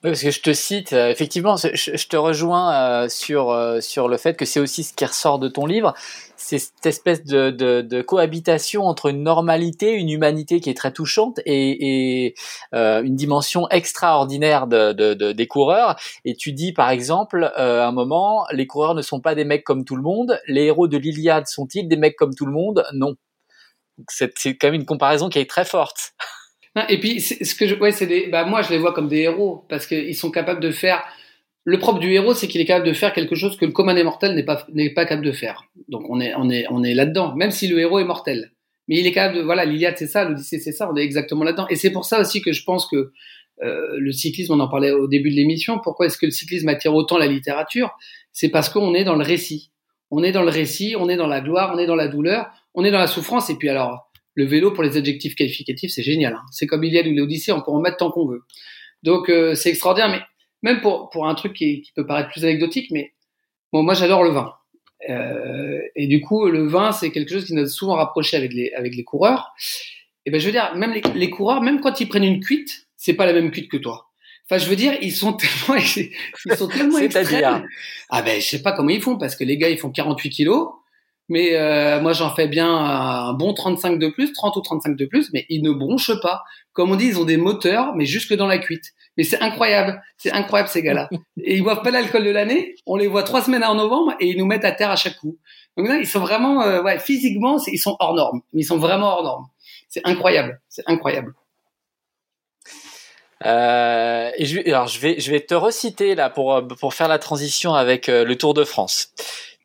Oui, 0.04 0.10
parce 0.10 0.22
que 0.22 0.30
je 0.30 0.40
te 0.40 0.52
cite, 0.52 0.92
euh, 0.92 1.10
effectivement, 1.10 1.56
je, 1.56 2.08
te 2.08 2.16
rejoins 2.16 2.72
euh, 2.72 3.08
sur, 3.08 3.50
euh, 3.50 3.80
sur 3.80 4.08
le 4.08 4.16
fait 4.16 4.36
que 4.36 4.44
c'est 4.44 4.60
aussi 4.60 4.84
ce 4.84 4.94
qui 4.94 5.04
ressort 5.04 5.40
de 5.40 5.48
ton 5.48 5.66
livre, 5.66 5.92
c'est 6.36 6.58
cette 6.58 6.86
espèce 6.86 7.24
de, 7.24 7.50
de, 7.50 7.80
de, 7.82 8.02
cohabitation 8.02 8.84
entre 8.84 9.06
une 9.06 9.24
normalité, 9.24 9.92
une 9.92 10.08
humanité 10.08 10.60
qui 10.60 10.70
est 10.70 10.76
très 10.76 10.92
touchante 10.92 11.40
et, 11.46 12.26
et 12.26 12.34
une 12.72 13.16
dimension 13.16 13.68
extraordinaire 13.70 14.68
de, 14.68 14.92
de, 14.92 15.32
des 15.32 15.46
coureurs. 15.48 15.96
Et 16.24 16.36
tu 16.36 16.52
dis, 16.52 16.72
par 16.72 16.90
exemple, 16.90 17.50
à 17.56 17.86
un 17.86 17.92
moment, 17.92 18.46
les 18.52 18.66
coureurs 18.68 18.94
ne 18.94 19.02
sont 19.02 19.20
pas 19.20 19.34
des 19.34 19.44
mecs 19.44 19.64
comme 19.64 19.84
tout 19.84 19.96
le 19.96 20.02
monde, 20.02 20.40
les 20.46 20.64
héros 20.66 20.86
de 20.86 20.96
l'Iliade 20.96 21.48
sont-ils 21.48 21.88
des 21.88 21.96
mecs 21.96 22.16
comme 22.16 22.34
tout 22.34 22.46
le 22.46 22.52
monde? 22.52 22.84
Non. 22.94 23.14
C'est 24.08 24.30
quand 24.56 24.68
même 24.68 24.74
une 24.74 24.86
comparaison 24.86 25.28
qui 25.28 25.40
est 25.40 25.50
très 25.50 25.64
forte. 25.64 26.12
Et 26.88 27.00
puis, 27.00 27.20
ce 27.20 27.54
que 27.54 27.66
je, 27.66 27.74
ouais, 27.74 27.92
c'est 27.92 28.06
des, 28.06 28.28
bah, 28.28 28.44
moi, 28.44 28.62
je 28.62 28.70
les 28.70 28.78
vois 28.78 28.92
comme 28.92 29.08
des 29.08 29.18
héros 29.18 29.64
parce 29.68 29.86
qu'ils 29.86 30.14
sont 30.14 30.30
capables 30.30 30.60
de 30.60 30.70
faire. 30.70 31.02
Le 31.64 31.78
propre 31.78 31.98
du 31.98 32.12
héros, 32.12 32.34
c'est 32.34 32.48
qu'il 32.48 32.60
est 32.60 32.64
capable 32.64 32.86
de 32.86 32.92
faire 32.92 33.12
quelque 33.12 33.34
chose 33.34 33.56
que 33.56 33.66
le 33.66 33.72
commun 33.72 33.94
des 33.94 34.04
mortels 34.04 34.34
n'est 34.34 34.44
pas, 34.44 34.64
n'est 34.72 34.94
pas 34.94 35.04
capable 35.04 35.26
de 35.26 35.32
faire. 35.32 35.64
Donc, 35.88 36.08
on 36.08 36.20
est, 36.20 36.34
on 36.36 36.48
est, 36.50 36.66
on 36.70 36.82
est 36.82 36.94
là-dedans, 36.94 37.34
même 37.34 37.50
si 37.50 37.68
le 37.68 37.78
héros 37.78 37.98
est 37.98 38.04
mortel. 38.04 38.52
Mais 38.86 38.98
il 38.98 39.06
est 39.06 39.12
capable 39.12 39.38
de, 39.38 39.42
voilà, 39.42 39.64
l'Iliade, 39.64 39.96
c'est 39.98 40.06
ça, 40.06 40.24
l'Odyssée, 40.24 40.58
c'est 40.60 40.72
ça, 40.72 40.88
on 40.90 40.96
est 40.96 41.02
exactement 41.02 41.44
là-dedans. 41.44 41.66
Et 41.68 41.76
c'est 41.76 41.90
pour 41.90 42.04
ça 42.04 42.20
aussi 42.20 42.40
que 42.40 42.52
je 42.52 42.64
pense 42.64 42.86
que 42.86 43.12
euh, 43.62 43.96
le 43.98 44.12
cyclisme, 44.12 44.54
on 44.54 44.60
en 44.60 44.68
parlait 44.68 44.92
au 44.92 45.08
début 45.08 45.30
de 45.30 45.34
l'émission, 45.34 45.78
pourquoi 45.82 46.06
est-ce 46.06 46.16
que 46.16 46.26
le 46.26 46.32
cyclisme 46.32 46.68
attire 46.68 46.94
autant 46.94 47.18
la 47.18 47.26
littérature? 47.26 47.96
C'est 48.32 48.48
parce 48.48 48.68
qu'on 48.68 48.94
est 48.94 49.04
dans 49.04 49.16
le 49.16 49.24
récit. 49.24 49.70
On 50.10 50.22
est 50.22 50.32
dans 50.32 50.42
le 50.42 50.48
récit, 50.48 50.94
on 50.98 51.08
est 51.08 51.16
dans 51.16 51.26
la 51.26 51.40
gloire, 51.40 51.72
on 51.74 51.78
est 51.78 51.86
dans 51.86 51.96
la 51.96 52.08
douleur, 52.08 52.46
on 52.74 52.84
est 52.84 52.90
dans 52.90 52.98
la 52.98 53.06
souffrance. 53.06 53.50
Et 53.50 53.56
puis 53.56 53.68
alors, 53.68 54.07
le 54.38 54.44
vélo 54.44 54.70
pour 54.70 54.84
les 54.84 54.96
adjectifs 54.96 55.34
qualificatifs, 55.34 55.90
c'est 55.90 56.04
génial. 56.04 56.34
Hein. 56.34 56.44
C'est 56.52 56.68
comme 56.68 56.84
Iliad 56.84 57.08
ou 57.08 57.12
l'Odyssée, 57.12 57.50
on 57.50 57.60
peut 57.60 57.72
en 57.72 57.80
mettre 57.80 57.96
tant 57.96 58.12
qu'on 58.12 58.28
veut. 58.28 58.44
Donc 59.02 59.30
euh, 59.30 59.56
c'est 59.56 59.70
extraordinaire, 59.70 60.10
mais 60.12 60.20
même 60.62 60.80
pour, 60.80 61.10
pour 61.10 61.26
un 61.26 61.34
truc 61.34 61.54
qui, 61.54 61.82
qui, 61.82 61.90
peut 61.92 62.06
paraître 62.06 62.30
plus 62.30 62.44
anecdotique, 62.44 62.92
mais 62.92 63.14
bon, 63.72 63.82
moi 63.82 63.94
j'adore 63.94 64.22
le 64.22 64.30
vin. 64.30 64.52
Euh, 65.10 65.80
et 65.96 66.06
du 66.06 66.20
coup, 66.20 66.46
le 66.46 66.68
vin, 66.68 66.92
c'est 66.92 67.10
quelque 67.10 67.32
chose 67.32 67.46
qui 67.46 67.54
nous 67.54 67.62
a 67.62 67.66
souvent 67.66 67.94
rapproché 67.94 68.36
avec 68.36 68.52
les, 68.52 68.70
avec 68.74 68.94
les 68.94 69.02
coureurs. 69.02 69.52
Et 70.24 70.30
ben 70.30 70.38
je 70.38 70.46
veux 70.46 70.52
dire, 70.52 70.72
même 70.76 70.92
les, 70.92 71.02
les 71.16 71.30
coureurs, 71.30 71.60
même 71.60 71.80
quand 71.80 72.00
ils 72.00 72.08
prennent 72.08 72.22
une 72.22 72.38
cuite, 72.38 72.86
c'est 72.96 73.14
pas 73.14 73.26
la 73.26 73.32
même 73.32 73.50
cuite 73.50 73.68
que 73.68 73.76
toi. 73.76 74.06
Enfin, 74.48 74.62
je 74.62 74.70
veux 74.70 74.76
dire, 74.76 74.96
ils 75.02 75.10
sont 75.10 75.32
tellement, 75.66 75.80
ils 75.80 76.56
sont 76.56 76.68
tellement 76.68 76.98
extrêmes. 76.98 77.66
Ah 78.08 78.22
ben, 78.22 78.40
je 78.40 78.46
sais 78.46 78.62
pas 78.62 78.70
comment 78.70 78.90
ils 78.90 79.02
font 79.02 79.18
parce 79.18 79.34
que 79.34 79.42
les 79.42 79.56
gars, 79.56 79.68
ils 79.68 79.78
font 79.78 79.90
48 79.90 80.30
kilos 80.30 80.68
mais 81.28 81.56
euh, 81.56 82.00
moi 82.00 82.12
j'en 82.12 82.34
fais 82.34 82.48
bien 82.48 82.68
un 82.68 83.32
bon 83.32 83.54
35 83.54 83.98
de 83.98 84.08
plus, 84.08 84.32
30 84.32 84.56
ou 84.56 84.60
35 84.60 84.96
de 84.96 85.06
plus, 85.06 85.30
mais 85.32 85.46
ils 85.48 85.62
ne 85.62 85.70
bronchent 85.70 86.20
pas. 86.20 86.42
Comme 86.72 86.90
on 86.90 86.96
dit, 86.96 87.06
ils 87.06 87.18
ont 87.18 87.24
des 87.24 87.36
moteurs, 87.36 87.94
mais 87.94 88.06
jusque 88.06 88.34
dans 88.34 88.46
la 88.46 88.58
cuite. 88.58 88.92
Mais 89.16 89.24
c'est 89.24 89.40
incroyable, 89.40 90.00
c'est 90.16 90.30
incroyable 90.32 90.68
ces 90.68 90.82
gars-là. 90.82 91.08
Et 91.42 91.56
ils 91.56 91.62
boivent 91.62 91.82
pas 91.82 91.90
l'alcool 91.90 92.24
de 92.24 92.30
l'année, 92.30 92.76
on 92.86 92.96
les 92.96 93.08
voit 93.08 93.24
trois 93.24 93.42
semaines 93.42 93.64
en 93.64 93.74
novembre 93.74 94.14
et 94.20 94.28
ils 94.28 94.38
nous 94.38 94.46
mettent 94.46 94.64
à 94.64 94.72
terre 94.72 94.90
à 94.90 94.96
chaque 94.96 95.16
coup. 95.16 95.38
Donc 95.76 95.88
là, 95.88 95.96
ils 95.96 96.06
sont 96.06 96.20
vraiment, 96.20 96.62
euh, 96.62 96.82
ouais, 96.82 96.98
physiquement, 96.98 97.58
ils 97.66 97.78
sont 97.78 97.96
hors 98.00 98.14
normes, 98.14 98.40
ils 98.52 98.64
sont 98.64 98.78
vraiment 98.78 99.08
hors 99.08 99.24
normes. 99.24 99.46
C'est 99.88 100.02
incroyable, 100.04 100.60
c'est 100.68 100.82
incroyable. 100.86 101.34
Euh, 103.46 104.30
et 104.36 104.44
je, 104.46 104.68
alors 104.68 104.88
je 104.88 104.98
vais, 104.98 105.20
je 105.20 105.30
vais 105.30 105.40
te 105.40 105.54
reciter 105.54 106.16
là 106.16 106.28
pour, 106.28 106.60
pour 106.80 106.94
faire 106.94 107.06
la 107.06 107.20
transition 107.20 107.74
avec 107.74 108.08
euh, 108.08 108.24
le 108.24 108.36
Tour 108.36 108.52
de 108.52 108.64
France 108.64 109.12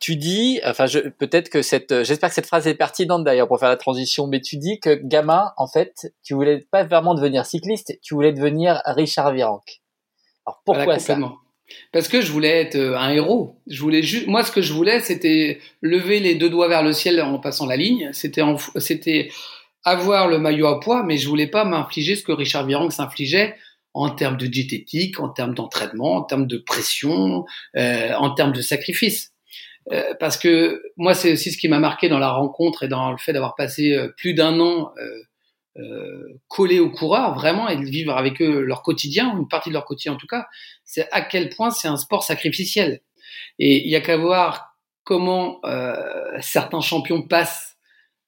tu 0.04 0.18
dis, 0.18 0.60
enfin, 0.66 0.86
peut-être 1.18 1.48
que 1.48 1.62
cette, 1.62 2.04
j'espère 2.04 2.28
que 2.28 2.36
cette 2.36 2.46
phrase 2.46 2.68
est 2.68 2.74
pertinente 2.74 3.24
d'ailleurs 3.24 3.48
pour 3.48 3.58
faire 3.58 3.70
la 3.70 3.78
transition, 3.78 4.28
mais 4.28 4.42
tu 4.42 4.58
dis 4.58 4.82
que 4.82 4.96
gamin, 5.02 5.54
en 5.56 5.66
fait, 5.66 6.14
tu 6.26 6.34
voulais 6.34 6.68
pas 6.70 6.84
vraiment 6.84 7.16
devenir 7.16 7.46
cycliste, 7.46 7.98
tu 8.02 8.14
voulais 8.14 8.34
devenir 8.34 8.82
Richard 8.84 9.32
Virenque. 9.32 9.80
Alors 10.46 10.62
pourquoi 10.66 11.00
ça? 11.00 11.18
Parce 11.94 12.10
que 12.10 12.20
je 12.20 12.34
voulais 12.34 12.64
être 12.64 12.76
euh, 12.76 12.98
un 12.98 13.12
héros. 13.12 13.62
Je 13.68 13.80
voulais 13.80 14.04
juste, 14.04 14.28
moi, 14.28 14.44
ce 14.44 14.52
que 14.52 14.62
je 14.62 14.74
voulais, 14.74 15.00
c'était 15.00 15.62
lever 15.82 16.20
les 16.20 16.36
deux 16.36 16.50
doigts 16.50 16.68
vers 16.68 16.84
le 16.84 16.92
ciel 16.92 17.22
en 17.22 17.40
passant 17.40 17.66
la 17.66 17.78
ligne. 17.78 18.10
C'était, 18.12 18.42
c'était 18.76 19.30
avoir 19.86 20.28
le 20.28 20.38
maillot 20.38 20.68
à 20.68 20.82
poids, 20.82 21.04
mais 21.04 21.16
je 21.16 21.30
voulais 21.30 21.48
pas 21.48 21.64
m'infliger 21.64 22.18
ce 22.18 22.24
que 22.24 22.34
Richard 22.34 22.66
Virenque 22.66 22.92
s'infligeait 22.92 23.56
en 23.94 24.10
termes 24.10 24.36
de 24.36 24.48
diététique, 24.48 25.22
en 25.22 25.30
termes 25.30 25.56
d'entraînement, 25.56 26.18
en 26.18 26.24
termes 26.24 26.46
de 26.46 26.58
pression, 26.58 27.46
euh, 27.78 28.12
en 28.16 28.34
termes 28.34 28.52
de 28.52 28.62
sacrifice. 28.62 29.33
Euh, 29.92 30.14
parce 30.20 30.38
que 30.38 30.82
moi, 30.98 31.14
c'est 31.14 31.34
aussi 31.34 31.52
ce 31.52 31.58
qui 31.58 31.68
m'a 31.68 31.80
marqué 31.80 32.10
dans 32.10 32.20
la 32.20 32.32
rencontre 32.32 32.84
et 32.84 32.88
dans 32.88 33.12
le 33.12 33.18
fait 33.18 33.34
d'avoir 33.34 33.56
passé 33.56 33.92
euh, 33.92 34.14
plus 34.18 34.34
d'un 34.34 34.60
an 34.60 34.92
euh, 34.98 35.82
euh, 35.82 36.40
collé 36.48 36.80
aux 36.80 36.92
coureurs, 36.92 37.36
vraiment, 37.36 37.68
et 37.68 37.76
de 37.76 37.84
vivre 37.84 38.16
avec 38.16 38.42
eux 38.42 38.62
leur 38.62 38.82
quotidien, 38.84 39.36
une 39.38 39.48
partie 39.48 39.70
de 39.70 39.74
leur 39.74 39.86
quotidien 39.86 40.14
en 40.14 40.18
tout 40.18 40.28
cas, 40.28 40.46
c'est 40.86 41.08
à 41.12 41.22
quel 41.22 41.50
point 41.50 41.72
c'est 41.72 41.88
un 41.88 41.98
sport 41.98 42.24
sacrificiel. 42.24 43.02
Et 43.60 43.84
il 43.84 43.90
y 43.90 43.96
a 43.96 44.02
qu'à 44.02 44.18
voir 44.18 44.78
comment 45.04 45.60
certains 46.42 46.80
champions 46.82 47.24
passent 47.24 47.78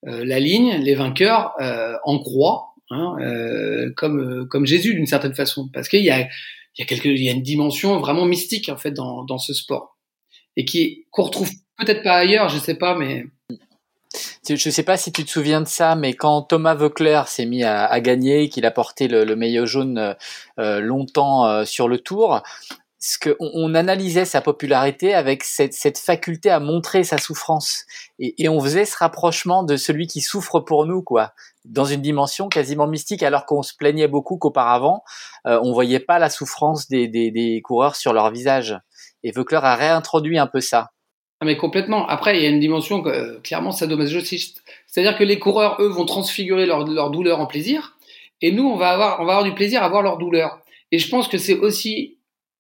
la 0.03 0.39
ligne, 0.39 0.75
les 0.81 0.95
vainqueurs 0.95 1.53
en 2.03 2.19
croix, 2.19 2.73
hein, 2.89 3.15
comme 3.95 4.47
comme 4.49 4.65
Jésus 4.65 4.95
d'une 4.95 5.05
certaine 5.05 5.35
façon, 5.35 5.69
parce 5.71 5.87
qu'il 5.87 6.03
y 6.03 6.09
a 6.09 6.27
y 6.77 6.83
a 6.83 7.05
y 7.05 7.29
a 7.29 7.31
une 7.31 7.43
dimension 7.43 7.99
vraiment 7.99 8.25
mystique 8.25 8.69
en 8.69 8.77
fait 8.77 8.91
dans 8.91 9.23
dans 9.23 9.37
ce 9.37 9.53
sport 9.53 9.94
et 10.57 10.65
qui 10.65 11.05
qu'on 11.11 11.23
retrouve 11.23 11.49
peut-être 11.77 12.03
pas 12.03 12.15
ailleurs, 12.15 12.49
je 12.49 12.57
sais 12.57 12.75
pas, 12.75 12.95
mais 12.95 13.25
je 14.47 14.69
sais 14.69 14.83
pas 14.83 14.97
si 14.97 15.11
tu 15.11 15.25
te 15.25 15.29
souviens 15.29 15.61
de 15.61 15.67
ça, 15.67 15.95
mais 15.95 16.13
quand 16.13 16.43
Thomas 16.43 16.75
Voeckler 16.75 17.23
s'est 17.27 17.45
mis 17.45 17.63
à, 17.63 17.85
à 17.85 17.99
gagner, 17.99 18.49
qu'il 18.49 18.65
a 18.65 18.71
porté 18.71 19.07
le, 19.07 19.25
le 19.25 19.35
maillot 19.35 19.65
jaune 19.65 19.97
euh, 19.97 20.13
euh 20.59 20.79
longtemps 20.79 21.45
euh, 21.45 21.65
sur 21.65 21.87
le 21.87 21.99
tour, 21.99 22.41
ce 22.99 23.17
que 23.17 23.35
on, 23.39 23.51
on, 23.53 23.75
analysait 23.75 24.25
sa 24.25 24.41
popularité 24.41 25.13
avec 25.13 25.43
cette, 25.43 25.73
cette, 25.73 25.97
faculté 25.97 26.49
à 26.49 26.59
montrer 26.59 27.03
sa 27.03 27.17
souffrance, 27.17 27.85
et, 28.19 28.43
et, 28.43 28.49
on 28.49 28.59
faisait 28.61 28.85
ce 28.85 28.97
rapprochement 28.97 29.63
de 29.63 29.77
celui 29.77 30.07
qui 30.07 30.21
souffre 30.21 30.59
pour 30.59 30.85
nous, 30.85 31.01
quoi, 31.01 31.33
dans 31.65 31.85
une 31.85 32.01
dimension 32.01 32.47
quasiment 32.47 32.87
mystique, 32.87 33.23
alors 33.23 33.45
qu'on 33.45 33.63
se 33.63 33.75
plaignait 33.75 34.07
beaucoup 34.07 34.37
qu'auparavant, 34.37 35.03
euh, 35.45 35.59
on 35.63 35.73
voyait 35.73 35.99
pas 35.99 36.19
la 36.19 36.29
souffrance 36.29 36.87
des, 36.87 37.07
des, 37.07 37.31
des 37.31 37.61
coureurs 37.61 37.95
sur 37.95 38.13
leur 38.13 38.31
visage. 38.31 38.77
Et 39.25 39.31
Vaucler 39.31 39.59
a 39.61 39.75
réintroduit 39.75 40.37
un 40.37 40.45
peu 40.45 40.61
ça. 40.61 40.91
Ah 41.41 41.45
mais 41.45 41.57
complètement. 41.57 42.07
Après, 42.07 42.37
il 42.37 42.43
y 42.43 42.45
a 42.45 42.49
une 42.49 42.59
dimension 42.59 43.05
euh, 43.07 43.39
clairement 43.41 43.71
sadomasochiste, 43.71 44.63
C'est-à-dire 44.87 45.17
que 45.17 45.23
les 45.23 45.39
coureurs, 45.39 45.77
eux, 45.81 45.87
vont 45.87 46.05
transfigurer 46.05 46.67
leur, 46.67 46.87
leur 46.87 47.09
douleur 47.09 47.39
en 47.39 47.47
plaisir, 47.47 47.97
et 48.41 48.51
nous, 48.51 48.63
on 48.63 48.77
va 48.77 48.91
avoir, 48.91 49.19
on 49.19 49.25
va 49.25 49.33
avoir 49.33 49.43
du 49.43 49.55
plaisir 49.55 49.83
à 49.83 49.89
voir 49.89 50.03
leur 50.03 50.17
douleur. 50.19 50.61
Et 50.91 50.99
je 50.99 51.09
pense 51.09 51.27
que 51.27 51.39
c'est 51.39 51.57
aussi 51.57 52.19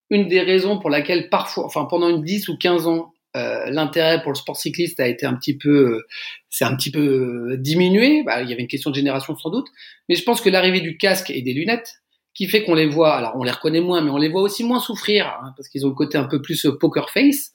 une 0.09 0.27
des 0.27 0.41
raisons 0.41 0.79
pour 0.79 0.89
laquelle 0.89 1.29
parfois, 1.29 1.65
enfin 1.65 1.85
pendant 1.85 2.09
une 2.09 2.23
10 2.23 2.49
ou 2.49 2.57
15 2.57 2.87
ans, 2.87 3.13
euh, 3.37 3.69
l'intérêt 3.69 4.21
pour 4.23 4.31
le 4.31 4.35
sport 4.35 4.57
cycliste 4.57 4.99
a 4.99 5.07
été 5.07 5.25
un 5.25 5.35
petit 5.35 5.57
peu, 5.57 6.03
c'est 6.49 6.65
un 6.65 6.75
petit 6.75 6.91
peu 6.91 7.57
diminué. 7.59 8.23
Bah, 8.23 8.41
il 8.41 8.49
y 8.49 8.53
avait 8.53 8.61
une 8.61 8.67
question 8.67 8.89
de 8.89 8.95
génération 8.95 9.35
sans 9.35 9.51
doute, 9.51 9.67
mais 10.09 10.15
je 10.15 10.23
pense 10.23 10.41
que 10.41 10.49
l'arrivée 10.49 10.81
du 10.81 10.97
casque 10.97 11.29
et 11.29 11.41
des 11.41 11.53
lunettes, 11.53 12.01
qui 12.35 12.47
fait 12.47 12.65
qu'on 12.65 12.75
les 12.75 12.85
voit, 12.85 13.15
alors 13.15 13.31
on 13.35 13.43
les 13.43 13.51
reconnaît 13.51 13.79
moins, 13.79 14.01
mais 14.01 14.11
on 14.11 14.17
les 14.17 14.27
voit 14.27 14.41
aussi 14.41 14.65
moins 14.65 14.81
souffrir 14.81 15.25
hein, 15.41 15.53
parce 15.55 15.69
qu'ils 15.69 15.85
ont 15.85 15.89
le 15.89 15.95
côté 15.95 16.17
un 16.17 16.25
peu 16.25 16.41
plus 16.41 16.67
poker 16.79 17.09
face. 17.09 17.53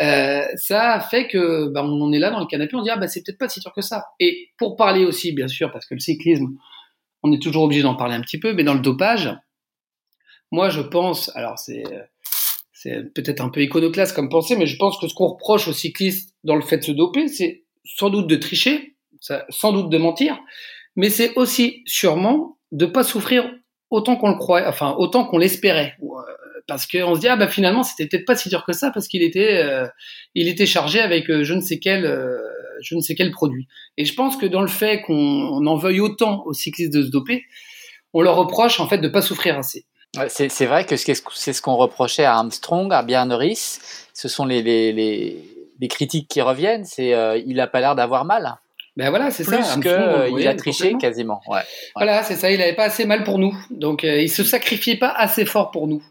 Euh, 0.00 0.44
ça 0.54 1.00
fait 1.00 1.26
que 1.26 1.66
bah, 1.68 1.84
on 1.84 2.12
est 2.12 2.20
là 2.20 2.30
dans 2.30 2.38
le 2.38 2.46
canapé, 2.46 2.76
on 2.76 2.82
dit 2.82 2.90
ah 2.90 2.96
bah 2.96 3.08
c'est 3.08 3.22
peut-être 3.24 3.38
pas 3.38 3.48
si 3.48 3.58
dur 3.58 3.72
que 3.74 3.82
ça. 3.82 4.06
Et 4.20 4.50
pour 4.56 4.76
parler 4.76 5.04
aussi, 5.04 5.32
bien 5.32 5.48
sûr, 5.48 5.72
parce 5.72 5.84
que 5.84 5.94
le 5.94 6.00
cyclisme, 6.00 6.54
on 7.24 7.32
est 7.32 7.42
toujours 7.42 7.64
obligé 7.64 7.82
d'en 7.82 7.96
parler 7.96 8.14
un 8.14 8.20
petit 8.20 8.38
peu, 8.38 8.54
mais 8.54 8.62
dans 8.62 8.74
le 8.74 8.80
dopage, 8.80 9.36
moi 10.52 10.70
je 10.70 10.80
pense, 10.80 11.34
alors 11.34 11.58
c'est 11.58 11.82
c'est 12.72 13.12
peut-être 13.12 13.40
un 13.42 13.50
peu 13.50 13.60
iconoclaste 13.60 14.14
comme 14.14 14.30
pensée, 14.30 14.56
mais 14.56 14.66
je 14.66 14.76
pense 14.76 14.96
que 14.98 15.08
ce 15.08 15.12
qu'on 15.12 15.26
reproche 15.26 15.68
aux 15.68 15.72
cyclistes 15.72 16.34
dans 16.44 16.54
le 16.54 16.62
fait 16.62 16.78
de 16.78 16.84
se 16.84 16.92
doper, 16.92 17.28
c'est 17.28 17.64
sans 17.84 18.08
doute 18.08 18.28
de 18.28 18.36
tricher, 18.36 18.96
sans 19.50 19.72
doute 19.72 19.90
de 19.90 19.98
mentir, 19.98 20.38
mais 20.94 21.10
c'est 21.10 21.36
aussi 21.36 21.82
sûrement 21.84 22.58
de 22.72 22.86
pas 22.86 23.02
souffrir 23.02 23.52
autant 23.90 24.16
qu'on 24.16 24.30
le 24.30 24.36
croit, 24.36 24.66
enfin 24.66 24.94
autant 24.98 25.24
qu'on 25.24 25.38
l'espérait, 25.38 25.96
euh, 26.02 26.06
parce 26.66 26.86
qu'on 26.86 27.14
se 27.14 27.20
dit 27.20 27.28
ah 27.28 27.36
bah 27.36 27.48
finalement 27.48 27.82
c'était 27.82 28.06
peut-être 28.06 28.24
pas 28.24 28.36
si 28.36 28.48
dur 28.48 28.64
que 28.64 28.72
ça 28.72 28.90
parce 28.90 29.08
qu'il 29.08 29.22
était 29.22 29.58
euh, 29.58 29.86
il 30.34 30.48
était 30.48 30.66
chargé 30.66 31.00
avec 31.00 31.28
euh, 31.28 31.44
je 31.44 31.54
ne 31.54 31.60
sais 31.60 31.78
quel 31.78 32.04
je 32.82 32.94
ne 32.94 33.00
sais 33.00 33.14
quel 33.14 33.30
produit. 33.30 33.66
Et 33.98 34.04
je 34.04 34.14
pense 34.14 34.36
que 34.36 34.46
dans 34.46 34.62
le 34.62 34.68
fait 34.68 35.02
qu'on 35.02 35.66
en 35.66 35.76
veuille 35.76 36.00
autant 36.00 36.42
aux 36.46 36.54
cyclistes 36.54 36.92
de 36.92 37.02
se 37.02 37.10
doper, 37.10 37.44
on 38.14 38.22
leur 38.22 38.36
reproche 38.36 38.80
en 38.80 38.88
fait 38.88 38.98
de 38.98 39.08
pas 39.08 39.22
souffrir 39.22 39.58
assez. 39.58 39.84
C'est 40.28 40.66
vrai 40.66 40.84
que 40.84 40.96
c'est 40.96 41.14
ce 41.52 41.62
qu'on 41.62 41.76
reprochait 41.76 42.24
à 42.24 42.34
Armstrong, 42.34 42.92
à 42.92 43.02
Björn 43.02 43.32
Ce 43.54 44.28
sont 44.28 44.44
les, 44.44 44.60
les, 44.60 44.92
les, 44.92 45.88
critiques 45.88 46.26
qui 46.26 46.40
reviennent. 46.40 46.84
C'est 46.84 47.14
il 47.46 47.60
a 47.60 47.66
pas 47.68 47.80
l'air 47.80 47.94
d'avoir 47.94 48.24
mal. 48.24 48.56
Ben 49.00 49.10
voilà, 49.10 49.30
c'est 49.30 49.44
ça. 49.44 49.58
Que 49.80 50.38
il 50.38 50.46
a 50.46 50.54
triché 50.54 50.94
quasiment. 50.98 51.40
Ouais, 51.48 51.60
Voilà, 51.96 52.22
c'est 52.22 52.36
ça. 52.36 52.50
Il 52.50 52.60
avait 52.60 52.74
pas 52.74 52.84
assez 52.84 53.06
mal 53.06 53.24
pour 53.24 53.38
nous, 53.38 53.56
donc 53.70 54.04
euh, 54.04 54.20
il 54.20 54.28
se 54.28 54.44
sacrifiait 54.44 54.96
pas 54.96 55.10
assez 55.10 55.44
fort 55.44 55.70
pour 55.70 55.86
nous. 55.86 56.02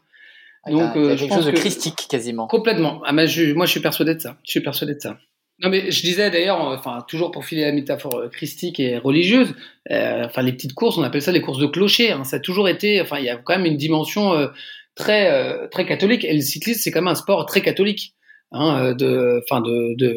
Donc, 0.67 0.91
il 0.95 1.01
y 1.01 1.05
a, 1.05 1.11
euh, 1.11 1.15
quelque 1.15 1.33
chose 1.33 1.45
de 1.45 1.51
christique 1.51 2.07
quasiment. 2.09 2.47
Complètement. 2.47 3.01
Ah, 3.05 3.13
moi, 3.13 3.25
je 3.25 3.65
suis 3.65 3.79
persuadé 3.79 4.15
de 4.15 4.19
ça. 4.19 4.37
Je 4.43 4.51
suis 4.51 4.59
persuadé 4.59 4.95
de 4.95 4.99
ça. 4.99 5.17
Non, 5.61 5.69
mais 5.69 5.91
je 5.91 6.01
disais 6.01 6.31
d'ailleurs, 6.31 6.61
enfin, 6.61 7.03
toujours 7.07 7.31
pour 7.31 7.45
filer 7.45 7.63
la 7.63 7.73
métaphore 7.73 8.15
euh, 8.15 8.29
christique 8.29 8.79
et 8.79 8.97
religieuse, 8.97 9.53
euh, 9.91 10.23
enfin, 10.25 10.41
les 10.41 10.53
petites 10.53 10.73
courses, 10.73 10.97
on 10.97 11.03
appelle 11.03 11.21
ça 11.21 11.33
les 11.33 11.41
courses 11.41 11.59
de 11.59 11.67
clocher. 11.67 12.11
Hein, 12.11 12.23
ça 12.23 12.37
a 12.37 12.39
toujours 12.39 12.69
été, 12.69 13.01
enfin, 13.01 13.19
il 13.19 13.25
y 13.25 13.29
a 13.29 13.35
quand 13.35 13.55
même 13.55 13.65
une 13.65 13.77
dimension 13.77 14.33
euh, 14.33 14.47
très, 14.95 15.29
euh, 15.31 15.67
très 15.67 15.85
catholique. 15.85 16.23
Et 16.23 16.33
le 16.33 16.41
cyclisme, 16.41 16.79
c'est 16.79 16.91
quand 16.91 17.01
même 17.01 17.09
un 17.09 17.15
sport 17.15 17.45
très 17.45 17.61
catholique. 17.61 18.13
Hein, 18.51 18.93
de, 18.93 19.43
enfin, 19.43 19.61
de, 19.61 19.95
de, 19.95 20.11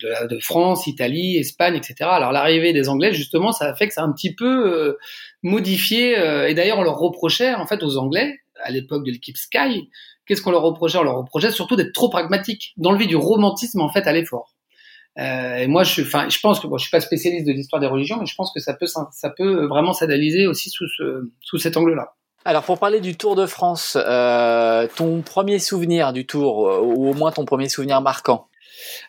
de, 0.00 0.26
de, 0.26 0.38
France, 0.40 0.86
Italie, 0.86 1.36
Espagne, 1.36 1.74
etc. 1.74 1.96
Alors, 2.04 2.32
l'arrivée 2.32 2.72
des 2.72 2.88
Anglais, 2.88 3.12
justement, 3.12 3.52
ça 3.52 3.66
a 3.66 3.74
fait 3.74 3.88
que 3.88 3.94
ça 3.94 4.00
a 4.00 4.04
un 4.04 4.12
petit 4.12 4.34
peu 4.34 4.96
modifié. 5.42 6.12
et 6.48 6.54
d'ailleurs, 6.54 6.78
on 6.78 6.82
leur 6.82 6.96
reprochait, 6.96 7.54
en 7.54 7.66
fait, 7.66 7.82
aux 7.82 7.98
Anglais, 7.98 8.38
à 8.62 8.70
l'époque 8.70 9.04
de 9.04 9.10
l'équipe 9.10 9.36
Sky, 9.36 9.90
qu'est-ce 10.26 10.42
qu'on 10.42 10.50
leur 10.50 10.62
reprochait? 10.62 10.98
On 10.98 11.02
leur 11.02 11.16
reprochait 11.16 11.50
surtout 11.50 11.76
d'être 11.76 11.92
trop 11.92 12.08
pragmatique, 12.08 12.72
d'enlever 12.76 13.06
du 13.06 13.16
romantisme 13.16 13.80
en 13.80 13.90
fait 13.90 14.06
à 14.06 14.12
l'effort. 14.12 14.54
Euh, 15.18 15.56
et 15.56 15.66
moi, 15.66 15.84
je, 15.84 16.02
enfin, 16.02 16.28
je 16.28 16.38
pense 16.40 16.58
que 16.58 16.66
bon, 16.66 16.78
je 16.78 16.82
suis 16.82 16.90
pas 16.90 17.00
spécialiste 17.00 17.46
de 17.46 17.52
l'histoire 17.52 17.80
des 17.80 17.86
religions, 17.86 18.16
mais 18.18 18.26
je 18.26 18.34
pense 18.34 18.52
que 18.52 18.60
ça 18.60 18.72
peut, 18.74 18.86
ça 18.86 19.30
peut 19.30 19.66
vraiment 19.66 19.92
s'analyser 19.92 20.46
aussi 20.46 20.70
sous 20.70 20.88
ce, 20.88 21.30
sous 21.40 21.58
cet 21.58 21.76
angle-là. 21.76 22.14
Alors 22.44 22.64
pour 22.64 22.78
parler 22.78 23.00
du 23.00 23.16
Tour 23.16 23.36
de 23.36 23.46
France, 23.46 23.96
euh, 23.96 24.88
ton 24.96 25.22
premier 25.22 25.58
souvenir 25.58 26.12
du 26.12 26.26
Tour, 26.26 26.68
euh, 26.68 26.80
ou 26.80 27.10
au 27.10 27.14
moins 27.14 27.30
ton 27.30 27.44
premier 27.44 27.68
souvenir 27.68 28.00
marquant 28.00 28.48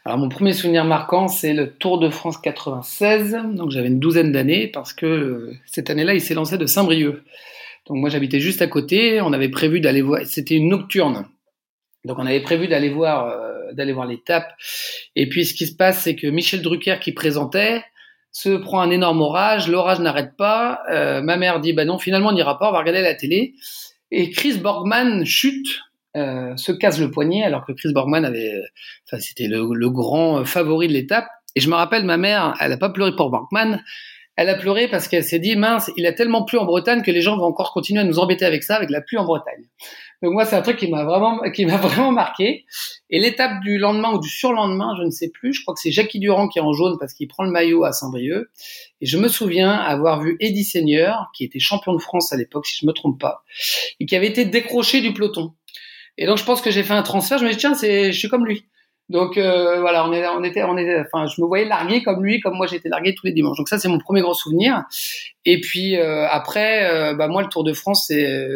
alors 0.06 0.18
mon 0.18 0.30
premier 0.30 0.54
souvenir 0.54 0.86
marquant, 0.86 1.28
c'est 1.28 1.54
le 1.54 1.74
Tour 1.74 2.00
de 2.00 2.10
France 2.10 2.38
96. 2.38 3.38
Donc 3.54 3.72
j'avais 3.72 3.88
une 3.88 4.00
douzaine 4.00 4.32
d'années 4.32 4.68
parce 4.68 4.94
que 4.94 5.06
euh, 5.06 5.54
cette 5.66 5.90
année-là, 5.90 6.14
il 6.14 6.22
s'est 6.22 6.34
lancé 6.34 6.58
de 6.58 6.66
Saint-Brieuc. 6.66 7.22
Donc 7.88 7.98
moi 7.98 8.10
j'habitais 8.10 8.40
juste 8.40 8.62
à 8.62 8.68
côté. 8.68 9.22
On 9.22 9.34
avait 9.34 9.50
prévu 9.50 9.80
d'aller 9.80 10.02
voir. 10.02 10.22
C'était 10.26 10.56
une 10.56 10.70
nocturne. 10.70 11.26
Donc 12.06 12.20
on 12.20 12.26
avait 12.26 12.42
prévu 12.42 12.68
d'aller 12.68 12.90
voir 12.90 13.28
euh, 13.28 13.72
d'aller 13.74 13.94
voir 13.94 14.06
l'étape. 14.06 14.52
Et 15.16 15.28
puis 15.30 15.46
ce 15.46 15.54
qui 15.54 15.68
se 15.68 15.76
passe, 15.76 16.02
c'est 16.02 16.16
que 16.16 16.28
Michel 16.28 16.62
Drucker 16.62 16.98
qui 17.02 17.12
présentait 17.12 17.84
se 18.34 18.50
prend 18.50 18.82
un 18.82 18.90
énorme 18.90 19.22
orage. 19.22 19.70
L'orage 19.70 20.00
n'arrête 20.00 20.36
pas. 20.36 20.82
Euh, 20.92 21.22
ma 21.22 21.38
mère 21.38 21.62
dit 21.62 21.72
bah 21.72 21.86
non, 21.86 21.98
finalement 21.98 22.30
on 22.30 22.34
n'ira 22.34 22.60
pas. 22.60 22.68
On 22.68 22.74
va 22.74 22.80
regarder 22.80 23.02
la 23.02 23.16
télé. 23.16 23.54
Et 24.12 24.30
Chris 24.32 24.58
Borgman 24.58 25.24
chute. 25.26 25.80
Euh, 26.16 26.56
se 26.58 26.72
casse 26.72 27.00
le 27.00 27.10
poignet 27.10 27.44
alors 27.44 27.66
que 27.66 27.72
Chris 27.72 27.92
Borgman 27.92 28.24
avait, 28.24 28.62
enfin 29.08 29.20
c'était 29.20 29.48
le, 29.48 29.68
le, 29.74 29.90
grand 29.90 30.46
favori 30.46 30.88
de 30.88 30.94
l'étape. 30.94 31.26
Et 31.56 31.60
je 31.60 31.68
me 31.68 31.74
rappelle, 31.74 32.06
ma 32.06 32.18
mère, 32.18 32.54
elle 32.60 32.72
a 32.72 32.78
pas 32.78 32.90
pleuré 32.90 33.16
pour 33.16 33.32
Borgman, 33.32 33.82
elle 34.36 34.50
a 34.50 34.56
pleuré 34.56 34.88
parce 34.88 35.08
qu'elle 35.08 35.24
s'est 35.24 35.40
dit 35.40 35.56
mince, 35.56 35.92
il 35.98 36.06
a 36.06 36.14
tellement 36.14 36.44
plu 36.44 36.58
en 36.58 36.66
Bretagne 36.66 37.04
que 37.04 37.12
les 37.12 37.22
gens 37.22 37.38
vont 37.38 37.46
encore 37.46 37.72
continuer 37.72 38.02
à 38.02 38.04
nous 38.04 38.20
embêter 38.20 38.46
avec 38.46 38.64
ça, 38.64 38.76
avec 38.76 38.90
la 38.90 39.02
pluie 39.02 39.18
en 39.18 39.26
Bretagne. 39.26 39.66
Donc 40.24 40.32
moi, 40.32 40.46
c'est 40.46 40.56
un 40.56 40.62
truc 40.62 40.78
qui 40.78 40.88
m'a 40.88 41.04
vraiment, 41.04 41.42
qui 41.54 41.66
m'a 41.66 41.76
vraiment 41.76 42.12
marqué. 42.14 42.66
Et 43.10 43.20
l'étape 43.20 43.62
du 43.62 43.78
lendemain 43.78 44.14
ou 44.14 44.20
du 44.20 44.30
surlendemain, 44.30 44.96
je 44.98 45.04
ne 45.04 45.12
sais 45.12 45.30
plus. 45.30 45.54
Je 45.54 45.62
crois 45.62 45.74
que 45.74 45.82
c'est 45.82 45.92
Jackie 45.92 46.20
Durand 46.20 46.48
qui 46.48 46.60
est 46.60 46.62
en 46.62 46.72
jaune 46.72 46.96
parce 46.98 47.14
qu'il 47.14 47.28
prend 47.28 47.44
le 47.44 47.52
maillot 47.52 47.84
à 47.84 47.92
Saint-Brieuc. 47.92 48.50
Et 49.02 49.06
je 49.06 49.18
me 49.18 49.28
souviens 49.28 49.72
avoir 49.72 50.22
vu 50.22 50.38
Eddie 50.40 50.64
Seigneur, 50.64 51.30
qui 51.36 51.44
était 51.44 51.60
champion 51.60 51.94
de 51.94 52.00
France 52.00 52.32
à 52.32 52.38
l'époque, 52.38 52.66
si 52.66 52.78
je 52.80 52.88
me 52.88 52.94
trompe 52.94 53.20
pas, 53.20 53.44
et 54.00 54.06
qui 54.06 54.16
avait 54.16 54.28
été 54.28 54.46
décroché 54.46 55.02
du 55.02 55.14
peloton. 55.14 55.54
Et 56.18 56.26
donc 56.26 56.38
je 56.38 56.46
pense 56.46 56.62
que 56.62 56.72
j'ai 56.72 56.84
fait 56.84 56.94
un 56.94 57.04
transfert. 57.04 57.38
Je 57.38 57.46
me 57.46 57.52
dis 57.52 57.58
tiens, 57.58 57.74
c'est, 57.74 58.14
je 58.14 58.18
suis 58.18 58.30
comme 58.30 58.46
lui. 58.46 58.66
Donc 59.10 59.38
euh, 59.38 59.82
voilà, 59.82 60.08
on, 60.08 60.14
est, 60.14 60.26
on 60.28 60.44
était, 60.44 60.64
on 60.64 60.78
était, 60.78 61.00
enfin, 61.02 61.28
je 61.28 61.42
me 61.42 61.46
voyais 61.46 61.66
largué 61.66 62.02
comme 62.04 62.24
lui, 62.24 62.40
comme 62.40 62.56
moi 62.56 62.68
j'étais 62.68 62.88
largué 62.88 63.14
tous 63.14 63.26
les 63.26 63.34
dimanches. 63.34 63.58
Donc 63.58 63.68
ça, 63.68 63.78
c'est 63.78 63.90
mon 63.90 64.00
premier 64.00 64.22
grand 64.22 64.34
souvenir. 64.34 64.84
Et 65.46 65.60
puis 65.60 65.98
euh, 65.98 66.26
après, 66.30 66.90
euh, 66.90 67.14
bah 67.14 67.28
moi 67.28 67.42
le 67.42 67.50
Tour 67.50 67.66
de 67.66 67.74
France, 67.74 68.06
c'est 68.08 68.48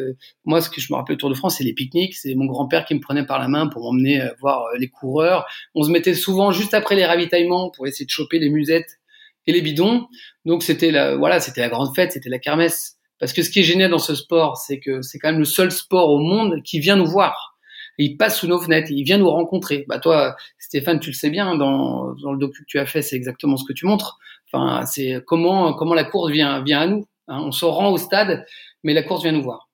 moi 0.45 0.61
ce 0.61 0.69
que 0.69 0.79
je 0.79 0.91
me 0.91 0.97
rappelle 0.97 1.15
le 1.15 1.19
Tour 1.19 1.29
de 1.29 1.35
France, 1.35 1.57
c'est 1.57 1.65
les 1.65 1.73
pique-niques. 1.73 2.15
C'est 2.15 2.33
mon 2.33 2.45
grand-père 2.45 2.85
qui 2.85 2.95
me 2.95 3.01
prenait 3.01 3.25
par 3.25 3.39
la 3.39 3.49
main 3.49 3.67
pour 3.67 3.83
m'emmener 3.83 4.21
voir 4.39 4.65
les 4.79 4.87
coureurs. 4.87 5.45
On 5.75 5.83
se 5.83 5.91
mettait 5.91 6.13
souvent 6.13 6.51
juste 6.51 6.73
après 6.73 6.95
les 6.95 7.05
ravitaillements 7.05 7.69
pour 7.69 7.85
essayer 7.85 8.05
de 8.05 8.11
choper 8.11 8.39
les 8.39 8.49
musettes 8.49 8.99
et 9.47 9.51
les 9.51 9.61
bidons. 9.61 10.07
Donc 10.45 10.63
c'était 10.63 10.91
la, 10.91 11.17
voilà, 11.17 11.41
c'était 11.41 11.61
la 11.61 11.69
grande 11.69 11.93
fête, 11.93 12.13
c'était 12.13 12.29
la 12.29 12.39
kermesse. 12.39 12.95
Parce 13.19 13.33
que 13.33 13.41
ce 13.41 13.49
qui 13.49 13.59
est 13.59 13.63
génial 13.63 13.91
dans 13.91 13.99
ce 13.99 14.15
sport, 14.15 14.57
c'est 14.57 14.79
que 14.79 15.01
c'est 15.01 15.19
quand 15.19 15.29
même 15.29 15.39
le 15.39 15.45
seul 15.45 15.71
sport 15.71 16.09
au 16.09 16.19
monde 16.19 16.61
qui 16.63 16.79
vient 16.79 16.95
nous 16.95 17.07
voir 17.07 17.56
il 17.97 18.17
passe 18.17 18.39
sous 18.39 18.47
nos 18.47 18.59
fenêtres, 18.59 18.91
il 18.91 19.03
vient 19.03 19.17
nous 19.17 19.29
rencontrer. 19.29 19.85
Bah 19.87 19.99
toi, 19.99 20.35
Stéphane, 20.59 20.99
tu 20.99 21.09
le 21.09 21.15
sais 21.15 21.29
bien, 21.29 21.55
dans, 21.55 22.13
dans 22.13 22.31
le 22.31 22.37
docu 22.37 22.61
que 22.61 22.67
tu 22.67 22.79
as 22.79 22.85
fait, 22.85 23.01
c'est 23.01 23.15
exactement 23.15 23.57
ce 23.57 23.65
que 23.65 23.73
tu 23.73 23.85
montres. 23.85 24.19
Enfin, 24.51 24.85
c'est 24.85 25.21
comment 25.25 25.73
comment 25.73 25.93
la 25.93 26.03
course 26.03 26.31
vient 26.31 26.63
vient 26.63 26.81
à 26.81 26.87
nous. 26.87 27.05
Hein. 27.27 27.41
On 27.43 27.51
se 27.51 27.65
rend 27.65 27.89
au 27.91 27.97
stade, 27.97 28.45
mais 28.83 28.93
la 28.93 29.03
course 29.03 29.23
vient 29.23 29.31
nous 29.31 29.43
voir. 29.43 29.66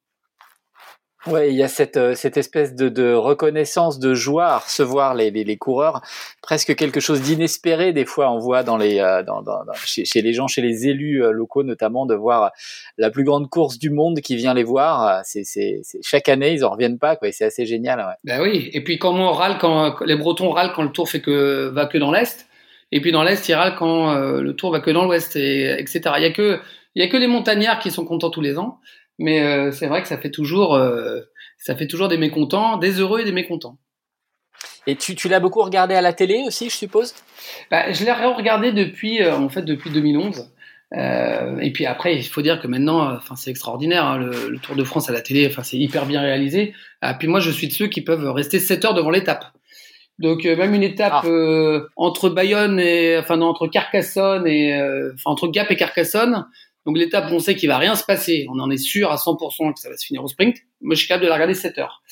Ouais, 1.26 1.52
il 1.52 1.56
y 1.56 1.64
a 1.64 1.70
cette, 1.70 1.96
euh, 1.96 2.16
cette 2.16 2.36
espèce 2.36 2.76
de, 2.76 2.90
de 2.90 3.14
reconnaissance 3.14 3.98
de 3.98 4.14
joie 4.14 4.48
à 4.48 4.58
recevoir 4.58 5.16
les, 5.16 5.32
les, 5.32 5.46
les 5.46 5.56
coureurs, 5.56 6.02
presque 6.42 6.76
quelque 6.76 7.00
chose 7.00 7.22
d'inespéré 7.22 7.94
des 7.94 8.04
fois 8.04 8.30
on 8.30 8.40
voit 8.40 8.64
dans 8.64 8.76
les 8.76 9.00
euh, 9.00 9.24
dans, 9.24 9.42
dans, 9.42 9.62
chez, 9.86 10.04
chez, 10.04 10.22
les 10.22 10.34
gens, 10.34 10.48
chez 10.48 10.62
les 10.62 10.88
élus 10.88 11.24
euh, 11.24 11.32
locaux 11.32 11.64
notamment, 11.64 12.06
de 12.06 12.14
voir 12.14 12.52
la 12.98 13.10
plus 13.10 13.24
grande 13.24 13.50
course 13.50 13.80
du 13.80 13.90
monde 13.90 14.20
qui 14.20 14.36
vient 14.36 14.54
les 14.54 14.66
voir. 14.66 15.22
C'est, 15.24 15.46
c'est, 15.46 15.82
chaque 16.02 16.28
année 16.28 16.52
ils 16.52 16.66
en 16.66 16.72
reviennent 16.72 17.00
pas 17.00 17.16
quoi, 17.16 17.32
c'est 17.32 17.46
assez 17.46 17.66
génial. 17.66 18.00
Ouais. 18.00 18.16
Ben 18.26 18.42
oui, 18.42 18.70
et 18.74 18.84
puis 18.84 19.00
comment 19.00 19.30
on 19.30 19.34
râle 19.34 19.58
quand 19.60 20.02
les 20.02 20.18
Bretons 20.18 20.50
râlent 20.50 20.74
quand 20.76 20.84
le 20.84 20.92
Tour 20.92 21.08
fait 21.08 21.22
que 21.22 21.70
va 21.70 21.86
que 21.86 21.98
dans 21.98 22.12
l'est, 22.12 22.48
et 22.92 23.00
puis 23.00 23.14
dans 23.14 23.24
l'est 23.24 23.48
ils 23.48 23.54
râlent 23.54 23.76
quand 23.78 24.14
le 24.14 24.54
Tour 24.56 24.72
va 24.72 24.82
que 24.82 24.92
dans 24.92 25.06
l'ouest, 25.06 25.38
et 25.38 25.80
etc. 25.80 26.02
Il 26.18 26.24
y 26.24 26.26
a 26.26 26.32
que 26.32 26.60
il 26.96 27.02
y 27.02 27.06
a 27.06 27.10
que 27.10 27.18
les 27.18 27.28
montagnards 27.28 27.80
qui 27.80 27.92
sont 27.92 28.06
contents 28.06 28.30
tous 28.30 28.42
les 28.42 28.60
ans. 28.60 28.80
Mais 29.20 29.42
euh, 29.42 29.72
c'est 29.72 29.88
vrai 29.88 30.02
que 30.02 30.08
ça 30.08 30.18
fait 30.18 30.32
toujours, 30.32 30.76
euh, 30.76 31.22
ça 31.58 31.76
fait 31.76 31.88
toujours 31.88 32.08
des 32.08 32.18
mécontents, 32.18 32.78
des 32.78 33.00
heureux 33.00 33.22
et 33.22 33.26
des 33.26 33.32
mécontents. 33.32 33.78
Et 34.86 34.96
tu, 34.96 35.16
tu 35.16 35.30
l'as 35.30 35.40
beaucoup 35.40 35.62
regardé 35.62 35.96
à 35.96 36.02
la 36.02 36.14
télé 36.14 36.44
aussi, 36.46 36.70
je 36.70 36.76
suppose? 36.76 37.14
Bah, 37.72 37.92
Je 37.92 38.04
l'ai 38.04 38.12
regardé 38.12 38.72
depuis, 38.72 39.22
euh, 39.22 39.36
en 39.36 39.50
fait, 39.50 39.62
depuis 39.62 39.90
2011. 39.90 40.50
Euh, 40.96 41.58
et 41.60 41.72
puis 41.72 41.86
après, 41.86 42.16
il 42.16 42.24
faut 42.24 42.42
dire 42.42 42.62
que 42.62 42.68
maintenant, 42.68 43.16
enfin, 43.16 43.36
c'est 43.36 43.50
extraordinaire. 43.50 44.06
Hein, 44.06 44.18
le, 44.18 44.50
le, 44.50 44.60
Tour 44.60 44.76
de 44.76 44.84
France 44.84 45.10
à 45.10 45.14
la 45.14 45.22
télé, 45.22 45.48
enfin, 45.48 45.64
c'est 45.64 45.78
hyper 45.78 46.06
bien 46.06 46.22
réalisé. 46.22 46.74
Ah, 47.02 47.14
puis 47.14 47.28
moi, 47.28 47.40
je 47.40 47.50
suis 47.50 47.68
de 47.68 47.74
ceux 47.74 47.88
qui 47.88 48.02
peuvent 48.02 48.30
rester 48.32 48.60
7 48.60 48.86
heures 48.86 48.94
devant 48.94 49.10
l'étape. 49.10 49.46
Donc 50.20 50.46
même 50.46 50.76
une 50.76 50.84
étape 50.84 51.26
ah. 51.26 51.80
entre 51.96 52.30
Bayonne 52.30 52.80
et, 52.80 53.18
enfin, 53.18 53.38
non, 53.38 53.48
entre 53.48 53.66
Carcassonne 53.66 54.46
et, 54.46 54.80
enfin, 55.16 55.32
entre 55.32 55.48
Gap 55.48 55.72
et 55.72 55.76
Carcassonne, 55.76 56.46
donc 56.86 56.98
l'étape, 56.98 57.32
on 57.32 57.40
sait 57.40 57.56
qu'il 57.56 57.70
va 57.70 57.78
rien 57.78 57.96
se 57.96 58.04
passer. 58.04 58.46
On 58.50 58.60
en 58.60 58.70
est 58.70 58.78
sûr 58.78 59.12
à 59.12 59.16
100% 59.16 59.74
que 59.74 59.80
ça 59.80 59.90
va 59.90 59.98
se 59.98 60.06
finir 60.06 60.24
au 60.24 60.28
sprint. 60.28 60.58
Moi, 60.82 60.96
je 60.96 61.00
suis 61.00 61.08
capable 61.08 61.24
de 61.24 61.30
la 61.30 61.36
regarder 61.36 61.54
7 61.54 61.78
heures. 61.78 62.04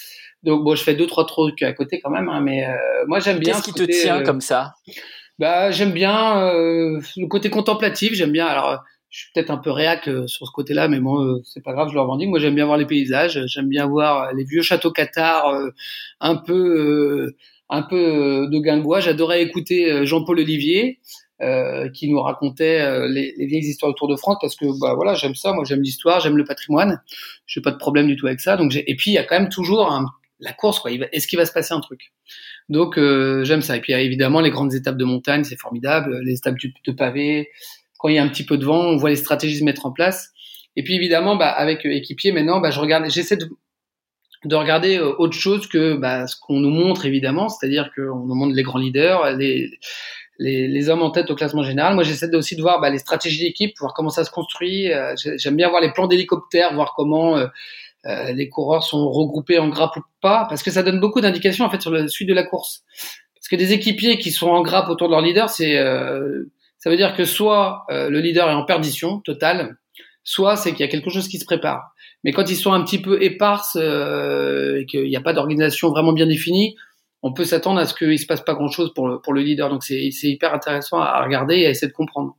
Donc 0.43 0.63
bon, 0.63 0.75
je 0.75 0.83
fais 0.83 0.95
deux 0.95 1.07
trois 1.07 1.25
trucs 1.25 1.61
à 1.61 1.71
côté 1.73 1.99
quand 1.99 2.09
même, 2.09 2.27
hein, 2.27 2.41
mais 2.41 2.65
euh, 2.65 2.75
moi 3.05 3.19
j'aime 3.19 3.37
bien. 3.37 3.53
Qu'est-ce 3.53 3.65
qui 3.65 3.73
te 3.73 3.83
tient 3.83 4.21
euh, 4.21 4.23
comme 4.23 4.41
ça? 4.41 4.73
Bah, 5.41 5.71
j'aime 5.71 5.91
bien 5.91 6.39
euh, 6.43 7.01
le 7.17 7.27
côté 7.27 7.49
contemplatif. 7.49 8.13
J'aime 8.13 8.31
bien. 8.31 8.45
Alors, 8.45 8.83
je 9.09 9.21
suis 9.21 9.31
peut-être 9.33 9.49
un 9.49 9.57
peu 9.57 9.71
réac 9.71 10.07
euh, 10.07 10.27
sur 10.27 10.45
ce 10.45 10.51
côté-là, 10.51 10.87
mais 10.87 10.99
bon, 10.99 11.19
euh, 11.19 11.41
c'est 11.43 11.63
pas 11.63 11.73
grave, 11.73 11.89
je 11.89 11.95
le 11.95 12.01
revendique. 12.01 12.29
Moi, 12.29 12.39
j'aime 12.39 12.53
bien 12.53 12.65
voir 12.65 12.77
les 12.77 12.85
paysages. 12.85 13.39
J'aime 13.47 13.67
bien 13.67 13.87
voir 13.87 14.33
les 14.33 14.43
vieux 14.43 14.61
châteaux 14.61 14.91
cathares, 14.91 15.51
un 16.19 16.35
peu, 16.35 17.33
un 17.69 17.81
peu 17.81 18.47
de 18.51 18.59
Guingois. 18.59 18.99
J'adorais 18.99 19.41
écouter 19.41 20.05
Jean-Paul 20.05 20.39
Olivier. 20.39 20.99
Qui 21.93 22.09
nous 22.09 22.21
racontait 22.21 23.07
les, 23.07 23.33
les, 23.35 23.45
vieilles 23.47 23.65
histoires 23.65 23.89
autour 23.89 24.07
de 24.07 24.15
France 24.15 24.37
parce 24.39 24.55
que 24.55 24.65
bah 24.79 24.93
voilà 24.93 25.15
j'aime 25.15 25.33
ça 25.33 25.53
moi 25.53 25.63
j'aime 25.65 25.81
l'histoire 25.81 26.19
j'aime 26.19 26.37
le 26.37 26.43
patrimoine 26.43 27.01
j'ai 27.47 27.61
pas 27.61 27.71
de 27.71 27.77
problème 27.77 28.05
du 28.05 28.15
tout 28.15 28.27
avec 28.27 28.39
ça 28.39 28.57
donc 28.57 28.75
et 28.75 28.95
puis 28.95 29.09
il 29.09 29.13
y 29.15 29.17
a 29.17 29.23
quand 29.23 29.39
même 29.39 29.49
toujours 29.49 29.91
un 29.91 30.05
la 30.41 30.53
course, 30.53 30.79
quoi. 30.79 30.91
Est-ce 30.91 31.27
qu'il 31.27 31.37
va 31.37 31.45
se 31.45 31.53
passer 31.53 31.73
un 31.73 31.79
truc? 31.79 32.11
Donc 32.67 32.97
euh, 32.97 33.43
j'aime 33.43 33.61
ça. 33.61 33.77
Et 33.77 33.81
puis 33.81 33.93
évidemment 33.93 34.41
les 34.41 34.49
grandes 34.49 34.73
étapes 34.73 34.97
de 34.97 35.05
montagne, 35.05 35.43
c'est 35.43 35.59
formidable. 35.59 36.19
Les 36.23 36.33
étapes 36.33 36.57
de 36.85 36.91
pavé, 36.91 37.49
quand 37.97 38.09
il 38.09 38.15
y 38.15 38.19
a 38.19 38.23
un 38.23 38.27
petit 38.27 38.45
peu 38.45 38.57
de 38.57 38.65
vent, 38.65 38.81
on 38.81 38.97
voit 38.97 39.09
les 39.09 39.15
stratégies 39.15 39.59
se 39.59 39.63
mettre 39.63 39.85
en 39.85 39.91
place. 39.91 40.29
Et 40.75 40.83
puis 40.83 40.95
évidemment, 40.95 41.35
bah, 41.35 41.49
avec 41.49 41.85
euh, 41.85 41.91
équipier, 41.91 42.31
maintenant, 42.31 42.59
bah, 42.59 42.71
je 42.71 42.79
regarde, 42.79 43.09
j'essaie 43.09 43.37
de, 43.37 43.47
de 44.45 44.55
regarder 44.55 44.97
euh, 44.97 45.13
autre 45.17 45.37
chose 45.37 45.67
que 45.67 45.95
bah, 45.95 46.27
ce 46.27 46.35
qu'on 46.39 46.59
nous 46.59 46.69
montre 46.69 47.05
évidemment, 47.05 47.49
c'est-à-dire 47.49 47.91
qu'on 47.95 48.25
nous 48.25 48.35
montre 48.35 48.55
les 48.55 48.63
grands 48.63 48.79
leaders, 48.79 49.35
les, 49.37 49.69
les, 50.41 50.67
les, 50.67 50.89
hommes 50.89 51.01
en 51.01 51.11
tête 51.11 51.29
au 51.31 51.35
classement 51.35 51.63
général. 51.63 51.95
Moi, 51.95 52.03
j'essaie 52.03 52.33
aussi 52.35 52.55
de 52.55 52.61
voir 52.61 52.81
bah, 52.81 52.89
les 52.89 52.97
stratégies 52.97 53.43
d'équipe, 53.43 53.73
voir 53.79 53.93
comment 53.93 54.09
ça 54.09 54.23
se 54.23 54.31
construit. 54.31 54.89
J'aime 55.37 55.55
bien 55.55 55.69
voir 55.69 55.81
les 55.81 55.91
plans 55.91 56.07
d'hélicoptère, 56.07 56.73
voir 56.73 56.93
comment 56.95 57.37
euh, 58.07 58.31
les 58.33 58.49
coureurs 58.49 58.83
sont 58.83 59.09
regroupés 59.11 59.59
en 59.59 59.69
grappe 59.69 59.95
ou 59.97 60.01
pas, 60.21 60.45
parce 60.49 60.63
que 60.63 60.71
ça 60.71 60.81
donne 60.81 60.99
beaucoup 60.99 61.21
d'indications 61.21 61.65
en 61.65 61.69
fait 61.69 61.81
sur 61.81 61.91
la 61.91 62.07
suite 62.07 62.27
de 62.27 62.33
la 62.33 62.43
course. 62.43 62.83
Parce 63.35 63.47
que 63.47 63.55
des 63.55 63.73
équipiers 63.73 64.17
qui 64.17 64.31
sont 64.31 64.49
en 64.49 64.61
grappe 64.61 64.89
autour 64.89 65.07
de 65.07 65.13
leur 65.13 65.21
leader, 65.21 65.49
c'est 65.49 65.77
euh, 65.77 66.45
ça 66.79 66.89
veut 66.89 66.97
dire 66.97 67.15
que 67.15 67.25
soit 67.25 67.85
euh, 67.91 68.09
le 68.09 68.19
leader 68.19 68.49
est 68.49 68.53
en 68.53 68.65
perdition 68.65 69.19
totale, 69.19 69.77
soit 70.23 70.55
c'est 70.55 70.71
qu'il 70.71 70.81
y 70.81 70.83
a 70.83 70.87
quelque 70.87 71.11
chose 71.11 71.27
qui 71.27 71.37
se 71.37 71.45
prépare. 71.45 71.93
Mais 72.23 72.31
quand 72.31 72.49
ils 72.49 72.55
sont 72.55 72.73
un 72.73 72.83
petit 72.83 73.01
peu 73.01 73.21
éparses 73.21 73.75
et 73.75 74.85
qu'il 74.87 75.05
n'y 75.05 75.15
a 75.15 75.21
pas 75.21 75.33
d'organisation 75.33 75.89
vraiment 75.89 76.13
bien 76.13 76.27
définie, 76.27 76.75
on 77.23 77.33
peut 77.33 77.45
s'attendre 77.45 77.79
à 77.79 77.85
ce 77.85 77.93
qu'il 77.93 78.17
se 78.19 78.25
passe 78.25 78.41
pas 78.41 78.53
grand 78.53 78.69
chose 78.69 78.93
pour 78.93 79.07
le, 79.07 79.19
pour 79.19 79.33
le 79.33 79.41
leader. 79.41 79.69
Donc 79.69 79.83
c'est 79.83 80.09
hyper 80.23 80.53
intéressant 80.53 80.99
à 80.99 81.23
regarder 81.23 81.57
et 81.57 81.67
à 81.67 81.69
essayer 81.69 81.87
de 81.87 81.93
comprendre. 81.93 82.35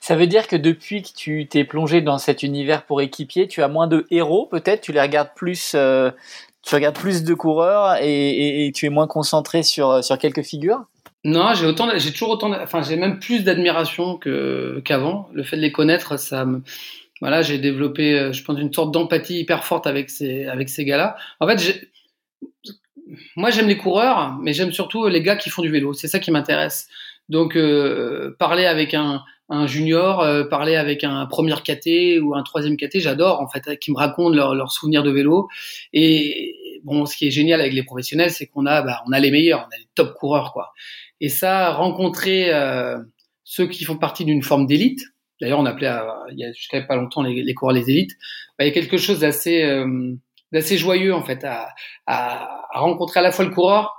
Ça 0.00 0.16
veut 0.16 0.26
dire 0.26 0.48
que 0.48 0.56
depuis 0.56 1.02
que 1.02 1.10
tu 1.14 1.46
t'es 1.48 1.64
plongé 1.64 2.00
dans 2.00 2.18
cet 2.18 2.42
univers 2.42 2.84
pour 2.84 3.00
équipier, 3.00 3.46
tu 3.46 3.62
as 3.62 3.68
moins 3.68 3.86
de 3.86 4.04
héros 4.10 4.46
peut-être, 4.46 4.80
tu 4.80 4.92
les 4.92 5.00
regardes 5.00 5.30
plus, 5.36 5.72
euh, 5.76 6.10
tu 6.62 6.74
regardes 6.74 6.96
plus 6.96 7.22
de 7.22 7.34
coureurs 7.34 7.98
et, 8.00 8.72
tu 8.74 8.86
es 8.86 8.88
moins 8.88 9.06
concentré 9.06 9.62
sur, 9.62 10.02
sur 10.02 10.18
quelques 10.18 10.42
figures? 10.42 10.84
Non, 11.24 11.54
j'ai 11.54 11.66
autant, 11.66 11.88
j'ai 11.94 12.10
toujours 12.10 12.30
autant, 12.30 12.52
enfin, 12.52 12.82
j'ai 12.82 12.96
même 12.96 13.20
plus 13.20 13.44
d'admiration 13.44 14.16
que 14.16 14.82
qu'avant. 14.84 15.28
Le 15.32 15.44
fait 15.44 15.56
de 15.56 15.62
les 15.62 15.70
connaître, 15.70 16.18
ça 16.18 16.44
me, 16.44 16.62
voilà, 17.20 17.42
j'ai 17.42 17.58
développé, 17.58 18.18
euh, 18.18 18.32
je 18.32 18.42
pense, 18.42 18.58
une 18.58 18.72
sorte 18.72 18.90
d'empathie 18.90 19.38
hyper 19.38 19.64
forte 19.64 19.86
avec 19.86 20.10
ces, 20.10 20.46
avec 20.46 20.68
ces 20.68 20.84
gars-là. 20.84 21.16
En 21.38 21.46
fait, 21.46 21.88
moi, 23.36 23.50
j'aime 23.50 23.68
les 23.68 23.76
coureurs, 23.76 24.38
mais 24.40 24.52
j'aime 24.52 24.72
surtout 24.72 25.06
les 25.08 25.22
gars 25.22 25.36
qui 25.36 25.50
font 25.50 25.62
du 25.62 25.70
vélo. 25.70 25.92
C'est 25.92 26.08
ça 26.08 26.18
qui 26.18 26.30
m'intéresse. 26.30 26.88
Donc, 27.28 27.56
euh, 27.56 28.34
parler 28.38 28.66
avec 28.66 28.94
un, 28.94 29.22
un 29.48 29.66
junior, 29.66 30.20
euh, 30.20 30.44
parler 30.44 30.76
avec 30.76 31.04
un 31.04 31.26
premier 31.26 31.54
KT 31.54 32.20
ou 32.22 32.34
un 32.34 32.42
troisième 32.42 32.76
KT, 32.76 33.00
j'adore 33.00 33.40
en 33.40 33.48
fait, 33.48 33.78
qui 33.78 33.92
me 33.92 33.98
racontent 33.98 34.34
leurs 34.34 34.72
souvenirs 34.72 35.02
de 35.02 35.10
vélo. 35.10 35.48
Et 35.92 36.80
bon, 36.84 37.04
ce 37.04 37.16
qui 37.16 37.26
est 37.26 37.30
génial 37.30 37.60
avec 37.60 37.74
les 37.74 37.82
professionnels, 37.82 38.30
c'est 38.30 38.46
qu'on 38.46 38.64
a, 38.64 38.80
bah, 38.80 39.02
on 39.06 39.12
a 39.12 39.20
les 39.20 39.30
meilleurs, 39.30 39.60
on 39.60 39.74
a 39.74 39.78
les 39.78 39.88
top 39.94 40.14
coureurs 40.14 40.52
quoi. 40.54 40.72
Et 41.20 41.28
ça, 41.28 41.70
rencontrer 41.72 42.52
euh, 42.52 42.98
ceux 43.44 43.66
qui 43.66 43.84
font 43.84 43.96
partie 43.96 44.24
d'une 44.24 44.42
forme 44.42 44.66
d'élite. 44.66 45.02
D'ailleurs, 45.40 45.60
on 45.60 45.66
appelait 45.66 45.90
il 46.30 46.38
y 46.38 46.44
a 46.44 46.52
jusqu'à 46.52 46.80
pas 46.80 46.96
longtemps 46.96 47.22
les, 47.22 47.42
les 47.42 47.54
coureurs 47.54 47.74
les 47.74 47.90
élites. 47.90 48.12
Bah, 48.58 48.64
il 48.64 48.68
y 48.68 48.70
a 48.70 48.74
quelque 48.74 48.96
chose 48.96 49.20
d'assez 49.20 49.64
euh, 49.64 50.14
d'assez 50.52 50.76
joyeux 50.76 51.14
en 51.14 51.22
fait 51.22 51.44
à, 51.44 51.68
à, 52.06 52.66
rencontrer 52.74 53.20
à 53.20 53.22
la 53.22 53.32
fois 53.32 53.44
le 53.44 53.50
coureur 53.50 53.94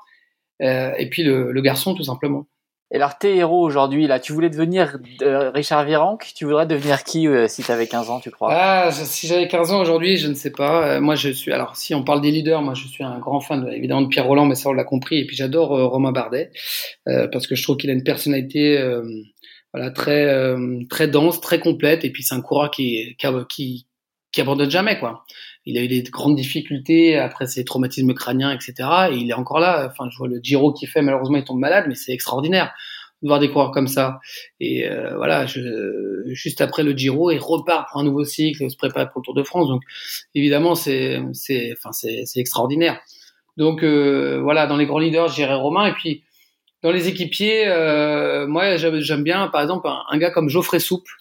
et 0.60 1.10
puis 1.10 1.24
le, 1.24 1.52
le 1.52 1.62
garçon 1.62 1.94
tout 1.94 2.04
simplement. 2.04 2.46
Et 2.94 2.98
alors, 2.98 3.18
tes 3.18 3.36
héros 3.38 3.66
aujourd'hui, 3.66 4.06
là, 4.06 4.20
tu 4.20 4.34
voulais 4.34 4.52
devenir 4.52 5.00
euh, 5.24 5.50
Richard 5.50 5.84
Virenque, 5.84 6.32
tu 6.36 6.46
voudrais 6.46 6.68
devenir 6.68 7.04
qui 7.04 7.28
euh, 7.28 7.48
si 7.48 7.64
tu 7.64 7.72
avais 7.72 7.88
15 7.88 8.12
ans, 8.12 8.20
tu 8.20 8.30
crois? 8.30 8.50
Ah, 8.54 8.92
si 8.92 9.26
j'avais 9.26 9.48
15 9.48 9.72
ans 9.72 9.82
aujourd'hui, 9.82 10.18
je 10.18 10.28
ne 10.28 10.36
sais 10.36 10.52
pas. 10.52 10.88
Euh, 10.88 11.02
moi, 11.02 11.16
je 11.16 11.30
suis. 11.30 11.52
Alors, 11.52 11.76
si 11.76 11.96
on 11.96 12.04
parle 12.04 12.22
des 12.22 12.30
leaders, 12.30 12.62
moi, 12.62 12.76
je 12.76 12.88
suis 12.88 13.04
un 13.04 13.18
grand 13.18 13.40
fan, 13.40 13.68
évidemment, 13.74 14.04
de 14.04 14.10
Pierre 14.10 14.28
Roland, 14.28 14.46
mais 14.46 14.54
ça, 14.54 14.70
on 14.70 14.74
l'a 14.74 14.84
compris. 14.84 15.18
Et 15.18 15.26
puis, 15.26 15.36
j'adore 15.36 15.70
Romain 15.70 16.12
Bardet, 16.12 16.52
parce 17.06 17.48
que 17.48 17.56
je 17.56 17.64
trouve 17.64 17.78
qu'il 17.78 17.90
a 17.90 17.94
une 17.94 18.04
personnalité. 18.04 18.80
voilà 19.74 19.90
très 19.90 20.56
très 20.88 21.08
dense, 21.08 21.42
très 21.42 21.60
complète 21.60 22.06
et 22.06 22.12
puis 22.12 22.22
c'est 22.22 22.36
un 22.36 22.42
coureur 22.42 22.70
qui 22.70 23.16
qui, 23.18 23.28
qui 23.50 23.88
qui 24.32 24.42
abandonne 24.42 24.70
jamais 24.70 25.00
quoi. 25.00 25.26
Il 25.66 25.78
a 25.78 25.84
eu 25.84 25.88
des 25.88 26.04
grandes 26.04 26.36
difficultés 26.36 27.18
après 27.18 27.48
ses 27.48 27.64
traumatismes 27.64 28.14
crâniens, 28.14 28.52
etc. 28.52 28.74
Et 29.12 29.16
il 29.16 29.30
est 29.30 29.34
encore 29.34 29.60
là. 29.60 29.88
Enfin, 29.90 30.10
je 30.12 30.18
vois 30.18 30.28
le 30.28 30.40
Giro 30.42 30.74
qu'il 30.74 30.90
fait. 30.90 31.02
Malheureusement, 31.02 31.38
il 31.38 31.44
tombe 31.44 31.60
malade, 31.60 31.86
mais 31.88 31.96
c'est 31.96 32.12
extraordinaire 32.12 32.74
de 33.22 33.28
voir 33.30 33.40
des 33.40 33.50
coureurs 33.50 33.72
comme 33.72 33.88
ça. 33.88 34.20
Et 34.60 34.90
euh, 34.90 35.16
voilà, 35.16 35.46
je, 35.46 36.24
juste 36.28 36.60
après 36.60 36.84
le 36.84 36.92
Giro, 36.92 37.32
il 37.32 37.40
repart 37.40 37.90
pour 37.90 38.02
un 38.02 38.04
nouveau 38.04 38.26
cycle, 38.26 38.70
se 38.70 38.76
prépare 38.76 39.10
pour 39.12 39.22
le 39.22 39.26
Tour 39.26 39.34
de 39.34 39.44
France. 39.44 39.70
Donc, 39.70 39.82
évidemment, 40.36 40.76
c'est 40.76 41.22
enfin 41.72 41.92
c'est 41.94 42.26
extraordinaire. 42.36 43.00
Donc 43.58 43.84
euh, 43.84 44.42
voilà, 44.42 44.68
dans 44.68 44.78
les 44.78 44.86
grands 44.86 45.00
leaders, 45.00 45.30
j'irai 45.30 45.56
Romain. 45.56 45.88
Et 45.88 45.94
puis 45.94 46.24
dans 46.82 46.92
les 46.92 47.08
équipiers, 47.08 47.68
euh, 47.68 48.46
moi 48.48 48.76
j'aime 48.78 49.24
bien, 49.24 49.48
par 49.48 49.62
exemple, 49.62 49.88
un, 49.88 50.04
un, 50.10 50.18
gars 50.18 50.32
comme 50.32 50.50
Geoffrey 50.50 50.80
Souple, 50.80 51.14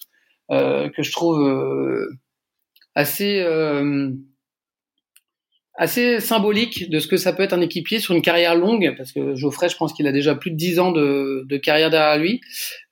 euh, 0.51 0.89
que 0.91 1.03
je 1.03 1.13
trouve 1.13 1.41
euh, 1.41 2.11
assez 2.95 3.41
euh, 3.41 4.11
assez 5.75 6.21
symbolique 6.21 6.91
de 6.91 6.99
ce 6.99 7.09
que 7.09 7.17
ça 7.17 7.33
peut 7.33 7.43
être 7.43 7.53
un 7.53 7.61
équipier 7.61 7.99
sur 7.99 8.15
une 8.15 8.23
carrière 8.23 8.55
longue, 8.55 8.95
parce 8.97 9.13
que 9.13 9.35
Geoffrey, 9.35 9.69
je 9.69 9.77
pense 9.77 9.93
qu'il 9.93 10.07
a 10.07 10.13
déjà 10.13 10.35
plus 10.35 10.51
de 10.51 10.57
10 10.57 10.79
ans 10.81 10.93
de, 10.93 11.45
de 11.49 11.57
carrière 11.57 11.91
derrière 11.91 12.19
lui. 12.19 12.41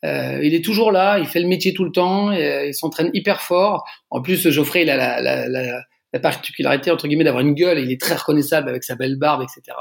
Euh, 0.05 0.41
il 0.43 0.55
est 0.55 0.65
toujours 0.65 0.91
là, 0.91 1.19
il 1.19 1.27
fait 1.27 1.41
le 1.41 1.49
métier 1.49 1.75
tout 1.75 1.85
le 1.85 1.93
temps, 1.93 2.33
et, 2.33 2.69
il 2.69 2.75
s'entraîne 2.75 3.11
hyper 3.13 3.43
fort. 3.43 3.85
En 4.11 4.23
plus, 4.23 4.49
Geoffrey, 4.49 4.83
il 4.83 4.91
a 4.91 4.97
la, 4.97 5.21
la, 5.21 5.49
la, 5.49 5.83
la 6.13 6.21
particularité, 6.21 6.91
entre 6.91 7.07
guillemets, 7.07 7.25
d'avoir 7.25 7.45
une 7.45 7.55
gueule, 7.55 7.79
et 7.79 7.83
il 7.83 7.93
est 7.93 8.01
très 8.01 8.15
reconnaissable 8.15 8.69
avec 8.69 8.83
sa 8.83 8.95
belle 8.95 9.17
barbe, 9.17 9.43
etc. 9.43 9.77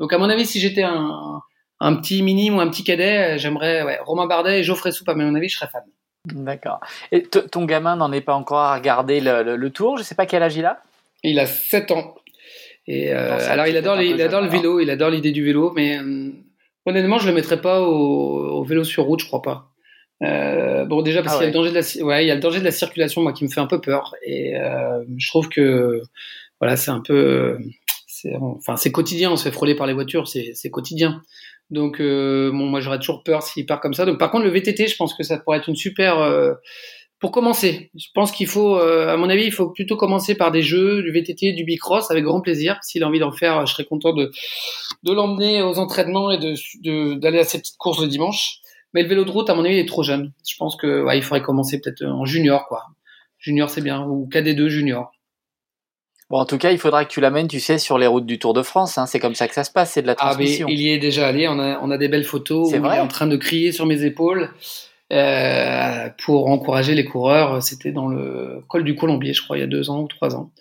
Donc, 0.00 0.12
à 0.12 0.18
mon 0.18 0.28
avis, 0.28 0.44
si 0.44 0.58
j'étais 0.58 0.82
un, 0.82 1.40
un 1.80 1.96
petit 1.96 2.22
minime 2.22 2.56
ou 2.56 2.60
un 2.60 2.68
petit 2.68 2.84
cadet, 2.84 3.38
j'aimerais 3.38 3.82
ouais, 3.82 3.98
Romain 4.04 4.26
Bardet 4.26 4.60
et 4.60 4.62
Geoffrey 4.62 4.90
Soupe, 4.90 5.08
à 5.08 5.14
mon 5.14 5.34
avis, 5.34 5.48
je 5.48 5.56
serais 5.56 5.70
fan. 5.70 5.82
D'accord. 6.26 6.78
Et 7.10 7.22
ton 7.22 7.64
gamin 7.64 7.96
n'en 7.96 8.12
est 8.12 8.20
pas 8.20 8.34
encore 8.34 8.60
à 8.60 8.74
regarder 8.76 9.20
le, 9.20 9.56
le, 9.56 9.70
tour? 9.70 9.98
Je 9.98 10.04
sais 10.04 10.14
pas 10.14 10.26
quel 10.26 10.42
âge 10.42 10.56
il 10.56 10.64
a 10.64 10.80
Il 11.24 11.40
a 11.40 11.46
7 11.46 11.90
ans. 11.90 12.14
Et 12.86 13.12
euh, 13.12 13.38
alors 13.48 13.66
il 13.66 13.76
adore, 13.76 14.00
il 14.00 14.20
adore 14.20 14.40
le 14.40 14.48
vélo, 14.48 14.80
il 14.80 14.90
adore 14.90 15.10
l'idée 15.10 15.30
du 15.30 15.44
vélo, 15.44 15.72
mais 15.74 15.98
euh, 15.98 16.30
honnêtement 16.84 17.18
je 17.18 17.28
le 17.28 17.34
mettrais 17.34 17.60
pas 17.60 17.80
au, 17.80 18.58
au, 18.58 18.64
vélo 18.64 18.82
sur 18.82 19.04
route, 19.04 19.20
je 19.20 19.26
crois 19.26 19.42
pas. 19.42 19.68
Euh, 20.22 20.84
bon 20.84 21.02
déjà 21.02 21.22
parce 21.22 21.36
ah 21.36 21.38
qu'il 21.38 21.44
y 21.44 21.48
a 21.48 21.50
le 21.50 21.54
danger 21.54 21.70
de 21.70 21.74
la, 21.74 22.04
ouais, 22.04 22.24
il 22.24 22.28
y 22.28 22.30
a 22.30 22.34
le 22.34 22.40
danger 22.40 22.60
de 22.60 22.64
la 22.64 22.70
circulation, 22.72 23.22
moi 23.22 23.32
qui 23.32 23.44
me 23.44 23.48
fait 23.48 23.60
un 23.60 23.66
peu 23.66 23.80
peur, 23.80 24.14
et 24.24 24.56
euh, 24.56 25.04
je 25.16 25.28
trouve 25.28 25.48
que 25.48 26.02
voilà 26.60 26.76
c'est 26.76 26.90
un 26.90 27.00
peu, 27.00 27.58
c'est, 28.08 28.34
enfin 28.36 28.76
c'est 28.76 28.90
quotidien, 28.90 29.30
on 29.30 29.36
se 29.36 29.44
fait 29.44 29.52
frôler 29.54 29.76
par 29.76 29.86
les 29.86 29.94
voitures, 29.94 30.26
c'est, 30.26 30.52
c'est 30.54 30.70
quotidien. 30.70 31.22
Donc 31.70 32.02
bon 32.02 32.66
moi 32.66 32.80
j'aurais 32.80 32.98
toujours 32.98 33.22
peur 33.22 33.42
s'il 33.42 33.64
part 33.64 33.80
comme 33.80 33.94
ça. 33.94 34.04
Donc 34.04 34.18
par 34.18 34.30
contre 34.30 34.44
le 34.44 34.50
VTT, 34.50 34.88
je 34.88 34.96
pense 34.96 35.14
que 35.14 35.22
ça 35.22 35.38
pourrait 35.38 35.58
être 35.58 35.68
une 35.68 35.76
super 35.76 36.18
pour 37.22 37.30
commencer, 37.30 37.92
je 37.96 38.08
pense 38.16 38.32
qu'il 38.32 38.48
faut, 38.48 38.76
euh, 38.76 39.06
à 39.06 39.16
mon 39.16 39.30
avis, 39.30 39.44
il 39.44 39.52
faut 39.52 39.70
plutôt 39.70 39.96
commencer 39.96 40.34
par 40.34 40.50
des 40.50 40.60
jeux, 40.60 41.04
du 41.04 41.12
VTT, 41.12 41.52
du 41.52 41.62
bicross, 41.62 42.10
avec 42.10 42.24
grand 42.24 42.40
plaisir. 42.40 42.80
S'il 42.82 43.04
a 43.04 43.06
envie 43.06 43.20
d'en 43.20 43.30
faire, 43.30 43.64
je 43.64 43.72
serais 43.72 43.84
content 43.84 44.12
de, 44.12 44.32
de 45.04 45.12
l'emmener 45.12 45.62
aux 45.62 45.78
entraînements 45.78 46.32
et 46.32 46.38
de 46.38 47.14
d'aller 47.14 47.38
à 47.38 47.44
cette 47.44 47.60
petite 47.60 47.76
course 47.78 48.00
de 48.00 48.08
dimanche. 48.08 48.58
Mais 48.92 49.04
le 49.04 49.08
vélo 49.08 49.24
de 49.24 49.30
route, 49.30 49.48
à 49.48 49.54
mon 49.54 49.64
avis, 49.64 49.76
il 49.76 49.78
est 49.78 49.86
trop 49.86 50.02
jeune. 50.02 50.32
Je 50.44 50.56
pense 50.58 50.74
que 50.74 51.06
il 51.14 51.22
faudrait 51.22 51.42
commencer 51.42 51.80
peut-être 51.80 52.04
en 52.04 52.24
junior, 52.24 52.66
quoi. 52.66 52.86
Junior, 53.38 53.70
c'est 53.70 53.82
bien, 53.82 54.02
ou 54.02 54.28
KD2 54.28 54.66
junior. 54.66 55.12
Bon, 56.28 56.38
en 56.38 56.44
tout 56.44 56.58
cas, 56.58 56.72
il 56.72 56.78
faudra 56.78 57.04
que 57.04 57.12
tu 57.12 57.20
l'amènes, 57.20 57.46
tu 57.46 57.60
sais, 57.60 57.78
sur 57.78 57.98
les 57.98 58.08
routes 58.08 58.26
du 58.26 58.40
Tour 58.40 58.52
de 58.52 58.62
France. 58.62 58.98
Hein. 58.98 59.06
C'est 59.06 59.20
comme 59.20 59.36
ça 59.36 59.46
que 59.46 59.54
ça 59.54 59.62
se 59.62 59.70
passe, 59.70 59.92
c'est 59.92 60.02
de 60.02 60.08
la 60.08 60.16
transmission. 60.16 60.66
Ah, 60.66 60.70
mais 60.72 60.74
il 60.74 60.82
y 60.82 60.90
est 60.90 60.98
déjà 60.98 61.28
allé. 61.28 61.46
On 61.46 61.60
a, 61.60 61.78
on 61.82 61.90
a 61.92 61.98
des 61.98 62.08
belles 62.08 62.24
photos. 62.24 62.68
C'est 62.70 62.78
vrai. 62.78 62.96
Il 62.96 62.98
est 62.98 63.02
en 63.02 63.06
train 63.06 63.28
de 63.28 63.36
crier 63.36 63.70
sur 63.70 63.86
mes 63.86 64.02
épaules. 64.02 64.50
Euh, 65.12 66.08
pour 66.24 66.48
encourager 66.48 66.94
les 66.94 67.04
coureurs. 67.04 67.62
C'était 67.62 67.92
dans 67.92 68.08
le 68.08 68.62
col 68.68 68.82
du 68.82 68.94
Colombier, 68.94 69.34
je 69.34 69.42
crois, 69.42 69.58
il 69.58 69.60
y 69.60 69.64
a 69.64 69.66
deux 69.66 69.90
ans 69.90 70.00
ou 70.00 70.08
trois 70.08 70.34
ans. 70.34 70.52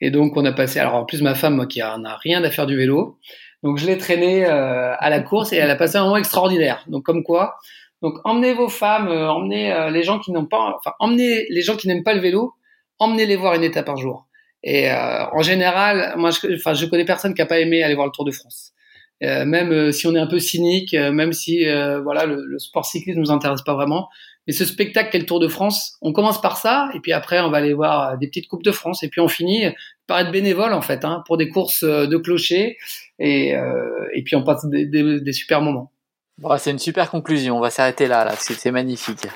Et 0.00 0.10
donc 0.10 0.36
on 0.36 0.44
a 0.44 0.52
passé. 0.52 0.78
Alors 0.78 0.94
en 0.94 1.04
plus 1.04 1.22
ma 1.22 1.34
femme, 1.34 1.56
moi, 1.56 1.66
qui 1.66 1.80
n'a 1.80 2.16
rien 2.22 2.44
à 2.44 2.50
faire 2.50 2.66
du 2.66 2.76
vélo, 2.76 3.18
donc 3.64 3.78
je 3.78 3.86
l'ai 3.86 3.98
traînée 3.98 4.44
euh, 4.44 4.94
à 4.96 5.10
la 5.10 5.20
course 5.20 5.52
et 5.52 5.56
elle 5.56 5.70
a 5.70 5.76
passé 5.76 5.96
un 5.96 6.04
moment 6.04 6.18
extraordinaire. 6.18 6.84
Donc 6.86 7.04
comme 7.04 7.24
quoi. 7.24 7.56
Donc 8.00 8.18
emmenez 8.24 8.54
vos 8.54 8.68
femmes, 8.68 9.08
euh, 9.08 9.28
emmenez 9.28 9.90
les 9.90 10.04
gens 10.04 10.20
qui 10.20 10.30
n'ont 10.30 10.46
pas, 10.46 10.76
enfin 10.76 10.92
emmenez 11.00 11.46
les 11.50 11.62
gens 11.62 11.76
qui 11.76 11.88
n'aiment 11.88 12.04
pas 12.04 12.14
le 12.14 12.20
vélo, 12.20 12.54
emmenez-les 13.00 13.36
voir 13.36 13.54
une 13.54 13.64
étape 13.64 13.86
par 13.86 13.96
jour. 13.96 14.28
Et 14.62 14.90
en 14.90 15.42
général, 15.42 16.14
moi, 16.16 16.30
je, 16.30 16.56
enfin, 16.56 16.74
je 16.74 16.86
connais 16.86 17.04
personne 17.04 17.34
qui 17.34 17.42
a 17.42 17.46
pas 17.46 17.60
aimé 17.60 17.84
aller 17.84 17.94
voir 17.94 18.06
le 18.06 18.12
Tour 18.12 18.24
de 18.24 18.32
France. 18.32 18.72
Même 19.20 19.92
si 19.92 20.06
on 20.06 20.14
est 20.14 20.18
un 20.18 20.26
peu 20.26 20.38
cynique, 20.38 20.92
même 20.92 21.32
si 21.32 21.64
voilà 22.02 22.26
le, 22.26 22.44
le, 22.44 22.58
sport 22.58 22.84
cycliste 22.84 23.18
nous 23.18 23.30
intéresse 23.30 23.62
pas 23.62 23.74
vraiment. 23.74 24.08
Mais 24.46 24.52
ce 24.52 24.64
spectacle 24.64 25.10
qu'est 25.10 25.18
le 25.18 25.26
Tour 25.26 25.40
de 25.40 25.48
France, 25.48 25.96
on 26.02 26.12
commence 26.12 26.40
par 26.40 26.56
ça, 26.56 26.88
et 26.94 27.00
puis 27.00 27.12
après 27.12 27.40
on 27.40 27.50
va 27.50 27.58
aller 27.58 27.72
voir 27.72 28.16
des 28.18 28.28
petites 28.28 28.46
coupes 28.46 28.62
de 28.62 28.72
France, 28.72 29.02
et 29.02 29.08
puis 29.08 29.20
on 29.20 29.28
finit 29.28 29.64
par 30.06 30.20
être 30.20 30.30
bénévole 30.30 30.72
en 30.72 30.82
fait, 30.82 31.04
hein, 31.04 31.22
pour 31.26 31.36
des 31.36 31.48
courses 31.48 31.82
de 31.82 32.16
clocher, 32.16 32.76
et, 33.18 33.54
et 34.14 34.22
puis 34.22 34.36
on 34.36 34.44
passe 34.44 34.64
des, 34.66 34.86
des, 34.86 35.20
des 35.20 35.32
super 35.32 35.60
moments. 35.60 35.90
Bon, 36.38 36.54
c'est 36.58 36.70
une 36.70 36.78
super 36.78 37.10
conclusion, 37.10 37.56
on 37.56 37.60
va 37.60 37.70
s'arrêter 37.70 38.06
là, 38.06 38.24
là 38.24 38.34
c'est 38.36 38.70
magnifique. 38.70 39.26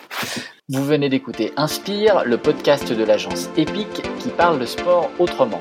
Vous 0.69 0.85
venez 0.85 1.09
d'écouter 1.09 1.51
Inspire, 1.57 2.25
le 2.25 2.37
podcast 2.37 2.93
de 2.93 3.03
l'agence 3.03 3.49
EPIC 3.57 4.03
qui 4.21 4.29
parle 4.29 4.61
de 4.61 4.67
sport 4.67 5.11
autrement. 5.19 5.61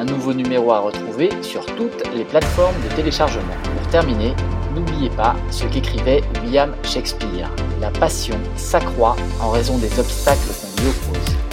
Un 0.00 0.06
nouveau 0.06 0.32
numéro 0.32 0.72
à 0.72 0.78
retrouver 0.78 1.28
sur 1.42 1.66
toutes 1.76 2.08
les 2.14 2.24
plateformes 2.24 2.74
de 2.88 2.96
téléchargement. 2.96 3.52
Pour 3.76 3.86
terminer, 3.90 4.34
n'oubliez 4.74 5.10
pas 5.10 5.36
ce 5.50 5.66
qu'écrivait 5.66 6.22
William 6.42 6.74
Shakespeare. 6.84 7.50
La 7.82 7.90
passion 7.90 8.38
s'accroît 8.56 9.14
en 9.42 9.50
raison 9.50 9.76
des 9.76 10.00
obstacles 10.00 10.48
qu'on 10.58 10.82
lui 10.82 10.88
oppose. 10.88 11.49